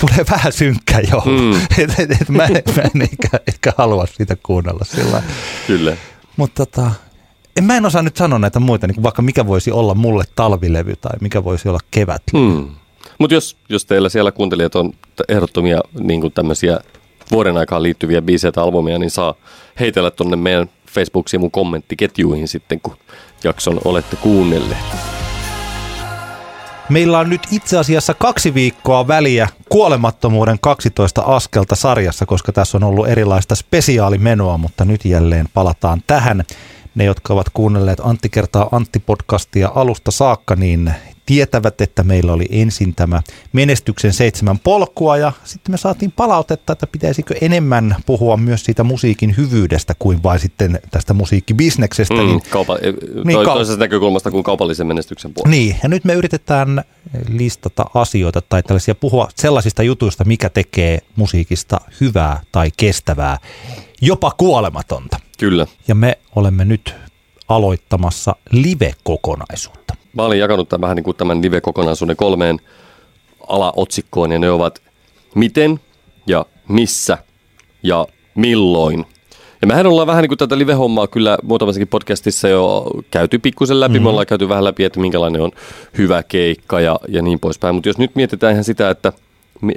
tulee 0.00 0.26
vähän 0.30 0.52
synkkä 0.52 1.00
joulu. 1.10 1.40
Mm. 1.40 1.60
et, 1.78 2.00
et, 2.00 2.10
et 2.10 2.28
mä, 2.28 2.44
en, 2.44 2.62
mä 2.76 2.82
en 2.94 3.02
ehkä, 3.02 3.40
ehkä 3.46 3.72
halua 3.78 4.06
sitä 4.06 4.36
kuunnella 4.42 4.84
sillä 4.84 5.22
Kyllä. 5.66 5.96
Mutta 6.36 6.66
tota, 6.66 6.90
en, 7.56 7.64
mä 7.64 7.76
en 7.76 7.86
osaa 7.86 8.02
nyt 8.02 8.16
sanoa 8.16 8.38
näitä 8.38 8.60
muita, 8.60 8.86
niin 8.86 9.02
vaikka 9.02 9.22
mikä 9.22 9.46
voisi 9.46 9.72
olla 9.72 9.94
mulle 9.94 10.24
talvilevy 10.36 10.96
tai 10.96 11.12
mikä 11.20 11.44
voisi 11.44 11.68
olla 11.68 11.80
kevät. 11.90 12.22
Hmm. 12.32 12.68
Mutta 13.18 13.34
jos, 13.34 13.56
jos 13.68 13.86
teillä 13.86 14.08
siellä 14.08 14.32
kuuntelijat 14.32 14.74
on 14.74 14.92
ehdottomia 15.28 15.80
niin 16.00 16.32
tämmöisiä 16.32 16.80
vuoden 17.30 17.56
aikaan 17.56 17.82
liittyviä 17.82 18.22
biisejä 18.22 18.52
tai 18.52 18.64
albumia, 18.64 18.98
niin 18.98 19.10
saa 19.10 19.34
heitellä 19.80 20.10
tonne 20.10 20.36
meidän 20.36 20.70
Facebook-sivun 20.90 21.50
kommenttiketjuihin 21.50 22.48
sitten, 22.48 22.80
kun 22.80 22.96
jakson 23.44 23.80
olette 23.84 24.16
kuunnelleet. 24.16 25.13
Meillä 26.88 27.18
on 27.18 27.30
nyt 27.30 27.42
itse 27.50 27.78
asiassa 27.78 28.14
kaksi 28.14 28.54
viikkoa 28.54 29.08
väliä 29.08 29.48
kuolemattomuuden 29.68 30.58
12 30.60 31.22
askelta 31.22 31.74
sarjassa, 31.74 32.26
koska 32.26 32.52
tässä 32.52 32.78
on 32.78 32.84
ollut 32.84 33.08
erilaista 33.08 33.54
spesiaalimenoa, 33.54 34.58
mutta 34.58 34.84
nyt 34.84 35.04
jälleen 35.04 35.48
palataan 35.54 36.02
tähän. 36.06 36.44
Ne, 36.94 37.04
jotka 37.04 37.34
ovat 37.34 37.46
kuunnelleet 37.54 38.00
Antti 38.02 38.28
kertaa 38.28 38.68
Antti-podcastia 38.72 39.72
alusta 39.74 40.10
saakka, 40.10 40.56
niin 40.56 40.94
tietävät, 41.26 41.80
että 41.80 42.02
meillä 42.02 42.32
oli 42.32 42.46
ensin 42.50 42.94
tämä 42.94 43.22
menestyksen 43.52 44.12
seitsemän 44.12 44.58
polkua 44.58 45.16
ja 45.16 45.32
sitten 45.44 45.72
me 45.72 45.76
saatiin 45.76 46.12
palautetta, 46.12 46.72
että 46.72 46.86
pitäisikö 46.86 47.34
enemmän 47.40 47.96
puhua 48.06 48.36
myös 48.36 48.64
siitä 48.64 48.84
musiikin 48.84 49.36
hyvyydestä 49.36 49.94
kuin 49.98 50.22
vain 50.22 50.40
sitten 50.40 50.80
tästä 50.90 51.14
musiikkibisneksestä. 51.14 52.14
Mm, 52.14 52.20
Niin 52.20 52.42
kaupa, 52.50 52.78
niin, 52.82 52.96
Niin, 53.24 53.38
to, 53.38 53.44
toisesta 53.44 53.80
näkökulmasta 53.80 54.30
kuin 54.30 54.44
kaupallisen 54.44 54.86
menestyksen 54.86 55.34
puolella. 55.34 55.50
niin, 55.50 55.76
ja 55.82 55.88
nyt 55.88 56.04
me 56.04 56.14
yritetään 56.14 56.84
listata 57.28 57.84
asioita 57.94 58.40
tai 58.40 58.62
tällaisia 58.62 58.94
puhua 58.94 59.28
sellaisista 59.34 59.82
jutuista, 59.82 60.24
mikä 60.24 60.48
tekee 60.50 60.98
musiikista 61.16 61.80
hyvää 62.00 62.40
tai 62.52 62.70
kestävää, 62.76 63.38
jopa 64.00 64.30
kuolematonta. 64.30 65.16
Kyllä. 65.38 65.66
Ja 65.88 65.94
me 65.94 66.18
olemme 66.36 66.64
nyt 66.64 66.94
aloittamassa 67.48 68.36
live-kokonaisuutta. 68.50 69.94
Mä 70.14 70.22
olin 70.22 70.38
jakanut 70.38 70.68
tämän 70.68 70.80
vähän 70.80 70.96
niin 70.96 71.04
kuin 71.04 71.16
tämän 71.16 71.42
live-kokonaisuuden 71.42 72.16
kolmeen 72.16 72.60
alaotsikkoon, 73.48 74.32
ja 74.32 74.38
ne 74.38 74.50
ovat 74.50 74.82
miten 75.34 75.80
ja 76.26 76.46
missä 76.68 77.18
ja 77.82 78.06
milloin. 78.34 79.06
Ja 79.62 79.66
mehän 79.66 79.86
ollaan 79.86 80.06
vähän 80.06 80.22
niin 80.22 80.28
kuin 80.28 80.38
tätä 80.38 80.58
live-hommaa 80.58 81.06
kyllä 81.06 81.38
muutamassakin 81.42 81.88
podcastissa 81.88 82.48
jo 82.48 82.90
käyty 83.10 83.38
pikkusen 83.38 83.80
läpi. 83.80 83.92
Mm-hmm. 83.92 84.02
Me 84.02 84.08
ollaan 84.08 84.26
käyty 84.26 84.48
vähän 84.48 84.64
läpi, 84.64 84.84
että 84.84 85.00
minkälainen 85.00 85.42
on 85.42 85.50
hyvä 85.98 86.22
keikka 86.22 86.80
ja, 86.80 87.00
ja 87.08 87.22
niin 87.22 87.40
poispäin. 87.40 87.74
Mutta 87.74 87.88
jos 87.88 87.98
nyt 87.98 88.14
mietitään 88.14 88.52
ihan 88.52 88.64
sitä, 88.64 88.90
että 88.90 89.12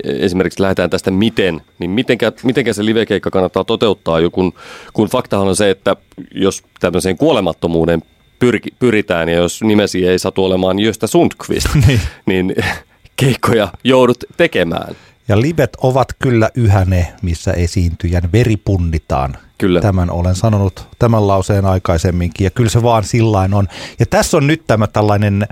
esimerkiksi 0.04 0.62
lähdetään 0.62 0.90
tästä 0.90 1.12
miten, 1.12 1.62
niin 1.80 1.92
mitenkä, 1.92 2.32
mitenkä 2.44 2.74
se 2.74 2.86
live-keikka 2.86 3.32
kannattaa 3.32 3.64
toteuttaa, 3.64 4.20
jo 4.20 4.32
kun, 4.32 4.54
kun 4.94 5.08
faktahan 5.08 5.48
on 5.48 5.56
se, 5.56 5.70
että 5.70 5.96
jos 6.32 6.64
tämmöiseen 6.80 7.18
kuolemattomuuden 7.18 8.04
pyr- 8.46 8.76
pyritään 8.80 9.30
ja 9.30 9.36
jos 9.36 9.62
nimesi 9.62 10.08
ei 10.08 10.20
satu 10.20 10.46
olemaan 10.46 10.80
Jöstä 10.80 11.08
Sundqvist, 11.08 11.68
Niin. 11.88 12.00
niin 12.26 12.56
keikkoja 13.22 13.68
joudut 13.84 14.24
tekemään. 14.38 14.96
Ja 15.28 15.42
livet 15.42 15.78
ovat 15.82 16.08
kyllä 16.20 16.50
yhä 16.56 16.86
ne, 16.86 17.14
missä 17.22 17.54
esiintyjän 17.54 18.32
veri 18.32 18.58
punnitaan. 18.58 19.38
Kyllä. 19.58 19.82
Tämän 19.82 20.12
olen 20.12 20.36
sanonut 20.36 20.88
tämän 21.00 21.28
lauseen 21.28 21.66
aikaisemminkin 21.66 22.44
ja 22.46 22.50
kyllä 22.52 22.70
se 22.70 22.84
vaan 22.84 23.04
sillain 23.04 23.54
on. 23.54 23.68
Ja 24.00 24.06
tässä 24.06 24.38
on 24.38 24.48
nyt 24.48 24.68
tämä 24.68 24.88
tällainen, 24.88 25.48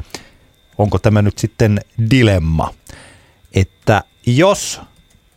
onko 0.78 1.00
tämä 1.00 1.22
nyt 1.22 1.38
sitten 1.38 1.82
dilemma, 2.12 2.74
että 3.54 4.04
jos 4.26 4.82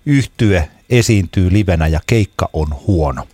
yhtye 0.07 0.69
esiintyy 0.91 1.53
livenä 1.53 1.87
ja 1.87 2.01
keikka 2.07 2.49
on 2.53 2.69
huono 2.87 3.27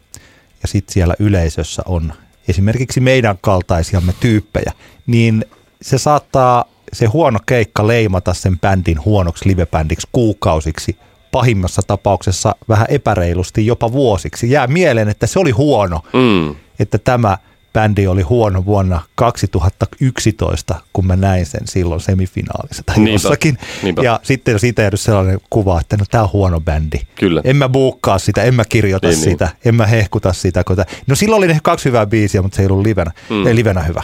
ja 0.62 0.68
sitten 0.68 0.92
siellä 0.92 1.14
yleisössä 1.18 1.82
on 1.86 2.12
esimerkiksi 2.48 3.00
meidän 3.00 3.38
kaltaisiamme 3.40 4.14
tyyppejä, 4.20 4.72
niin 5.06 5.44
se 5.82 5.98
saattaa 5.98 6.64
se 6.92 7.06
huono 7.06 7.38
keikka 7.46 7.86
leimata 7.86 8.34
sen 8.34 8.58
bändin 8.60 9.04
huonoksi 9.04 9.48
livebändiksi 9.48 10.08
kuukausiksi, 10.12 10.96
pahimmassa 11.32 11.82
tapauksessa 11.86 12.54
vähän 12.68 12.86
epäreilusti 12.90 13.66
jopa 13.66 13.92
vuosiksi. 13.92 14.50
Jää 14.50 14.66
mieleen, 14.66 15.08
että 15.08 15.26
se 15.26 15.38
oli 15.38 15.50
huono, 15.50 16.00
Mm. 16.12 16.54
että 16.78 16.98
tämä 16.98 17.38
bändi 17.74 18.06
oli 18.06 18.22
huono 18.22 18.64
vuonna 18.64 19.00
2011, 19.14 20.74
kun 20.92 21.06
mä 21.06 21.16
näin 21.16 21.46
sen 21.46 21.60
silloin 21.64 22.00
semifinaalissa 22.00 22.82
tai 22.86 22.96
Niinpä, 22.96 23.10
jossakin. 23.12 23.58
niinpä. 23.82 24.02
Ja 24.02 24.20
sitten 24.22 24.58
siitä 24.58 24.82
jäänyt 24.82 25.00
sellainen 25.00 25.40
kuva, 25.50 25.80
että 25.80 25.96
no 25.96 26.04
tämä 26.10 26.24
on 26.24 26.30
huono 26.32 26.60
bändi. 26.60 26.98
Kyllä. 27.14 27.40
En 27.44 27.56
mä 27.56 27.68
buukkaa 27.68 28.18
sitä, 28.18 28.42
en 28.42 28.54
mä 28.54 28.64
kirjoita 28.64 29.08
Niin, 29.08 29.20
niin. 29.20 29.30
sitä, 29.30 29.48
en 29.64 29.74
mä 29.74 29.86
hehkuta 29.86 30.32
sitä. 30.32 30.64
Kun 30.64 30.76
tää- 30.76 30.86
no 31.06 31.14
silloin 31.14 31.38
oli 31.38 31.46
ne 31.46 31.58
kaksi 31.62 31.84
hyvää 31.84 32.06
biisiä, 32.06 32.42
mutta 32.42 32.56
se 32.56 32.62
ei 32.62 32.66
ollut 32.66 32.86
livenä, 32.86 33.10
mm. 33.30 33.46
ei 33.46 33.54
livenä 33.54 33.82
hyvä. 33.82 34.02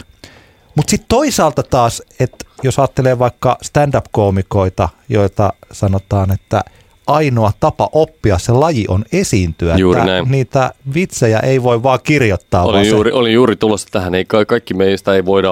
Mutta 0.75 0.89
sitten 0.91 1.07
toisaalta 1.07 1.63
taas, 1.63 2.03
että 2.19 2.45
jos 2.63 2.79
ajattelee 2.79 3.19
vaikka 3.19 3.57
stand-up-koomikoita, 3.61 4.89
joita 5.09 5.53
sanotaan, 5.71 6.31
että 6.31 6.63
ainoa 7.13 7.51
tapa 7.59 7.89
oppia 7.91 8.37
se 8.37 8.51
laji 8.51 8.85
on 8.87 9.05
esiintyä. 9.13 9.75
Juuri 9.75 9.99
että 9.99 10.11
näin. 10.11 10.31
Niitä 10.31 10.73
vitsejä 10.93 11.39
ei 11.39 11.63
voi 11.63 11.83
vaan 11.83 11.99
kirjoittaa. 12.03 12.63
vaan 12.63 12.75
Olin 12.75 12.85
se- 12.85 12.91
juuri, 12.91 13.11
olin 13.11 13.33
juuri 13.33 13.55
tulossa 13.55 13.87
tähän. 13.91 14.15
Ei, 14.15 14.25
ka- 14.25 14.45
kaikki 14.45 14.73
meistä 14.73 15.13
ei 15.13 15.25
voida, 15.25 15.49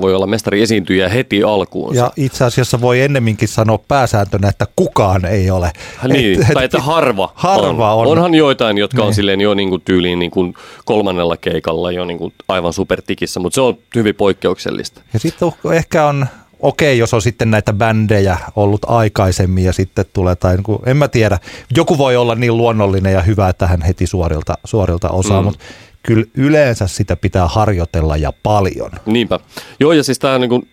voi 0.00 0.14
olla 0.14 0.26
mestari 0.26 0.62
esiintyjä 0.62 1.08
heti 1.08 1.42
alkuun. 1.42 1.94
Ja 1.94 2.10
itse 2.16 2.44
asiassa 2.44 2.80
voi 2.80 3.00
ennemminkin 3.00 3.48
sanoa 3.48 3.78
pääsääntönä, 3.88 4.48
että 4.48 4.66
kukaan 4.76 5.24
ei 5.24 5.50
ole. 5.50 5.70
Niin, 6.08 6.40
Et- 6.42 6.46
tai 6.54 6.64
että 6.64 6.80
harva, 6.80 7.32
harva 7.34 7.94
on. 7.94 8.06
Onhan 8.06 8.34
joitain, 8.34 8.78
jotka 8.78 9.02
on 9.02 9.06
Niin. 9.06 9.14
silleen 9.14 9.40
jo 9.40 9.54
niin 9.54 9.68
kuin 9.70 9.82
tyyliin 9.84 10.18
niin 10.18 10.30
kuin 10.30 10.54
kolmannella 10.84 11.36
keikalla 11.36 11.92
jo 11.92 12.04
niin 12.04 12.18
kuin 12.18 12.32
aivan 12.48 12.72
supertikissä, 12.72 13.40
mutta 13.40 13.54
se 13.54 13.60
on 13.60 13.78
hyvin 13.94 14.14
poikkeuksellista. 14.14 15.00
Ja 15.12 15.18
sitten 15.18 15.52
ehkä 15.74 16.06
on 16.06 16.26
okei, 16.60 16.98
jos 16.98 17.14
on 17.14 17.22
sitten 17.22 17.50
näitä 17.50 17.72
bändejä 17.72 18.38
ollut 18.56 18.80
aikaisemmin 18.86 19.64
ja 19.64 19.72
sitten 19.72 20.04
tulee, 20.12 20.36
tai 20.36 20.54
niin 20.54 20.64
kuin, 20.64 20.78
en 20.86 20.96
mä 20.96 21.08
tiedä, 21.08 21.38
joku 21.76 21.98
voi 21.98 22.16
olla 22.16 22.34
niin 22.34 22.56
luonnollinen 22.56 23.12
ja 23.12 23.22
hyvä, 23.22 23.48
että 23.48 23.66
hän 23.66 23.82
heti 23.82 24.06
suorilta, 24.06 24.54
suorilta 24.64 25.08
osaa, 25.08 25.40
Mm. 25.40 25.44
mutta 25.44 25.64
kyllä 26.02 26.24
yleensä 26.34 26.86
sitä 26.86 27.16
pitää 27.16 27.48
harjoitella 27.48 28.16
ja 28.16 28.32
paljon. 28.42 28.90
Niinpä. 29.06 29.40
Joo, 29.80 29.92
ja 29.92 30.02
siis 30.04 30.18
tähän 30.18 30.40
niin 30.40 30.48
kuin, 30.48 30.68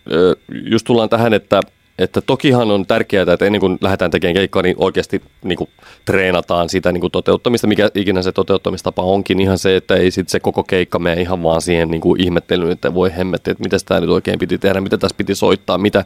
just 0.72 0.86
tullaan 0.86 1.10
tähän, 1.10 1.34
että, 1.34 1.60
että 2.00 2.22
tokihan 2.22 2.72
on 2.72 2.86
tärkeää, 2.86 3.34
että 3.34 3.46
ennen 3.46 3.62
kuin 3.62 3.78
lähdetään 3.82 4.12
tekemään 4.12 4.36
keikkaa, 4.36 4.62
niin 4.62 4.76
oikeasti 4.80 5.22
niin 5.44 5.58
kuin, 5.58 5.70
treenataan 6.06 6.70
sitä 6.70 6.92
niin 6.92 7.02
kuin 7.02 7.12
toteuttamista, 7.12 7.68
mikä 7.68 7.90
ikinä 7.96 8.22
se 8.22 8.32
toteuttamista 8.32 8.94
onkin. 8.98 9.40
Ihan 9.40 9.58
se, 9.58 9.76
että 9.76 9.96
ei 9.96 10.12
sit 10.12 10.30
se 10.30 10.40
koko 10.40 10.64
keikka 10.64 11.00
mene 11.00 11.22
ihan 11.22 11.44
vaan 11.44 11.62
siihen 11.62 11.92
niin 11.92 12.02
kuin 12.02 12.22
ihmettelyyn, 12.22 12.72
että 12.72 12.94
voi 12.94 13.12
hemmetti, 13.18 13.52
että 13.52 13.64
mitä 13.64 13.78
tämä 13.86 14.00
nyt 14.00 14.10
oikein 14.10 14.40
piti 14.40 14.58
tehdä, 14.58 14.82
mitä 14.82 14.98
tässä 14.98 15.18
piti 15.18 15.36
soittaa, 15.36 15.78
mitä, 15.78 16.06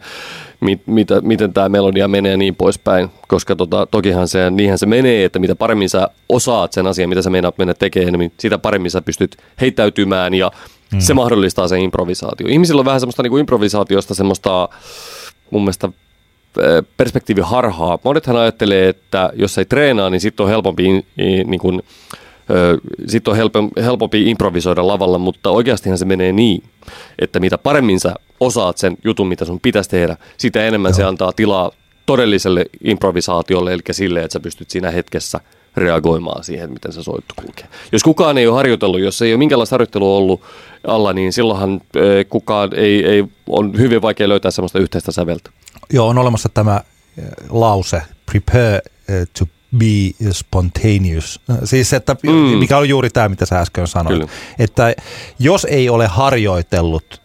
mit, 0.59 0.81
mitä, 0.85 1.21
miten 1.21 1.53
tämä 1.53 1.69
melodia 1.69 2.07
menee 2.07 2.31
ja 2.31 2.37
niin 2.37 2.55
poispäin. 2.55 3.09
Koska 3.27 3.55
tota, 3.55 3.87
tokihan 3.91 4.27
se, 4.27 4.49
niinhän 4.49 4.77
se 4.77 4.85
menee, 4.85 5.25
että 5.25 5.39
mitä 5.39 5.55
paremmin 5.55 5.89
sä 5.89 6.09
osaat 6.29 6.73
sen 6.73 6.87
asian, 6.87 7.09
mitä 7.09 7.21
sä 7.21 7.29
meinaat 7.29 7.57
mennä 7.57 7.73
tekemään, 7.73 8.19
niin 8.19 8.33
sitä 8.39 8.57
paremmin 8.57 8.91
sä 8.91 9.01
pystyt 9.01 9.37
heittäytymään 9.61 10.33
ja 10.33 10.51
mm. 10.93 10.99
se 10.99 11.13
mahdollistaa 11.13 11.67
sen 11.67 11.81
improvisaatio. 11.81 12.47
Ihmisillä 12.47 12.79
on 12.79 12.85
vähän 12.85 12.99
semmoista 12.99 13.23
niin 13.23 13.31
kuin 13.31 13.39
improvisaatiosta 13.39 14.13
semmoista 14.13 14.69
mun 15.51 15.61
mielestä 15.61 15.89
ö, 16.57 16.83
perspektiiviharhaa. 16.97 17.99
Monethan 18.03 18.35
ajattelee, 18.35 18.89
että 18.89 19.29
jos 19.35 19.57
ei 19.57 19.65
treenaa, 19.65 20.09
niin 20.09 20.21
sitten 20.21 20.43
on 20.43 20.49
helpompi, 20.49 21.05
niin 21.45 21.59
kuin, 21.59 21.81
ö, 22.49 22.77
sit 23.07 23.27
on 23.27 23.35
helpompi, 23.35 23.81
helpompi 23.81 24.29
improvisoida 24.29 24.87
lavalla, 24.87 25.17
mutta 25.17 25.49
oikeastihan 25.49 25.97
se 25.97 26.05
menee 26.05 26.31
niin, 26.31 26.63
että 27.19 27.39
mitä 27.39 27.57
paremmin 27.57 27.99
sä 27.99 28.13
osaat 28.39 28.77
sen 28.77 28.97
jutun, 29.03 29.27
mitä 29.27 29.45
sun 29.45 29.59
pitäisi 29.59 29.89
tehdä, 29.89 30.17
sitä 30.37 30.65
enemmän 30.65 30.89
Joo. 30.89 30.95
se 30.95 31.03
antaa 31.03 31.33
tilaa 31.33 31.71
todelliselle 32.05 32.65
improvisaatiolle, 32.83 33.73
eli 33.73 33.81
sille, 33.91 34.19
että 34.19 34.33
sä 34.33 34.39
pystyt 34.39 34.69
siinä 34.69 34.91
hetkessä 34.91 35.39
reagoimaan 35.77 36.43
siihen, 36.43 36.71
miten 36.73 36.93
se 36.93 37.03
soitto 37.03 37.33
kulkee. 37.41 37.65
Jos 37.91 38.03
kukaan 38.03 38.37
ei 38.37 38.47
ole 38.47 38.55
harjoitellut, 38.55 38.99
jos 38.99 39.21
ei 39.21 39.33
ole 39.33 39.37
minkäänlaista 39.39 39.73
harjoittelua 39.73 40.17
ollut 40.17 40.41
alla, 40.87 41.13
niin 41.13 41.33
silloinhan 41.33 41.81
ö, 41.95 42.23
kukaan 42.29 42.69
ei, 42.75 43.05
ei, 43.05 43.25
on 43.49 43.77
hyvin 43.77 44.01
vaikea 44.01 44.29
löytää 44.29 44.51
sellaista 44.51 44.79
yhteistä 44.79 45.11
säveltä. 45.11 45.49
Joo, 45.93 46.07
on 46.07 46.17
olemassa 46.17 46.49
tämä 46.49 46.81
eh, 47.17 47.23
lause, 47.49 48.01
prepare 48.25 48.75
eh, 49.07 49.27
to 49.39 49.45
be 49.77 50.31
spontaneous. 50.31 51.41
Siis, 51.63 51.93
että 51.93 52.15
Mm. 52.23 52.31
mikä 52.31 52.77
on 52.77 52.89
juuri 52.89 53.09
tämä, 53.09 53.29
mitä 53.29 53.45
sä 53.45 53.59
äsken 53.59 53.87
sanoit. 53.87 54.17
Kyllä. 54.19 54.31
Että 54.59 54.95
jos 55.39 55.65
ei 55.65 55.89
ole 55.89 56.07
harjoitellut, 56.07 57.21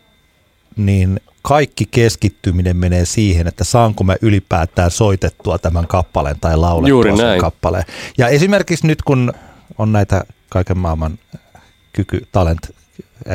niin 0.76 1.20
kaikki 1.48 1.84
keskittyminen 1.90 2.76
menee 2.76 3.04
siihen, 3.04 3.46
että 3.46 3.64
saanko 3.64 4.04
mä 4.04 4.16
ylipäätään 4.22 4.90
soitettua 4.90 5.58
tämän 5.58 5.86
kappaleen 5.86 6.40
tai 6.40 6.56
laulettua 6.56 6.88
Juuri 6.88 7.16
sen 7.16 7.26
näin. 7.26 7.40
kappaleen. 7.40 7.84
Ja 8.18 8.28
esimerkiksi 8.28 8.86
nyt, 8.86 9.02
kun 9.02 9.32
on 9.78 9.92
näitä 9.92 10.24
kaiken 10.48 10.78
maailman 10.78 11.18
kyky, 11.92 12.26
talent, 12.32 12.70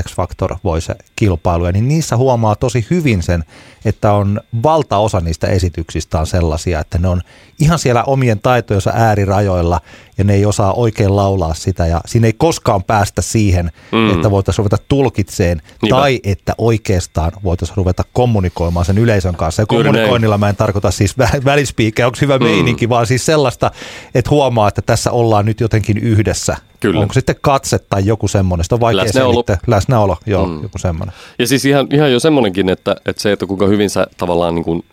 X-Factor, 0.03 0.55
voice 0.63 0.95
kilpailuja, 1.15 1.71
niin 1.71 1.87
niissä 1.87 2.17
huomaa 2.17 2.55
tosi 2.55 2.87
hyvin 2.89 3.23
sen, 3.23 3.43
että 3.85 4.13
on 4.13 4.39
valtaosa 4.63 5.19
niistä 5.19 5.47
esityksistä 5.47 6.19
on 6.19 6.27
sellaisia, 6.27 6.79
että 6.79 6.97
ne 6.97 7.07
on 7.07 7.21
ihan 7.59 7.79
siellä 7.79 8.03
omien 8.03 8.39
taitojensa 8.39 8.91
äärirajoilla 8.95 9.81
ja 10.17 10.23
ne 10.23 10.33
ei 10.33 10.45
osaa 10.45 10.73
oikein 10.73 11.15
laulaa 11.15 11.53
sitä 11.53 11.85
ja 11.87 12.01
siinä 12.05 12.27
ei 12.27 12.33
koskaan 12.33 12.83
päästä 12.83 13.21
siihen, 13.21 13.71
Mm. 13.91 14.09
että 14.09 14.31
voitaisiin 14.31 14.57
ruveta 14.63 14.77
tulkitseen 14.87 15.61
Niinpä. 15.81 15.95
tai 15.95 16.19
että 16.23 16.53
oikeastaan 16.57 17.31
voitaisiin 17.43 17.77
ruveta 17.77 18.03
kommunikoimaan 18.13 18.85
sen 18.85 18.97
yleisön 18.97 19.35
kanssa. 19.35 19.61
Ja 19.61 19.65
kommunikoinnilla 19.65 20.37
mä 20.37 20.49
en 20.49 20.55
tarkoita 20.55 20.91
siis 20.91 21.15
vä- 21.19 21.45
välispiikkejä, 21.45 22.05
onko 22.07 22.17
hyvä 22.21 22.37
Mm. 22.37 22.43
meininki, 22.43 22.89
vaan 22.89 23.07
siis 23.07 23.25
sellaista, 23.25 23.71
että 24.15 24.29
huomaa, 24.29 24.67
että 24.67 24.81
tässä 24.81 25.11
ollaan 25.11 25.45
nyt 25.45 25.59
jotenkin 25.59 25.97
yhdessä. 25.97 26.57
Kyllä. 26.79 26.99
Onko 26.99 27.13
sitten 27.13 27.35
katse 27.41 27.79
tai 27.79 28.05
joku 28.05 28.27
semmoinen, 28.27 28.63
sitä 28.63 28.75
on 28.75 28.81
vaikea 28.81 29.03
Läsnäolo. 29.05 29.33
selittää. 29.33 29.57
Läsnäolo, 29.67 30.17
joo, 30.25 30.45
mm. 30.45 30.63
joku 30.63 30.77
semmoinen. 30.77 31.15
Ja 31.39 31.47
siis 31.47 31.65
ihan, 31.65 31.87
ihan 31.93 32.11
jo 32.11 32.19
semmoinenkin, 32.19 32.69
että, 32.69 32.95
että 33.05 33.21
se, 33.21 33.31
että 33.31 33.45
kuinka 33.45 33.67
hyvin 33.69 33.89
sä 33.89 34.07
tavallaan 34.17 34.55
niin 34.55 34.65
kuin 34.65 34.85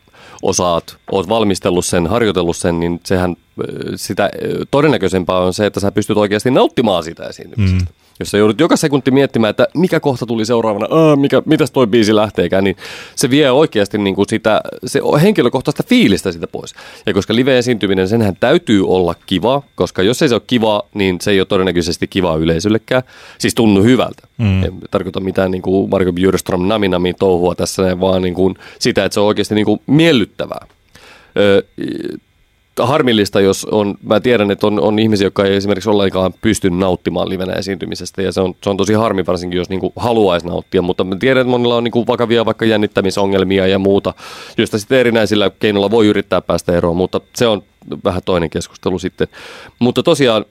osaat, 0.42 0.96
oot 1.12 1.28
valmistellut 1.28 1.84
sen, 1.84 2.06
harjoitellut 2.06 2.56
sen, 2.56 2.80
niin 2.80 3.00
sehän 3.04 3.36
sitä 3.96 4.30
todennäköisempää 4.70 5.38
on 5.38 5.54
se, 5.54 5.66
että 5.66 5.80
sä 5.80 5.92
pystyt 5.92 6.16
oikeasti 6.16 6.50
nauttimaan 6.50 7.04
sitä 7.04 7.26
esiintymisestä. 7.26 7.90
Mm. 7.90 8.05
Jos 8.18 8.30
sä 8.30 8.38
joudut 8.38 8.60
joka 8.60 8.76
sekunti 8.76 9.10
miettimään, 9.10 9.50
että 9.50 9.68
mikä 9.74 10.00
kohta 10.00 10.26
tuli 10.26 10.44
seuraavana, 10.44 10.86
Aa, 10.90 11.16
mikä, 11.16 11.42
mitäs 11.44 11.70
toi 11.70 11.86
biisi 11.86 12.14
lähteekään, 12.14 12.64
niin 12.64 12.76
se 13.16 13.30
vie 13.30 13.50
oikeasti 13.50 13.98
niin 13.98 14.14
kuin 14.14 14.28
sitä, 14.28 14.60
se 14.86 15.00
henkilökohtaista 15.22 15.82
fiilistä 15.86 16.32
sitä 16.32 16.46
pois. 16.46 16.74
Ja 17.06 17.14
koska 17.14 17.34
live-esiintyminen, 17.34 18.08
senhän 18.08 18.36
täytyy 18.40 18.88
olla 18.88 19.14
kiva, 19.26 19.62
koska 19.74 20.02
jos 20.02 20.22
ei 20.22 20.28
se 20.28 20.34
ole 20.34 20.42
kiva, 20.46 20.82
niin 20.94 21.20
se 21.20 21.30
ei 21.30 21.40
ole 21.40 21.46
todennäköisesti 21.46 22.06
kiva 22.06 22.36
yleisöllekään. 22.36 23.02
Siis 23.38 23.54
tunnu 23.54 23.82
hyvältä. 23.82 24.26
Mm. 24.38 24.64
En 24.64 24.72
tarkoita 24.90 25.20
mitään 25.20 25.50
niin 25.50 25.62
kuin 25.62 25.90
Marko 25.90 26.12
Bjurström 26.12 26.68
naminami 26.68 27.14
touhua 27.14 27.54
tässä, 27.54 28.00
vaan 28.00 28.22
niin 28.22 28.34
kuin 28.34 28.54
sitä, 28.78 29.04
että 29.04 29.14
se 29.14 29.20
on 29.20 29.26
oikeasti 29.26 29.54
niin 29.54 29.64
kuin 29.64 29.80
miellyttävää. 29.86 30.66
Ö, 31.36 31.62
harmillista, 32.80 33.40
jos 33.40 33.64
on, 33.64 33.94
mä 34.02 34.20
tiedän, 34.20 34.50
että 34.50 34.66
on, 34.66 34.80
on 34.80 34.98
ihmisiä, 34.98 35.26
jotka 35.26 35.44
ei 35.44 35.56
esimerkiksi 35.56 35.90
ollenkaan 35.90 36.34
pysty 36.40 36.70
nauttimaan 36.70 37.28
livenä 37.28 37.52
esiintymisestä, 37.52 38.22
ja 38.22 38.32
se 38.32 38.40
on, 38.40 38.54
se 38.64 38.70
on 38.70 38.76
tosi 38.76 38.92
harmi 38.92 39.26
varsinkin, 39.26 39.58
jos 39.58 39.68
niinku 39.68 39.92
haluaisi 39.96 40.46
nauttia, 40.46 40.82
mutta 40.82 41.04
mä 41.04 41.16
tiedän, 41.16 41.40
että 41.40 41.50
monilla 41.50 41.76
on 41.76 41.84
niinku 41.84 42.06
vakavia 42.06 42.44
vaikka 42.44 42.64
jännittämisongelmia 42.64 43.66
ja 43.66 43.78
muuta, 43.78 44.14
joista 44.58 44.78
sitten 44.78 44.98
erinäisillä 44.98 45.50
keinoilla 45.58 45.90
voi 45.90 46.06
yrittää 46.06 46.40
päästä 46.40 46.72
eroon, 46.76 46.96
mutta 46.96 47.20
se 47.34 47.46
on 47.46 47.62
vähän 48.04 48.22
toinen 48.24 48.50
keskustelu 48.50 48.98
sitten. 48.98 49.28
Mutta 49.78 50.02
tosiaan, 50.02 50.44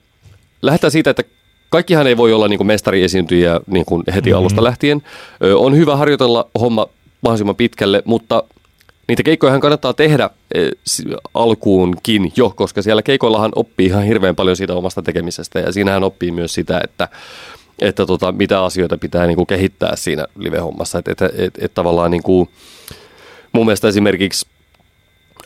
lähdetään 0.62 0.90
siitä, 0.90 1.10
että 1.10 1.22
kaikkihan 1.68 2.06
ei 2.06 2.16
voi 2.16 2.32
olla 2.32 2.48
niin 2.48 2.58
kuin 2.58 2.66
mestariesiintyjiä 2.66 3.60
niin 3.66 3.84
kuin 3.84 4.02
heti 4.14 4.30
mm-hmm. 4.30 4.38
alusta 4.38 4.64
lähtien. 4.64 5.02
Ö, 5.44 5.58
on 5.58 5.76
hyvä 5.76 5.96
harjoitella 5.96 6.48
homma 6.60 6.86
mahdollisimman 7.20 7.56
pitkälle, 7.56 8.02
mutta 8.04 8.42
niitä 9.08 9.22
keikkojahan 9.22 9.60
kannattaa 9.60 9.94
tehdä 9.94 10.30
eh, 10.54 10.70
alkuunkin 11.34 12.32
jo, 12.36 12.50
koska 12.50 12.82
siellä 12.82 13.02
keikoillahan 13.02 13.52
oppii 13.54 13.86
ihan 13.86 14.04
hirveän 14.04 14.36
paljon 14.36 14.56
siitä 14.56 14.74
omasta 14.74 15.02
tekemisestä 15.02 15.58
ja 15.58 15.72
siinähän 15.72 16.04
oppii 16.04 16.30
myös 16.30 16.54
sitä, 16.54 16.80
että 16.84 17.08
että 17.78 18.06
tota, 18.06 18.32
mitä 18.32 18.64
asioita 18.64 18.98
pitää 18.98 19.26
niin 19.26 19.36
kuin 19.36 19.46
kehittää 19.46 19.96
siinä 19.96 20.24
live-hommassa. 20.38 20.98
Että 20.98 21.10
et, 21.12 21.40
et, 21.40 21.54
et 21.60 21.74
tavallaan 21.74 22.10
niin 22.10 22.22
kuin, 22.22 22.48
mun 23.52 23.66
mielestä 23.66 23.88
esimerkiksi 23.88 24.46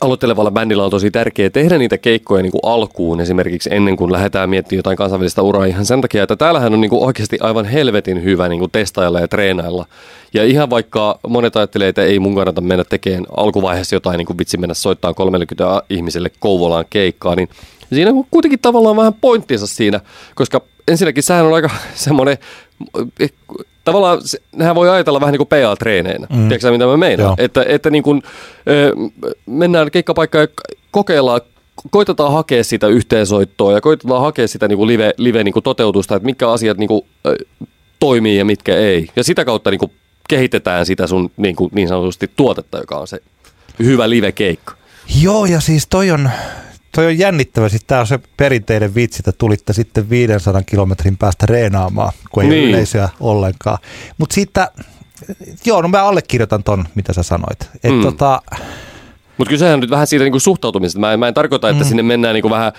aloittelevalla 0.01 0.51
bändillä 0.51 0.83
on 0.83 0.91
tosi 0.91 1.11
tärkeää 1.11 1.49
tehdä 1.49 1.77
niitä 1.77 1.97
keikkoja 1.97 2.41
niin 2.43 2.51
kuin 2.51 2.61
alkuun 2.63 3.21
esimerkiksi 3.21 3.69
ennen 3.73 3.97
kuin 3.97 4.11
lähdetään 4.11 4.49
miettimään 4.49 4.79
jotain 4.79 4.97
kansainvälistä 4.97 5.41
uraa 5.41 5.65
ihan 5.65 5.85
sen 5.85 6.01
takia, 6.01 6.23
että 6.23 6.35
täällähän 6.35 6.73
on 6.73 6.81
niin 6.81 6.89
kuin 6.89 7.03
oikeasti 7.03 7.37
aivan 7.41 7.65
helvetin 7.65 8.23
hyvä 8.23 8.49
niin 8.49 8.59
kuin 8.59 8.71
testailla 8.71 9.19
ja 9.19 9.27
treenailla. 9.27 9.85
Ja 10.33 10.43
ihan 10.43 10.69
vaikka 10.69 11.19
monet 11.27 11.55
ajattelee, 11.55 11.87
että 11.87 12.03
ei 12.03 12.19
mun 12.19 12.35
kannata 12.35 12.61
mennä 12.61 12.83
tekemään 12.83 13.25
alkuvaiheessa 13.37 13.95
jotain 13.95 14.17
niin 14.17 14.25
kuin 14.25 14.37
vitsi 14.37 14.57
mennä 14.57 14.73
soittaa 14.73 15.13
30 15.13 15.83
ihmiselle 15.89 16.31
Kouvolaan 16.39 16.85
keikkaa, 16.89 17.35
niin 17.35 17.49
siinä 17.93 18.11
on 18.11 18.25
kuitenkin 18.31 18.59
tavallaan 18.59 18.95
vähän 18.95 19.13
pointtinsa 19.13 19.67
siinä, 19.67 19.99
koska 20.35 20.61
ensinnäkin 20.87 21.23
sehän 21.23 21.45
on 21.45 21.53
aika 21.53 21.69
semmoinen, 21.95 22.37
tavallaan 23.85 24.21
se, 24.25 24.37
nehän 24.55 24.75
voi 24.75 24.89
ajatella 24.89 25.21
vähän 25.21 25.31
niin 25.31 25.47
kuin 25.47 25.47
PA-treeneinä, 25.47 26.27
mm. 26.29 26.47
tiedätkö 26.47 26.71
mitä 26.71 26.85
mä 26.85 26.97
meinaan? 26.97 27.27
Joo. 27.27 27.45
Että, 27.45 27.65
että 27.67 27.89
niin 27.89 28.03
kuin, 28.03 28.23
ö, 28.67 28.95
mennään 29.45 29.91
keikkapaikkaan 29.91 30.41
ja 30.41 30.75
kokeillaan, 30.91 31.41
koitetaan 31.89 32.33
hakea 32.33 32.63
sitä 32.63 32.87
yhteensoittoa 32.87 33.71
ja 33.71 33.81
koitetaan 33.81 34.21
hakea 34.21 34.47
sitä 34.47 34.67
niin 34.67 34.77
kuin 34.77 34.87
live, 34.87 35.13
live 35.17 35.43
niin 35.43 35.53
kuin 35.53 35.63
toteutusta, 35.63 36.15
että 36.15 36.25
mitkä 36.25 36.49
asiat 36.49 36.77
niin 36.77 36.87
kuin, 36.87 37.01
toimii 37.99 38.37
ja 38.37 38.45
mitkä 38.45 38.75
ei. 38.75 39.07
Ja 39.15 39.23
sitä 39.23 39.45
kautta 39.45 39.71
niin 39.71 39.79
kuin 39.79 39.91
kehitetään 40.29 40.85
sitä 40.85 41.07
sun 41.07 41.31
niin, 41.37 41.55
kuin, 41.55 41.71
niin 41.73 41.87
sanotusti 41.87 42.31
tuotetta, 42.35 42.77
joka 42.77 42.97
on 42.97 43.07
se 43.07 43.19
hyvä 43.79 44.09
live-keikka. 44.09 44.75
Joo, 45.21 45.45
ja 45.45 45.59
siis 45.59 45.87
toi 45.87 46.11
on, 46.11 46.29
toi 46.91 47.05
on 47.05 47.17
jännittävä. 47.17 47.69
Siis 47.69 47.83
tää 47.87 47.99
on 47.99 48.07
se 48.07 48.19
perinteinen 48.37 48.95
vitsi, 48.95 49.19
että 49.19 49.31
tulitte 49.31 49.73
sitten 49.73 50.09
500 50.09 50.61
kilometrin 50.63 51.17
päästä 51.17 51.45
reenaamaan, 51.45 52.13
kun 52.31 52.43
ei 52.43 52.49
niin. 52.49 52.63
Ole 52.63 52.69
yleisöä 52.69 53.09
ollenkaan. 53.19 53.77
Mutta 54.17 54.33
siitä, 54.33 54.71
joo, 55.65 55.81
no 55.81 55.87
mä 55.87 56.03
allekirjoitan 56.03 56.63
ton, 56.63 56.85
mitä 56.95 57.13
sä 57.13 57.23
sanoit. 57.23 57.69
Mm. 57.83 58.01
tota, 58.01 58.41
Mutta 59.37 59.49
kyllä 59.49 59.59
sehän 59.59 59.73
on 59.73 59.79
nyt 59.79 59.89
vähän 59.89 60.07
siitä 60.07 60.25
niin 60.25 60.31
kuin 60.31 60.41
suhtautumisesta. 60.41 60.99
Mä 60.99 61.13
en, 61.13 61.19
mä 61.19 61.27
en 61.27 61.33
tarkoita, 61.33 61.69
että 61.69 61.83
mm. 61.83 61.87
sinne 61.87 62.03
mennään 62.03 62.33
niin 62.33 62.41
kuin 62.41 62.51
vähän 62.51 62.73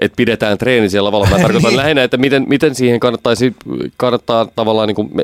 että 0.00 0.16
pidetään 0.16 0.58
treeni 0.58 0.90
siellä 0.90 1.06
lavalla. 1.06 1.26
Mä 1.26 1.38
tarkoitan 1.42 1.70
Niin. 1.70 1.76
lähinnä, 1.76 2.02
että 2.02 2.16
miten, 2.16 2.44
miten 2.48 2.74
siihen 2.74 3.00
kannattaisi, 3.00 3.56
kannattaa 3.96 4.48
tavallaan 4.56 4.88
niin 4.88 4.96
kuin 4.96 5.10
me, 5.14 5.22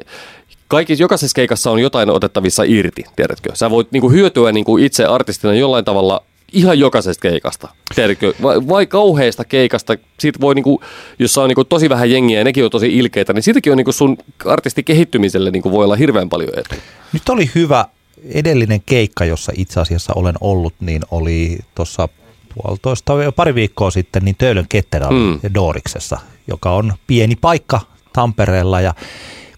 kaikissa, 0.69 1.03
jokaisessa 1.03 1.35
keikassa 1.35 1.71
on 1.71 1.79
jotain 1.79 2.11
otettavissa 2.11 2.63
irti, 2.67 3.05
tiedätkö? 3.17 3.51
Sä 3.55 3.71
voit 3.71 3.93
niin 3.93 4.01
kuin 4.01 4.13
hyötyä 4.13 4.53
niin 4.53 4.65
kuin 4.65 4.85
itse 4.85 5.05
artistina 5.05 5.55
jollain 5.55 5.85
tavalla 5.85 6.23
ihan 6.53 6.79
jokaisesta 6.79 7.23
keikasta, 7.23 7.69
tiedätkö? 7.95 8.35
Vai, 8.43 8.69
vai 8.69 8.87
kauheasta 8.87 9.45
keikasta, 9.45 9.97
siitä 10.21 10.41
voi 10.41 10.55
niinku, 10.55 10.83
jos 11.19 11.39
on 11.39 11.49
niinku 11.49 11.65
tosi 11.65 11.89
vähän 11.89 12.11
jengiä 12.11 12.39
ja 12.39 12.45
nekin 12.45 12.65
on 12.65 12.71
tosi 12.71 12.99
ilkeitä, 12.99 13.33
niin 13.33 13.43
siitäkin 13.43 13.73
on 13.73 13.77
niinku 13.77 13.93
sun 13.93 14.19
artistin 14.45 14.85
kehittymiselle 14.85 15.51
niinku 15.51 15.71
voi 15.71 15.85
olla 15.85 15.97
hirveän 15.97 16.29
paljon 16.29 16.59
etu. 16.59 16.75
nyt 17.13 17.29
oli 17.29 17.51
hyvä 17.55 17.85
edellinen 18.25 18.81
keikka, 18.87 19.25
jossa 19.25 19.53
itse 19.57 19.81
asiassa 19.81 20.13
olen 20.17 20.35
ollut, 20.41 20.75
niin 20.81 21.03
oli 21.11 21.59
tuossa 21.75 22.09
puolitoista, 22.55 23.13
pari 23.37 23.55
viikkoa 23.55 23.91
sitten, 23.91 24.25
niin 24.25 24.37
Töölön 24.39 24.67
Ketterä 24.69 25.07
Mm. 25.11 25.17
mm. 25.17 25.41
Dooriksessa, 25.55 26.19
joka 26.47 26.73
on 26.73 26.93
pieni 27.07 27.37
paikka 27.37 27.81
Tampereella. 28.13 28.81
Ja 28.81 28.95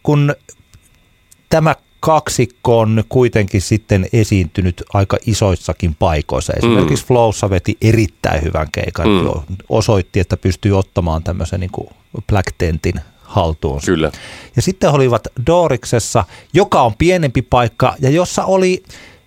kun 0.02 0.34
tämä 1.48 1.74
kaksikko 2.04 2.78
on 2.78 3.04
kuitenkin 3.08 3.60
sitten 3.60 4.06
esiintynyt 4.12 4.82
aika 4.94 5.16
isoissakin 5.26 5.94
paikoissa. 5.94 6.52
Esimerkiksi 6.52 7.04
mm. 7.04 7.06
Flowssa 7.06 7.50
veti 7.50 7.76
erittäin 7.80 8.42
hyvän 8.42 8.68
keikan. 8.72 9.08
Mm. 9.08 9.56
Osoitti, 9.68 10.20
että 10.20 10.36
pystyy 10.36 10.78
ottamaan 10.78 11.22
tämmöisen 11.22 11.60
niin 11.60 11.70
kuin 11.70 11.88
Black 12.26 12.46
Tentin 12.58 12.94
haltuunsa. 13.22 13.86
Kyllä. 13.86 14.12
Ja 14.56 14.62
sitten 14.62 14.90
olivat 14.90 15.28
Dooriksessa, 15.46 16.24
joka 16.54 16.82
on 16.82 16.92
pienempi 16.98 17.42
paikka 17.42 17.94
ja 18.00 18.10
jossa 18.10 18.44
oli 18.44 18.82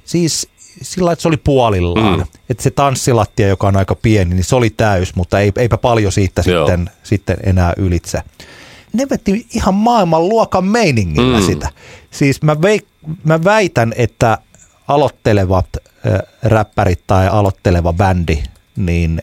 siis 0.06 0.50
sillä 0.82 1.12
että 1.12 1.22
se 1.22 1.28
oli 1.28 1.38
puolillaan. 1.38 2.20
Mm. 2.20 2.26
Että 2.50 2.64
se 2.64 2.72
tanssilattia, 2.72 3.48
joka 3.48 3.68
on 3.68 3.78
aika 3.78 3.96
pieni, 3.96 4.36
niin 4.36 4.44
se 4.44 4.56
oli 4.56 4.70
täys, 4.70 5.16
mutta 5.16 5.40
ei, 5.40 5.52
eipä 5.58 5.78
paljon 5.78 6.12
siitä 6.12 6.44
Joo. 6.46 6.68
sitten, 6.68 6.90
sitten 7.04 7.38
enää 7.44 7.74
ylitse. 7.78 8.22
Ne 8.94 9.08
veti 9.10 9.46
ihan 9.54 9.74
maailman 9.74 10.30
luokan 10.30 10.66
meiningillä 10.66 11.40
mm. 11.40 11.46
sitä. 11.46 11.70
Siis 12.18 12.42
mä, 12.42 12.62
vei, 12.62 12.82
mä 13.24 13.44
väitän, 13.44 13.94
että 13.98 14.38
aloittelevat 14.88 15.68
äh, 15.78 16.20
räppärit 16.44 17.08
tai 17.08 17.28
aloitteleva 17.28 17.94
bändi, 17.94 18.44
niin 18.76 19.22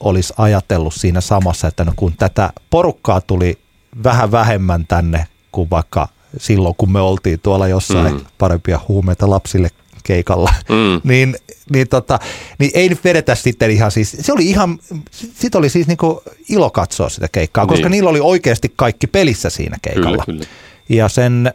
olisi 0.00 0.34
ajatellut 0.36 0.94
siinä 0.94 1.20
samassa, 1.20 1.68
että 1.68 1.84
no 1.84 1.92
kun 1.96 2.12
tätä 2.18 2.52
porukkaa 2.70 3.20
tuli 3.20 3.58
vähän 4.04 4.30
vähemmän 4.32 4.86
tänne 4.86 5.26
kuin 5.52 5.70
vaikka 5.70 6.08
silloin, 6.38 6.74
kun 6.78 6.92
me 6.92 7.00
oltiin 7.00 7.40
tuolla 7.40 7.68
jossain 7.68 8.14
mm. 8.14 8.20
parempia 8.38 8.80
huumeita 8.88 9.30
lapsille 9.30 9.68
keikalla, 10.04 10.52
Mm. 10.68 11.00
niin, 11.10 11.36
niin, 11.70 11.88
tota, 11.88 12.18
niin 12.58 12.70
ei 12.74 12.88
nyt 12.88 13.04
vedetä 13.04 13.34
sitten 13.34 13.70
ihan 13.70 13.90
siis, 13.90 14.16
se 14.20 14.32
oli 14.32 14.46
ihan, 14.46 14.78
sit 15.10 15.54
oli 15.54 15.68
siis 15.68 15.86
niinku 15.86 16.22
ilo 16.48 16.70
katsoa 16.70 17.08
sitä 17.08 17.28
keikkaa, 17.32 17.66
koska 17.66 17.82
Niin. 17.82 17.90
niillä 17.90 18.10
oli 18.10 18.20
oikeasti 18.20 18.72
kaikki 18.76 19.06
pelissä 19.06 19.50
siinä 19.50 19.76
keikalla. 19.82 20.24
Kyllä, 20.24 20.24
kyllä. 20.24 20.44
Ja 20.88 21.08
sen 21.08 21.54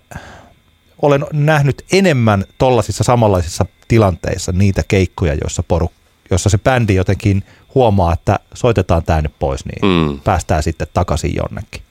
olen 1.01 1.25
nähnyt 1.33 1.85
enemmän 1.91 2.45
tollaisissa 2.57 3.03
samanlaisissa 3.03 3.65
tilanteissa 3.87 4.51
niitä 4.51 4.81
keikkoja, 4.87 5.33
joissa 5.33 5.63
poruk, 5.63 5.91
jossa 6.31 6.49
se 6.49 6.57
bändi 6.57 6.95
jotenkin 6.95 7.43
huomaa, 7.75 8.13
että 8.13 8.39
soitetaan 8.53 9.03
tämä 9.03 9.21
nyt 9.21 9.33
pois, 9.39 9.65
niin 9.65 10.09
Mm. 10.09 10.19
päästään 10.19 10.63
sitten 10.63 10.87
takaisin 10.93 11.35
jonnekin. 11.35 11.81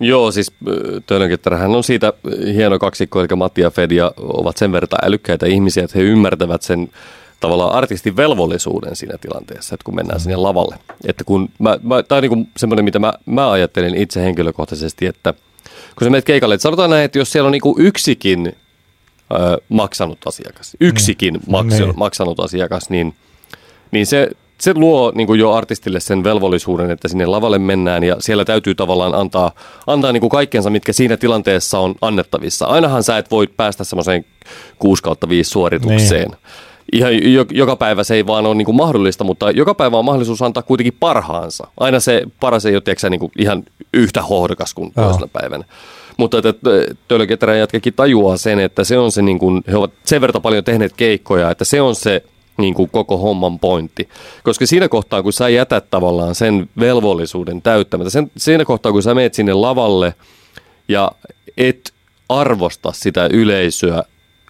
Joo, 0.00 0.30
siis 0.30 0.52
Tölönkettärähän 1.06 1.70
on 1.70 1.84
siitä 1.84 2.12
hieno 2.54 2.78
kaksikko, 2.78 3.20
eli 3.20 3.28
Matti 3.36 3.60
ja 3.60 3.70
Fedia 3.70 4.12
ovat 4.18 4.56
sen 4.56 4.72
verran 4.72 4.88
älykkäitä 5.02 5.46
ihmisiä, 5.46 5.84
että 5.84 5.98
he 5.98 6.04
ymmärtävät 6.04 6.62
sen 6.62 6.88
tavallaan 7.40 7.72
artistin 7.74 8.16
velvollisuuden 8.16 8.96
siinä 8.96 9.18
tilanteessa, 9.18 9.74
että 9.74 9.84
kun 9.84 9.94
mennään 9.94 10.20
sinne 10.20 10.36
lavalle. 10.36 10.76
Että 11.06 11.24
kun 11.24 11.48
mä, 11.58 11.78
mä, 11.82 12.02
tämä 12.02 12.16
on 12.16 12.22
niin 12.22 12.48
semmoinen, 12.56 12.84
mitä 12.84 12.98
mä, 12.98 13.12
mä 13.26 13.50
ajattelen 13.50 13.94
itse 13.96 14.22
henkilökohtaisesti, 14.22 15.06
että 15.06 15.34
kun 15.98 16.04
sä 16.06 16.10
menet 16.10 16.24
keikalle, 16.24 16.54
että 16.54 16.62
sanotaan 16.62 16.90
näin, 16.90 17.04
että 17.04 17.18
jos 17.18 17.32
siellä 17.32 17.46
on 17.46 17.52
niin 17.52 17.62
yksikin 17.78 18.56
ö, 19.32 19.58
maksanut 19.68 20.18
asiakas, 20.26 20.76
yksikin 20.80 21.40
maksanut, 21.48 21.88
Niin. 21.88 21.98
maksanut 21.98 22.40
asiakas, 22.40 22.90
niin, 22.90 23.14
niin 23.90 24.06
se, 24.06 24.28
se 24.60 24.74
luo 24.74 25.12
niin 25.14 25.26
kuin 25.26 25.40
jo 25.40 25.52
artistille 25.52 26.00
sen 26.00 26.24
velvollisuuden, 26.24 26.90
että 26.90 27.08
sinne 27.08 27.26
lavalle 27.26 27.58
mennään 27.58 28.04
ja 28.04 28.16
siellä 28.20 28.44
täytyy 28.44 28.74
tavallaan 28.74 29.14
antaa, 29.14 29.50
antaa 29.86 30.12
niin 30.12 30.20
kuin 30.20 30.30
kaikkensa, 30.30 30.70
mitkä 30.70 30.92
siinä 30.92 31.16
tilanteessa 31.16 31.78
on 31.78 31.94
annettavissa. 32.00 32.66
Ainahan 32.66 33.02
sä 33.02 33.18
et 33.18 33.30
voi 33.30 33.46
päästä 33.46 33.84
semmoiseen 33.84 34.24
6 34.78 35.02
kautta 35.02 35.28
5 35.28 35.50
suoritukseen. 35.50 36.28
Niin. 36.28 36.38
Ihan 36.92 37.32
jo, 37.32 37.44
joka 37.50 37.76
päivä 37.76 38.04
se 38.04 38.14
ei 38.14 38.26
vaan 38.26 38.46
ole 38.46 38.54
niin 38.54 38.66
kuin 38.66 38.76
mahdollista, 38.76 39.24
mutta 39.24 39.50
joka 39.50 39.74
päivä 39.74 39.98
on 39.98 40.04
mahdollisuus 40.04 40.42
antaa 40.42 40.62
kuitenkin 40.62 40.96
parhaansa. 41.00 41.66
Aina 41.80 42.00
se 42.00 42.22
paras 42.40 42.66
ei 42.66 42.74
ole 42.74 42.80
tiedätkö, 42.80 43.10
niin 43.10 43.20
kuin 43.20 43.32
ihan 43.38 43.62
yhtä 43.94 44.22
hohdokas 44.22 44.74
kuin 44.74 44.92
Joo. 44.96 45.06
toisena 45.06 45.28
päivänä. 45.32 45.64
Mutta 46.16 46.38
että 46.38 46.54
Tölöketerän 47.08 47.58
jätkäkin 47.58 47.94
tajuaa 47.94 48.36
sen, 48.36 48.58
että 48.58 48.84
se 48.84 48.98
on 48.98 49.12
se, 49.12 49.22
niin 49.22 49.38
kuin, 49.38 49.62
he 49.68 49.76
ovat 49.76 49.92
sen 50.04 50.20
verran 50.20 50.42
paljon 50.42 50.64
tehneet 50.64 50.92
keikkoja, 50.96 51.50
että 51.50 51.64
se 51.64 51.80
on 51.80 51.94
se 51.94 52.24
niin 52.56 52.74
kuin 52.74 52.90
koko 52.90 53.16
homman 53.16 53.58
pointti. 53.58 54.08
Koska 54.44 54.66
siinä 54.66 54.88
kohtaa, 54.88 55.22
kun 55.22 55.32
sä 55.32 55.48
jätät 55.48 55.90
tavallaan 55.90 56.34
sen 56.34 56.68
velvollisuuden 56.80 57.62
täyttämättä, 57.62 58.10
sen, 58.10 58.30
siinä 58.36 58.64
kohtaa, 58.64 58.92
kun 58.92 59.02
sä 59.02 59.14
meet 59.14 59.34
sinne 59.34 59.52
lavalle 59.52 60.14
ja 60.88 61.12
et 61.56 61.92
arvosta 62.28 62.92
sitä 62.92 63.28
yleisöä, 63.32 64.02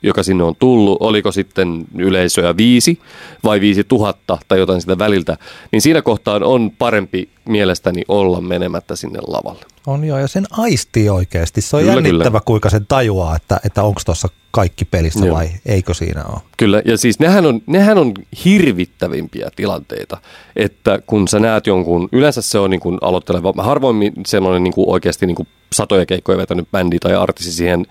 joka 0.02 0.22
sinne 0.22 0.44
on 0.44 0.56
tullut, 0.58 0.98
oliko 1.00 1.32
sitten 1.32 1.84
yleisöä 1.98 2.56
viisi 2.56 3.00
vai 3.44 3.60
viisi 3.60 3.84
tuhatta 3.84 4.38
tai 4.48 4.58
jotain 4.58 4.80
sitä 4.80 4.98
väliltä, 4.98 5.36
niin 5.72 5.82
siinä 5.82 6.02
kohtaa 6.02 6.40
on 6.44 6.70
parempi 6.78 7.28
mielestäni 7.44 8.02
olla 8.08 8.40
menemättä 8.40 8.96
sinne 8.96 9.18
lavalle. 9.26 9.64
On 9.86 10.04
joo, 10.04 10.18
ja 10.18 10.28
sen 10.28 10.44
aistii 10.50 11.08
oikeasti. 11.08 11.60
Se 11.60 11.76
on 11.76 11.82
Kyllä, 11.82 11.94
jännittävä, 11.94 12.24
kyllä. 12.24 12.40
kuinka 12.44 12.70
sen 12.70 12.86
tajuaa, 12.86 13.36
että, 13.36 13.60
että 13.64 13.82
onko 13.82 14.00
tuossa 14.04 14.28
kaikki 14.50 14.84
pelissä 14.84 15.26
Joo. 15.26 15.36
vai 15.36 15.48
eikö 15.66 15.94
siinä 15.94 16.24
ole. 16.24 16.40
Kyllä, 16.56 16.82
ja 16.84 16.98
siis 16.98 17.18
nehän 17.18 17.46
on, 17.46 17.60
nehän 17.66 17.98
on 17.98 18.12
hirvittävimpiä 18.44 19.50
tilanteita, 19.56 20.18
että 20.56 20.98
kun 21.06 21.28
sä 21.28 21.38
näet 21.38 21.66
jonkun, 21.66 22.08
yleensä 22.12 22.42
se 22.42 22.58
on 22.58 22.70
niin 22.70 22.80
kuin 22.80 22.98
aloitteleva, 23.00 23.52
harvoin 23.56 24.12
sellainen 24.26 24.64
niin 24.64 24.74
kuin 24.74 24.90
oikeasti 24.90 25.26
niin 25.26 25.34
kuin 25.34 25.48
satoja 25.72 26.06
keikkoja 26.06 26.38
vetänyt 26.38 26.70
bändi 26.70 26.98
tai 26.98 27.14
artisti 27.14 27.52
siihen 27.52 27.86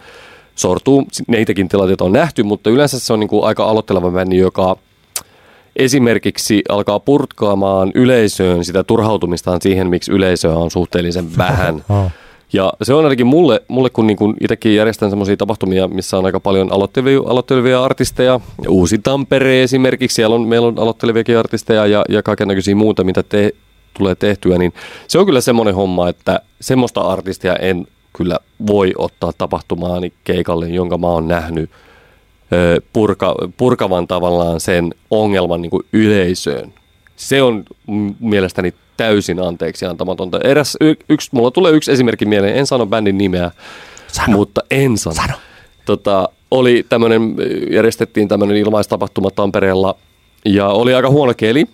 sortuu, 0.62 1.07
neitäkin 1.28 1.70
tilanteita 1.70 2.03
on 2.03 2.14
nähty, 2.14 2.43
mutta 2.43 2.70
yleensä 2.70 2.99
se 2.99 3.14
on 3.14 3.20
niin 3.20 3.28
kuin 3.28 3.43
aika 3.43 3.64
aloitteleva 3.64 4.12
bändi, 4.12 4.38
joka 4.38 4.78
esimerkiksi 5.76 6.62
alkaa 6.70 6.99
purkaamaan 6.99 7.91
yleisöön 7.95 8.66
sitä 8.66 8.84
turhautumistaan 8.84 9.62
siihen, 9.62 9.88
miksi 9.88 10.12
yleisöä 10.12 10.55
on 10.55 10.72
suhteellisen 10.72 11.38
vähän. 11.38 11.84
Ja 12.53 12.74
se 12.82 12.93
on 12.93 13.03
ainakin 13.03 13.28
mulle, 13.28 13.62
mulle 13.68 13.89
kun 13.89 14.07
niin 14.07 14.18
kuin 14.18 14.36
itsekin 14.41 14.76
järjestän 14.76 15.09
semmoisia 15.09 15.38
tapahtumia, 15.38 15.88
missä 15.88 16.18
on 16.18 16.26
aika 16.26 16.39
paljon 16.39 16.72
aloittelevia, 16.72 17.20
aloittelevia 17.26 17.84
artisteja. 17.84 18.39
Uusi 18.68 18.97
Tampere 18.97 19.64
esimerkiksi, 19.64 20.16
siellä 20.16 20.36
on, 20.36 20.47
meillä 20.47 20.68
on 20.68 20.80
aloitteleviakin 20.80 21.38
artisteja 21.38 21.88
ja, 21.88 22.05
ja 22.09 22.24
kaikennäköisiä 22.24 22.76
muuta, 22.76 23.03
mitä 23.03 23.24
te, 23.24 23.51
tulee 23.97 24.16
tehtyä. 24.16 24.57
Niin 24.57 24.74
se 25.07 25.20
on 25.20 25.26
kyllä 25.26 25.41
semmoinen 25.41 25.76
homma, 25.76 26.09
että 26.09 26.39
semmoista 26.62 27.01
artistia 27.01 27.55
en 27.55 27.88
kyllä 28.14 28.39
voi 28.68 28.93
ottaa 28.97 29.32
tapahtumaani 29.38 30.14
keikalle, 30.24 30.70
jonka 30.70 30.97
mä 30.97 31.07
oon 31.07 31.28
nähnyt 31.28 31.70
purka, 32.93 33.36
purkavan 33.57 34.07
tavallaan 34.07 34.59
sen 34.59 34.93
ongelman 35.12 35.62
niin 35.62 35.70
kuin 35.70 35.86
yleisöön. 35.93 36.74
Se 37.16 37.41
on 37.41 37.64
mielestäni 38.20 38.74
täysin 38.97 39.39
anteeksi 39.39 39.86
antamatonta. 39.86 40.39
Eräs, 40.43 40.78
y, 40.82 40.93
yksi, 41.09 41.30
mulla 41.32 41.51
tulee 41.51 41.72
yksi 41.72 41.91
esimerkki 41.91 42.26
mieleen, 42.26 42.57
en 42.57 42.66
sano 42.66 42.86
bändin 42.86 43.18
nimeä, 43.18 43.51
Sano. 44.07 44.38
mutta 44.38 44.62
en 44.72 44.97
sano. 44.97 45.16
Sano. 45.16 45.34
Tota, 45.86 46.30
oli 46.51 46.86
tämmönen, 46.89 47.36
järjestettiin 47.72 48.28
tämmöinen 48.28 48.57
ilmaistapahtuma 48.57 49.32
Tampereella 49.32 49.95
ja 50.45 50.68
oli 50.68 50.93
aika 50.93 51.09
huono 51.09 51.34
keli, 51.38 51.66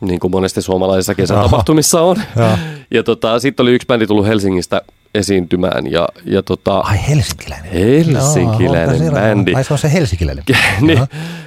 niin 0.00 0.20
kuin 0.20 0.30
monesti 0.30 0.62
suomalaisissa 0.62 1.14
kesätapahtumissa 1.14 2.00
on. 2.00 2.16
Joo. 2.36 2.58
Ja 2.90 3.02
tota, 3.02 3.38
sitten 3.38 3.64
oli 3.64 3.74
yksi 3.74 3.86
bändi 3.86 4.06
tullut 4.06 4.26
Helsingistä 4.26 4.82
esiintymään 5.14 5.92
ja, 5.92 6.08
ja 6.24 6.42
tota, 6.42 6.78
Ai 6.78 6.98
helsinkiläinen. 7.08 7.72
Helsinkiläinen 7.72 9.06
No, 9.06 9.12
bändi. 9.12 9.54
Ai 9.54 9.64
se 9.64 9.72
on 9.74 9.78
se 9.78 9.92
helsinkiläinen. 9.92 10.44
niin, 10.80 10.98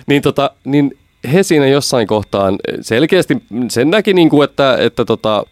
niin, 0.08 0.22
tota, 0.22 0.52
niin 0.64 0.98
he 1.34 1.44
siinä 1.44 1.68
jossain 1.68 2.08
kohtaan 2.08 2.58
selkeästi 2.82 3.38
sen 3.70 3.90
näki, 3.90 4.14
niin 4.14 4.30
kuin, 4.30 4.44
että, 4.50 4.78
että 4.80 5.06
tota, 5.06 5.44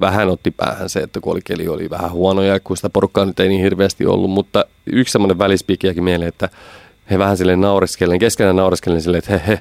vähän 0.00 0.28
otti 0.28 0.50
päähän 0.50 0.88
se, 0.88 1.00
että 1.00 1.20
kun 1.20 1.32
oli 1.32 1.40
keli 1.44 1.68
oli 1.68 1.90
vähän 1.90 2.10
huono 2.10 2.42
ja 2.42 2.60
kun 2.60 2.76
sitä 2.76 2.90
porukkaa 2.90 3.24
nyt 3.24 3.40
ei 3.40 3.48
niin 3.48 3.62
hirveästi 3.62 4.06
ollut, 4.06 4.30
mutta 4.30 4.64
yksi 4.86 5.12
semmoinen 5.12 5.38
välispiikkiäkin 5.38 6.04
mieleen, 6.04 6.28
että 6.28 6.48
he 7.10 7.18
vähän 7.18 7.36
silleen 7.36 7.60
naureskellen, 7.60 8.18
keskenään 8.18 8.56
naureskellen 8.56 9.02
silleen, 9.02 9.18
että 9.18 9.32
he, 9.32 9.42
he 9.46 9.60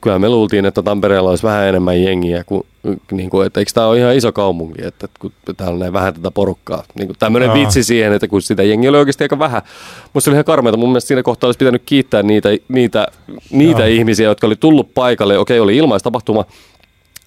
kyllä 0.00 0.18
me 0.18 0.28
luultiin, 0.28 0.66
että 0.66 0.82
Tampereella 0.82 1.30
olisi 1.30 1.42
vähän 1.42 1.68
enemmän 1.68 2.02
jengiä, 2.02 2.44
kuin, 2.44 2.62
niin 3.12 3.30
kuin, 3.30 3.46
että 3.46 3.60
eikö 3.60 3.72
tämä 3.74 3.86
ole 3.86 3.98
ihan 3.98 4.16
iso 4.16 4.32
kaupunki, 4.32 4.84
että 4.84 5.08
kun 5.18 5.32
täällä 5.56 5.74
on 5.74 5.80
näin 5.80 5.92
vähän 5.92 6.14
tätä 6.14 6.30
porukkaa. 6.30 6.84
Niin 6.94 7.12
tämmöinen 7.18 7.52
vitsi 7.52 7.84
siihen, 7.84 8.12
että 8.12 8.28
kun 8.28 8.42
sitä 8.42 8.62
jengiä 8.62 8.90
oli 8.90 8.98
oikeasti 8.98 9.24
aika 9.24 9.38
vähän. 9.38 9.62
Musta 10.14 10.24
se 10.24 10.30
oli 10.30 10.34
ihan 10.34 10.44
karmeita. 10.44 10.78
Mun 10.78 10.88
mielestä 10.88 11.08
siinä 11.08 11.22
kohtaa 11.22 11.48
olisi 11.48 11.58
pitänyt 11.58 11.82
kiittää 11.86 12.22
niitä, 12.22 12.48
niitä, 12.68 13.06
niitä 13.50 13.86
ihmisiä, 13.86 14.28
jotka 14.28 14.46
oli 14.46 14.56
tullut 14.56 14.94
paikalle. 14.94 15.38
Okei, 15.38 15.60
oli 15.60 15.76
ilmaistapahtuma, 15.76 16.44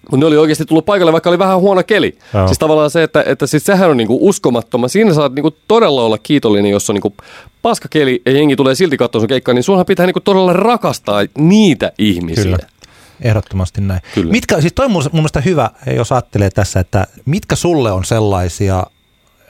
mutta 0.02 0.16
ne 0.16 0.26
oli 0.26 0.36
oikeasti 0.36 0.64
tullut 0.64 0.86
paikalle, 0.86 1.12
vaikka 1.12 1.30
oli 1.30 1.38
vähän 1.38 1.60
huono 1.60 1.82
keli. 1.82 2.18
Joo. 2.34 2.46
Siis 2.46 2.58
tavallaan 2.58 2.90
se, 2.90 3.02
että, 3.02 3.24
että 3.26 3.46
siis 3.46 3.64
sehän 3.64 3.90
on 3.90 3.96
niinku 3.96 4.28
uskomattoma. 4.28 4.88
Siinä 4.88 5.14
saat 5.14 5.34
niinku 5.34 5.50
todella 5.68 6.02
olla 6.02 6.18
kiitollinen, 6.18 6.70
jos 6.70 6.90
on 6.90 6.94
niinku 6.94 7.14
paska 7.62 7.88
keli 7.88 8.22
ja 8.26 8.32
jengi 8.32 8.56
tulee 8.56 8.74
silti 8.74 8.96
katsoa 8.96 9.20
sun 9.20 9.28
keikkaa, 9.28 9.54
niin 9.54 9.62
sunhan 9.62 9.86
pitää 9.86 10.06
niinku 10.06 10.20
todella 10.20 10.52
rakastaa 10.52 11.20
niitä 11.38 11.92
ihmisiä. 11.98 12.44
Kyllä. 12.44 12.58
Ehdottomasti 13.20 13.80
näin. 13.80 14.00
Kyllä. 14.14 14.30
Mitkä, 14.30 14.60
siis 14.60 14.72
toi 14.72 14.84
on 14.84 14.92
mun 14.92 15.02
mun 15.02 15.20
mielestä 15.20 15.40
hyvä, 15.40 15.70
jos 15.96 16.12
ajattelee 16.12 16.50
tässä, 16.50 16.80
että 16.80 17.06
mitkä 17.24 17.56
sulle 17.56 17.92
on 17.92 18.04
sellaisia 18.04 18.86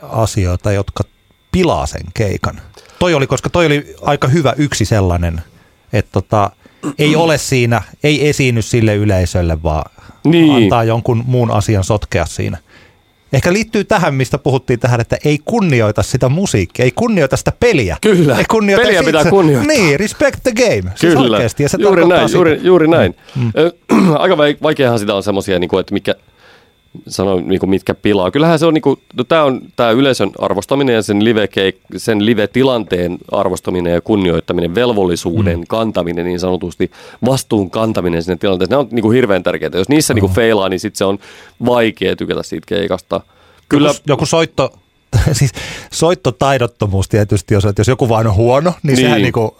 asioita, 0.02 0.72
jotka 0.72 1.04
pilaa 1.52 1.86
sen 1.86 2.02
keikan? 2.14 2.60
Toi 2.98 3.14
oli, 3.14 3.26
koska 3.26 3.50
toi 3.50 3.66
oli 3.66 3.94
aika 4.02 4.28
hyvä 4.28 4.54
yksi 4.56 4.84
sellainen, 4.84 5.40
että 5.92 6.12
tota, 6.12 6.50
ei 6.98 7.16
ole 7.16 7.38
siinä, 7.38 7.82
ei 8.04 8.28
esiinny 8.28 8.62
sille 8.62 8.94
yleisölle, 8.94 9.62
vaan 9.62 9.90
Niin. 10.24 10.64
antaa 10.64 10.84
jonkun 10.84 11.24
muun 11.26 11.50
asian 11.50 11.84
sotkea 11.84 12.26
siinä. 12.26 12.58
Ehkä 13.32 13.52
liittyy 13.52 13.84
tähän, 13.84 14.14
mistä 14.14 14.38
puhuttiin 14.38 14.80
tähän, 14.80 15.00
että 15.00 15.16
ei 15.24 15.38
kunnioita 15.44 16.02
sitä 16.02 16.28
musiikkia, 16.28 16.84
ei 16.84 16.90
kunnioita 16.94 17.36
sitä 17.36 17.52
peliä. 17.60 17.96
Kyllä. 18.00 18.38
Ei 18.38 18.44
kunnioita 18.44 18.86
Peliä 18.86 19.02
pitää 19.02 19.24
kunnioittaa. 19.24 19.76
Niin, 19.76 20.00
respect 20.00 20.38
the 20.42 20.52
game. 20.52 20.92
Siis 20.94 21.14
Kyllä, 21.14 21.36
oikeasti. 21.36 21.62
Ja 21.62 21.68
se 21.68 21.78
juuri 21.80 22.06
näin, 22.06 22.28
sitä- 22.28 22.36
juuri, 22.36 22.60
juuri 22.62 22.88
näin. 22.88 23.14
Ö, 23.58 23.72
Aika 24.18 24.36
vai- 24.36 24.56
vaikeahan 24.62 24.98
sitä 24.98 25.14
on 25.14 25.22
semmoisia, 25.22 25.58
niin 25.58 25.78
että 25.80 25.94
mikä, 25.94 26.14
sano, 27.08 27.40
niin 27.40 27.60
kuin 27.60 27.70
mitkä 27.70 27.94
pilaa. 27.94 28.30
Kyllähän 28.30 28.58
se 28.58 28.66
on, 28.66 28.74
niin 28.74 28.82
kuin, 28.82 29.00
no, 29.16 29.24
tämä 29.24 29.44
on 29.44 29.60
tämä 29.76 29.90
yleisön 29.90 30.30
arvostaminen 30.38 30.94
ja 30.94 31.02
sen, 31.02 31.24
live 31.24 31.48
sen 31.96 32.26
live-tilanteen 32.26 33.18
arvostaminen 33.32 33.92
ja 33.92 34.00
kunnioittaminen, 34.00 34.74
velvollisuuden 34.74 35.58
mm. 35.58 35.64
kantaminen 35.68 36.24
niin 36.24 36.40
sanotusti, 36.40 36.90
vastuun 37.24 37.70
kantaminen 37.70 38.22
sinne 38.22 38.36
tilanteeseen, 38.36 38.76
ne 38.76 38.76
on 38.76 38.88
niin 38.90 39.02
kuin 39.02 39.14
hirveän 39.14 39.42
tärkeitä. 39.42 39.78
Jos 39.78 39.88
niissä 39.88 40.14
niin 40.14 40.20
kuin 40.20 40.32
feilaa, 40.32 40.68
niin 40.68 40.80
sitten 40.80 40.98
se 40.98 41.04
on 41.04 41.18
vaikea 41.66 42.16
tykätä 42.16 42.42
siitä 42.42 42.66
keikasta. 42.66 43.20
Kyllä, 43.68 43.88
joku, 43.88 44.00
joku 44.06 44.26
soitto, 44.26 44.74
siis 45.32 45.50
soittotaidottomuus 45.92 47.08
tietysti, 47.08 47.54
jos, 47.54 47.64
että 47.64 47.80
jos 47.80 47.88
joku 47.88 48.08
vaan 48.08 48.26
on 48.26 48.34
huono, 48.34 48.70
niin, 48.70 48.76
Niin. 48.82 48.96
niin. 48.96 49.06
sehän 49.06 49.22
niinku, 49.22 49.56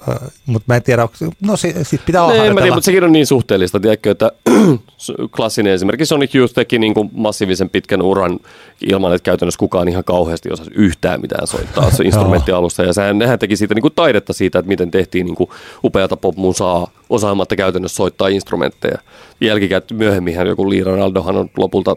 mutta 0.47 0.65
mä 0.69 0.77
en 0.77 0.83
tiedä, 0.83 1.03
onko, 1.03 1.15
no 1.43 1.57
si, 1.57 1.75
sit 1.83 2.05
pitää 2.07 2.23
olla 2.25 2.33
Ei, 2.33 2.39
mä 2.39 2.43
tiedän, 2.43 2.55
harjoitella. 2.55 2.77
mutta 2.77 2.85
sekin 2.85 3.05
on 3.05 3.13
niin 3.13 3.27
suhteellista, 3.27 3.81
tiedätkö, 3.81 4.11
että 4.11 4.33
klassinen 5.37 5.73
esimerkiksi 5.73 6.09
Sonic 6.09 6.35
Youth 6.35 6.55
teki 6.55 6.79
niin 6.79 6.95
kuin 6.95 7.11
massiivisen 7.13 7.71
pitkän 7.71 8.03
uran 8.03 8.39
ilman, 8.81 9.15
että 9.15 9.25
käytännössä 9.25 9.59
kukaan 9.59 9.89
ihan 9.89 10.05
kauheasti 10.05 10.53
osasi 10.53 10.71
yhtään 10.75 11.21
mitään 11.21 11.47
soittaa 11.47 11.91
se 11.91 12.05
instrumenttialusta. 12.13 12.83
Ja 12.83 12.93
sehän, 12.93 13.19
nehän 13.19 13.39
teki 13.39 13.57
siitä 13.57 13.75
niin 13.75 13.83
kuin 13.83 13.95
taidetta 13.97 14.33
siitä, 14.33 14.59
että 14.59 14.69
miten 14.69 14.91
tehtiin 14.91 15.27
niin 15.27 15.37
kuin 15.37 15.51
upeata 15.85 16.17
popmusaa 16.17 16.91
osaamatta 17.11 17.57
käytännössä 17.57 17.97
soittaa 17.97 18.29
instrumentteja. 18.29 18.99
Jälkikäteen 19.41 19.99
myöhemmin 19.99 20.35
joka 20.47 20.63
Lee 20.71 20.85
Ronaldohan 20.85 21.37
on 21.37 21.51
lopulta, 21.57 21.97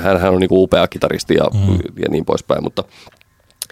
hän, 0.00 0.20
hän 0.20 0.32
on 0.32 0.40
niin 0.40 0.48
kuin 0.48 0.62
upea 0.62 0.88
kitaristi 0.88 1.34
ja, 1.34 1.44
mm. 1.54 1.78
ja 1.96 2.08
niin 2.10 2.24
poispäin, 2.24 2.64
mutta 2.64 2.84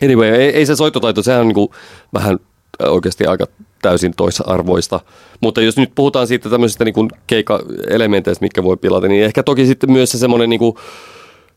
anyway, 0.03 0.29
ei, 0.29 0.51
ei 0.51 0.67
se 0.67 0.77
soittotaito, 0.77 1.23
sehän 1.23 1.41
on 1.41 1.49
niin 1.49 1.55
kuin 1.55 1.69
vähän 2.15 2.39
oikeasti 2.79 3.27
aika 3.27 3.47
täysin 3.83 4.13
toisarvoista. 4.17 5.01
Mutta 5.41 5.61
jos 5.61 5.77
nyt 5.77 5.93
puhutaan 5.95 6.27
siitä 6.27 6.51
tämmöisistä 6.51 6.85
niin 6.85 7.11
keikka-elementeistä, 7.27 8.45
mitkä 8.45 8.63
voi 8.63 8.77
pilata, 8.77 9.09
niin 9.09 9.25
ehkä 9.25 9.43
toki 9.43 9.67
sitten 9.67 9.93
myös 9.93 10.11
se 10.11 10.19
semmoinen 10.19 10.51
niin 10.51 10.59
kuin, 10.59 10.77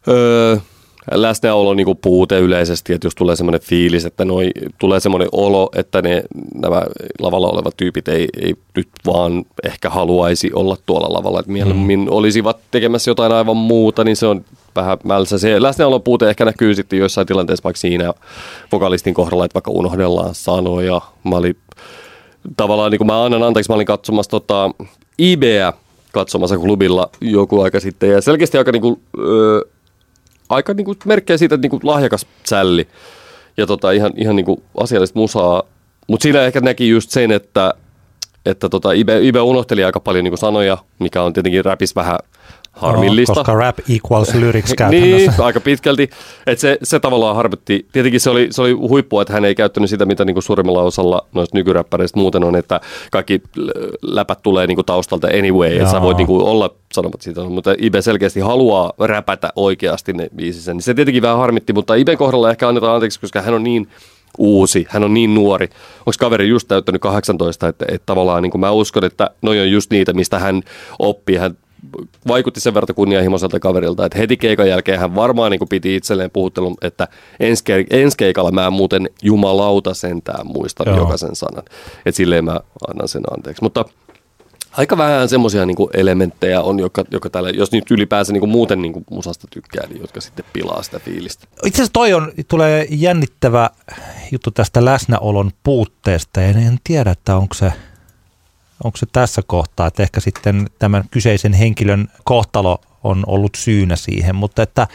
öö, 0.08 0.58
läsnäolo 1.12 1.74
niin 1.74 1.86
kuin 1.86 1.98
puute 2.02 2.40
yleisesti, 2.40 2.94
että 2.94 3.08
jos 3.08 3.16
tulee 3.16 3.36
semmoinen 3.36 3.62
fiilis, 3.62 4.06
että 4.06 4.26
noi, 4.26 4.52
tulee 4.80 5.00
semmoinen 5.00 5.30
olo, 5.32 5.70
että 5.76 6.02
ne, 6.02 6.24
nämä 6.56 6.84
lavalla 7.20 7.50
olevat 7.50 7.78
tyypit 7.78 8.08
ei, 8.08 8.28
ei 8.42 8.56
nyt 8.76 8.88
vaan 9.06 9.46
ehkä 9.64 9.90
haluaisi 9.90 10.52
olla 10.54 10.78
tuolla 10.86 11.14
lavalla, 11.14 11.40
että 11.40 11.52
mieluummin 11.52 12.00
mm. 12.00 12.08
olisivat 12.10 12.58
tekemässä 12.72 13.12
jotain 13.12 13.32
aivan 13.32 13.58
muuta, 13.58 14.04
niin 14.04 14.16
se 14.16 14.28
on 14.28 14.46
vähän 14.76 14.98
mälsä. 15.04 15.38
Se 15.38 15.62
läsnäolon 15.62 16.02
puute 16.02 16.30
ehkä 16.30 16.46
näkyy 16.46 16.76
sitten 16.76 17.00
joissain 17.00 17.28
tilanteissa 17.28 17.64
vaikka 17.64 17.80
siinä 17.80 18.14
vokalistin 18.72 19.14
kohdalla, 19.14 19.46
että 19.46 19.56
vaikka 19.56 19.72
unohdellaan 19.72 20.36
sanoja. 20.36 21.02
Mä 21.24 21.36
olin 21.36 21.58
tavallaan, 22.58 22.92
niin 22.92 23.00
kuin 23.00 23.08
mä 23.08 23.24
annan 23.24 23.44
anteeksi, 23.44 23.72
mä 23.72 23.76
olin 23.76 23.86
katsomassa 23.86 24.32
tota, 24.32 24.72
IBA 25.18 25.74
katsomassa 26.12 26.58
klubilla 26.58 27.10
joku 27.22 27.62
aika 27.62 27.80
sitten 27.80 28.10
ja 28.10 28.22
selkeästi 28.22 28.58
aika 28.58 28.72
niin 28.72 28.82
kuin, 28.82 29.00
öö, 29.20 29.62
aika 30.56 30.74
niin 30.74 30.86
kuin 30.86 30.98
merkkejä 31.06 31.38
siitä, 31.38 31.56
että 31.56 31.66
niin 31.66 31.70
kuin 31.70 31.82
lahjakas 31.84 32.26
sälli 32.44 32.88
ja 33.58 33.68
tota, 33.68 33.92
ihan, 33.92 34.12
ihan 34.16 34.36
niin 34.36 34.46
kuin 34.46 34.64
asiallista 34.78 35.20
musaa. 35.20 35.64
Mutta 36.08 36.24
siinä 36.24 36.42
ehkä 36.42 36.62
näki 36.62 36.90
just 36.90 37.10
sen, 37.10 37.32
että, 37.32 37.74
että 38.46 38.70
tota, 38.70 38.92
Ibe, 38.92 39.20
Ibe 39.22 39.42
unohteli 39.42 39.84
aika 39.84 40.00
paljon 40.00 40.24
niin 40.24 40.32
kuin 40.32 40.40
sanoja, 40.40 40.78
mikä 41.00 41.22
on 41.22 41.34
tietenkin 41.34 41.66
räpis 41.66 41.96
vähän 41.96 42.20
harmillista. 42.76 43.34
No, 43.34 43.36
koska 43.36 43.54
rap 43.54 43.78
equals 43.90 44.34
lyrics 44.34 44.74
käytännössä. 44.78 45.32
niin, 45.32 45.42
aika 45.42 45.60
pitkälti. 45.60 46.10
Et 46.48 46.60
se, 46.60 46.78
se 46.84 47.00
tavallaan 47.00 47.36
harmitti. 47.36 47.86
Tietenkin 47.92 48.20
se 48.20 48.30
oli, 48.30 48.48
se 48.52 48.62
oli 48.62 48.72
huippua, 48.72 49.22
että 49.22 49.34
hän 49.34 49.46
ei 49.46 49.56
käyttänyt 49.56 49.90
sitä, 49.90 50.06
mitä 50.06 50.26
niinku 50.26 50.42
suurimmalla 50.42 50.82
osalla 50.82 51.26
noista 51.34 51.58
nykyräppäreistä 51.58 52.20
muuten 52.20 52.44
on, 52.44 52.56
että 52.56 52.82
kaikki 53.12 53.42
läpät 54.02 54.40
tulee 54.44 54.68
niinku 54.68 54.84
taustalta 54.84 55.28
anyway, 55.28 55.76
että 55.78 55.92
sä 55.92 56.02
voit 56.02 56.18
niinku 56.18 56.50
olla 56.50 56.70
sanomat 56.94 57.22
siitä, 57.22 57.44
mutta 57.44 57.76
Ibe 57.78 58.02
selkeästi 58.02 58.40
haluaa 58.40 58.94
räpätä 59.00 59.54
oikeasti 59.56 60.14
ne 60.14 60.30
biisissä. 60.36 60.74
Niin 60.74 60.82
se 60.82 60.94
tietenkin 60.94 61.22
vähän 61.22 61.38
harmitti, 61.38 61.74
mutta 61.74 61.96
Iben 61.96 62.18
kohdalla 62.18 62.50
ehkä 62.50 62.68
annetaan 62.68 62.96
anteeksi, 62.96 63.20
koska 63.20 63.42
hän 63.42 63.54
on 63.54 63.64
niin 63.64 63.88
uusi, 64.38 64.86
hän 64.90 65.04
on 65.04 65.14
niin 65.14 65.36
nuori. 65.36 65.70
Onko 66.00 66.12
kaveri 66.20 66.50
just 66.50 66.68
täyttänyt 66.68 67.02
18, 67.02 67.68
että, 67.68 67.86
että 67.90 68.06
tavallaan 68.06 68.44
niin 68.44 68.52
kuin 68.52 68.60
mä 68.60 68.72
uskon, 68.72 69.06
että 69.06 69.30
noi 69.42 69.60
on 69.60 69.72
just 69.72 69.92
niitä, 69.92 70.14
mistä 70.14 70.40
hän 70.40 70.62
oppii. 71.00 71.38
Hän 71.38 71.58
vaikutti 72.28 72.60
sen 72.60 72.74
verran 72.74 72.96
kunnianhimoiselta 72.96 73.60
kaverilta, 73.60 74.06
että 74.06 74.18
heti 74.18 74.38
keikan 74.38 74.70
jälkeen 74.70 75.00
hän 75.00 75.16
varmaan 75.16 75.52
niin 75.52 75.70
piti 75.70 75.96
itselleen 75.96 76.32
puhuttelun, 76.32 76.78
että 76.82 77.08
ensi, 77.40 77.64
ensi 77.90 78.18
keikalla 78.18 78.52
mä 78.52 78.70
muuten 78.70 79.10
jumalauta 79.22 79.94
sentään 79.94 80.48
muistan 80.48 80.88
Joo. 80.88 80.98
jokaisen 80.98 81.36
sanan. 81.36 81.64
Että 82.06 82.18
silleen 82.18 82.46
mä 82.46 82.60
annan 82.90 83.08
sen 83.08 83.24
anteeksi. 83.38 83.64
Mutta 83.64 83.86
aika 84.72 84.98
vähän 84.98 85.30
semmoisia 85.30 85.66
niin 85.66 85.78
elementtejä 85.94 86.62
on, 86.62 86.80
joka, 86.80 87.04
joka 87.12 87.30
täällä, 87.30 87.50
jos 87.50 87.72
nyt 87.72 87.92
ylipäänsä 87.92 88.34
niin 88.34 88.40
kuin 88.42 88.50
muuten 88.50 88.82
niin 88.82 88.94
kuin 88.94 89.06
musasta 89.12 89.48
tykkää, 89.52 89.88
niin 89.88 90.02
jotka 90.02 90.22
sitten 90.22 90.46
pilaa 90.54 90.84
sitä 90.84 91.00
fiilistä. 91.00 91.48
Itse 91.66 91.78
asiassa 91.78 91.94
toi 91.94 92.14
on, 92.14 92.32
tulee 92.48 92.88
jännittävä 92.90 93.70
juttu 94.32 94.52
tästä 94.52 94.86
läsnäolon 94.86 95.52
puutteesta, 95.64 96.42
ja 96.42 96.48
en 96.48 96.78
tiedä, 96.84 97.12
että 97.12 97.36
onko 97.36 97.54
se– 97.54 97.74
onko 98.84 98.98
se 98.98 99.06
tässä 99.12 99.42
kohtaa, 99.48 99.88
että 99.88 100.04
ehkä 100.04 100.20
sitten 100.20 100.68
tämän 100.80 101.04
kyseisen 101.12 101.54
henkilön 101.54 102.08
kohtalo 102.24 102.82
on 103.04 103.24
ollut 103.28 103.56
syynä 103.56 103.96
siihen, 103.96 104.36
mutta 104.36 104.64
että 104.64 104.88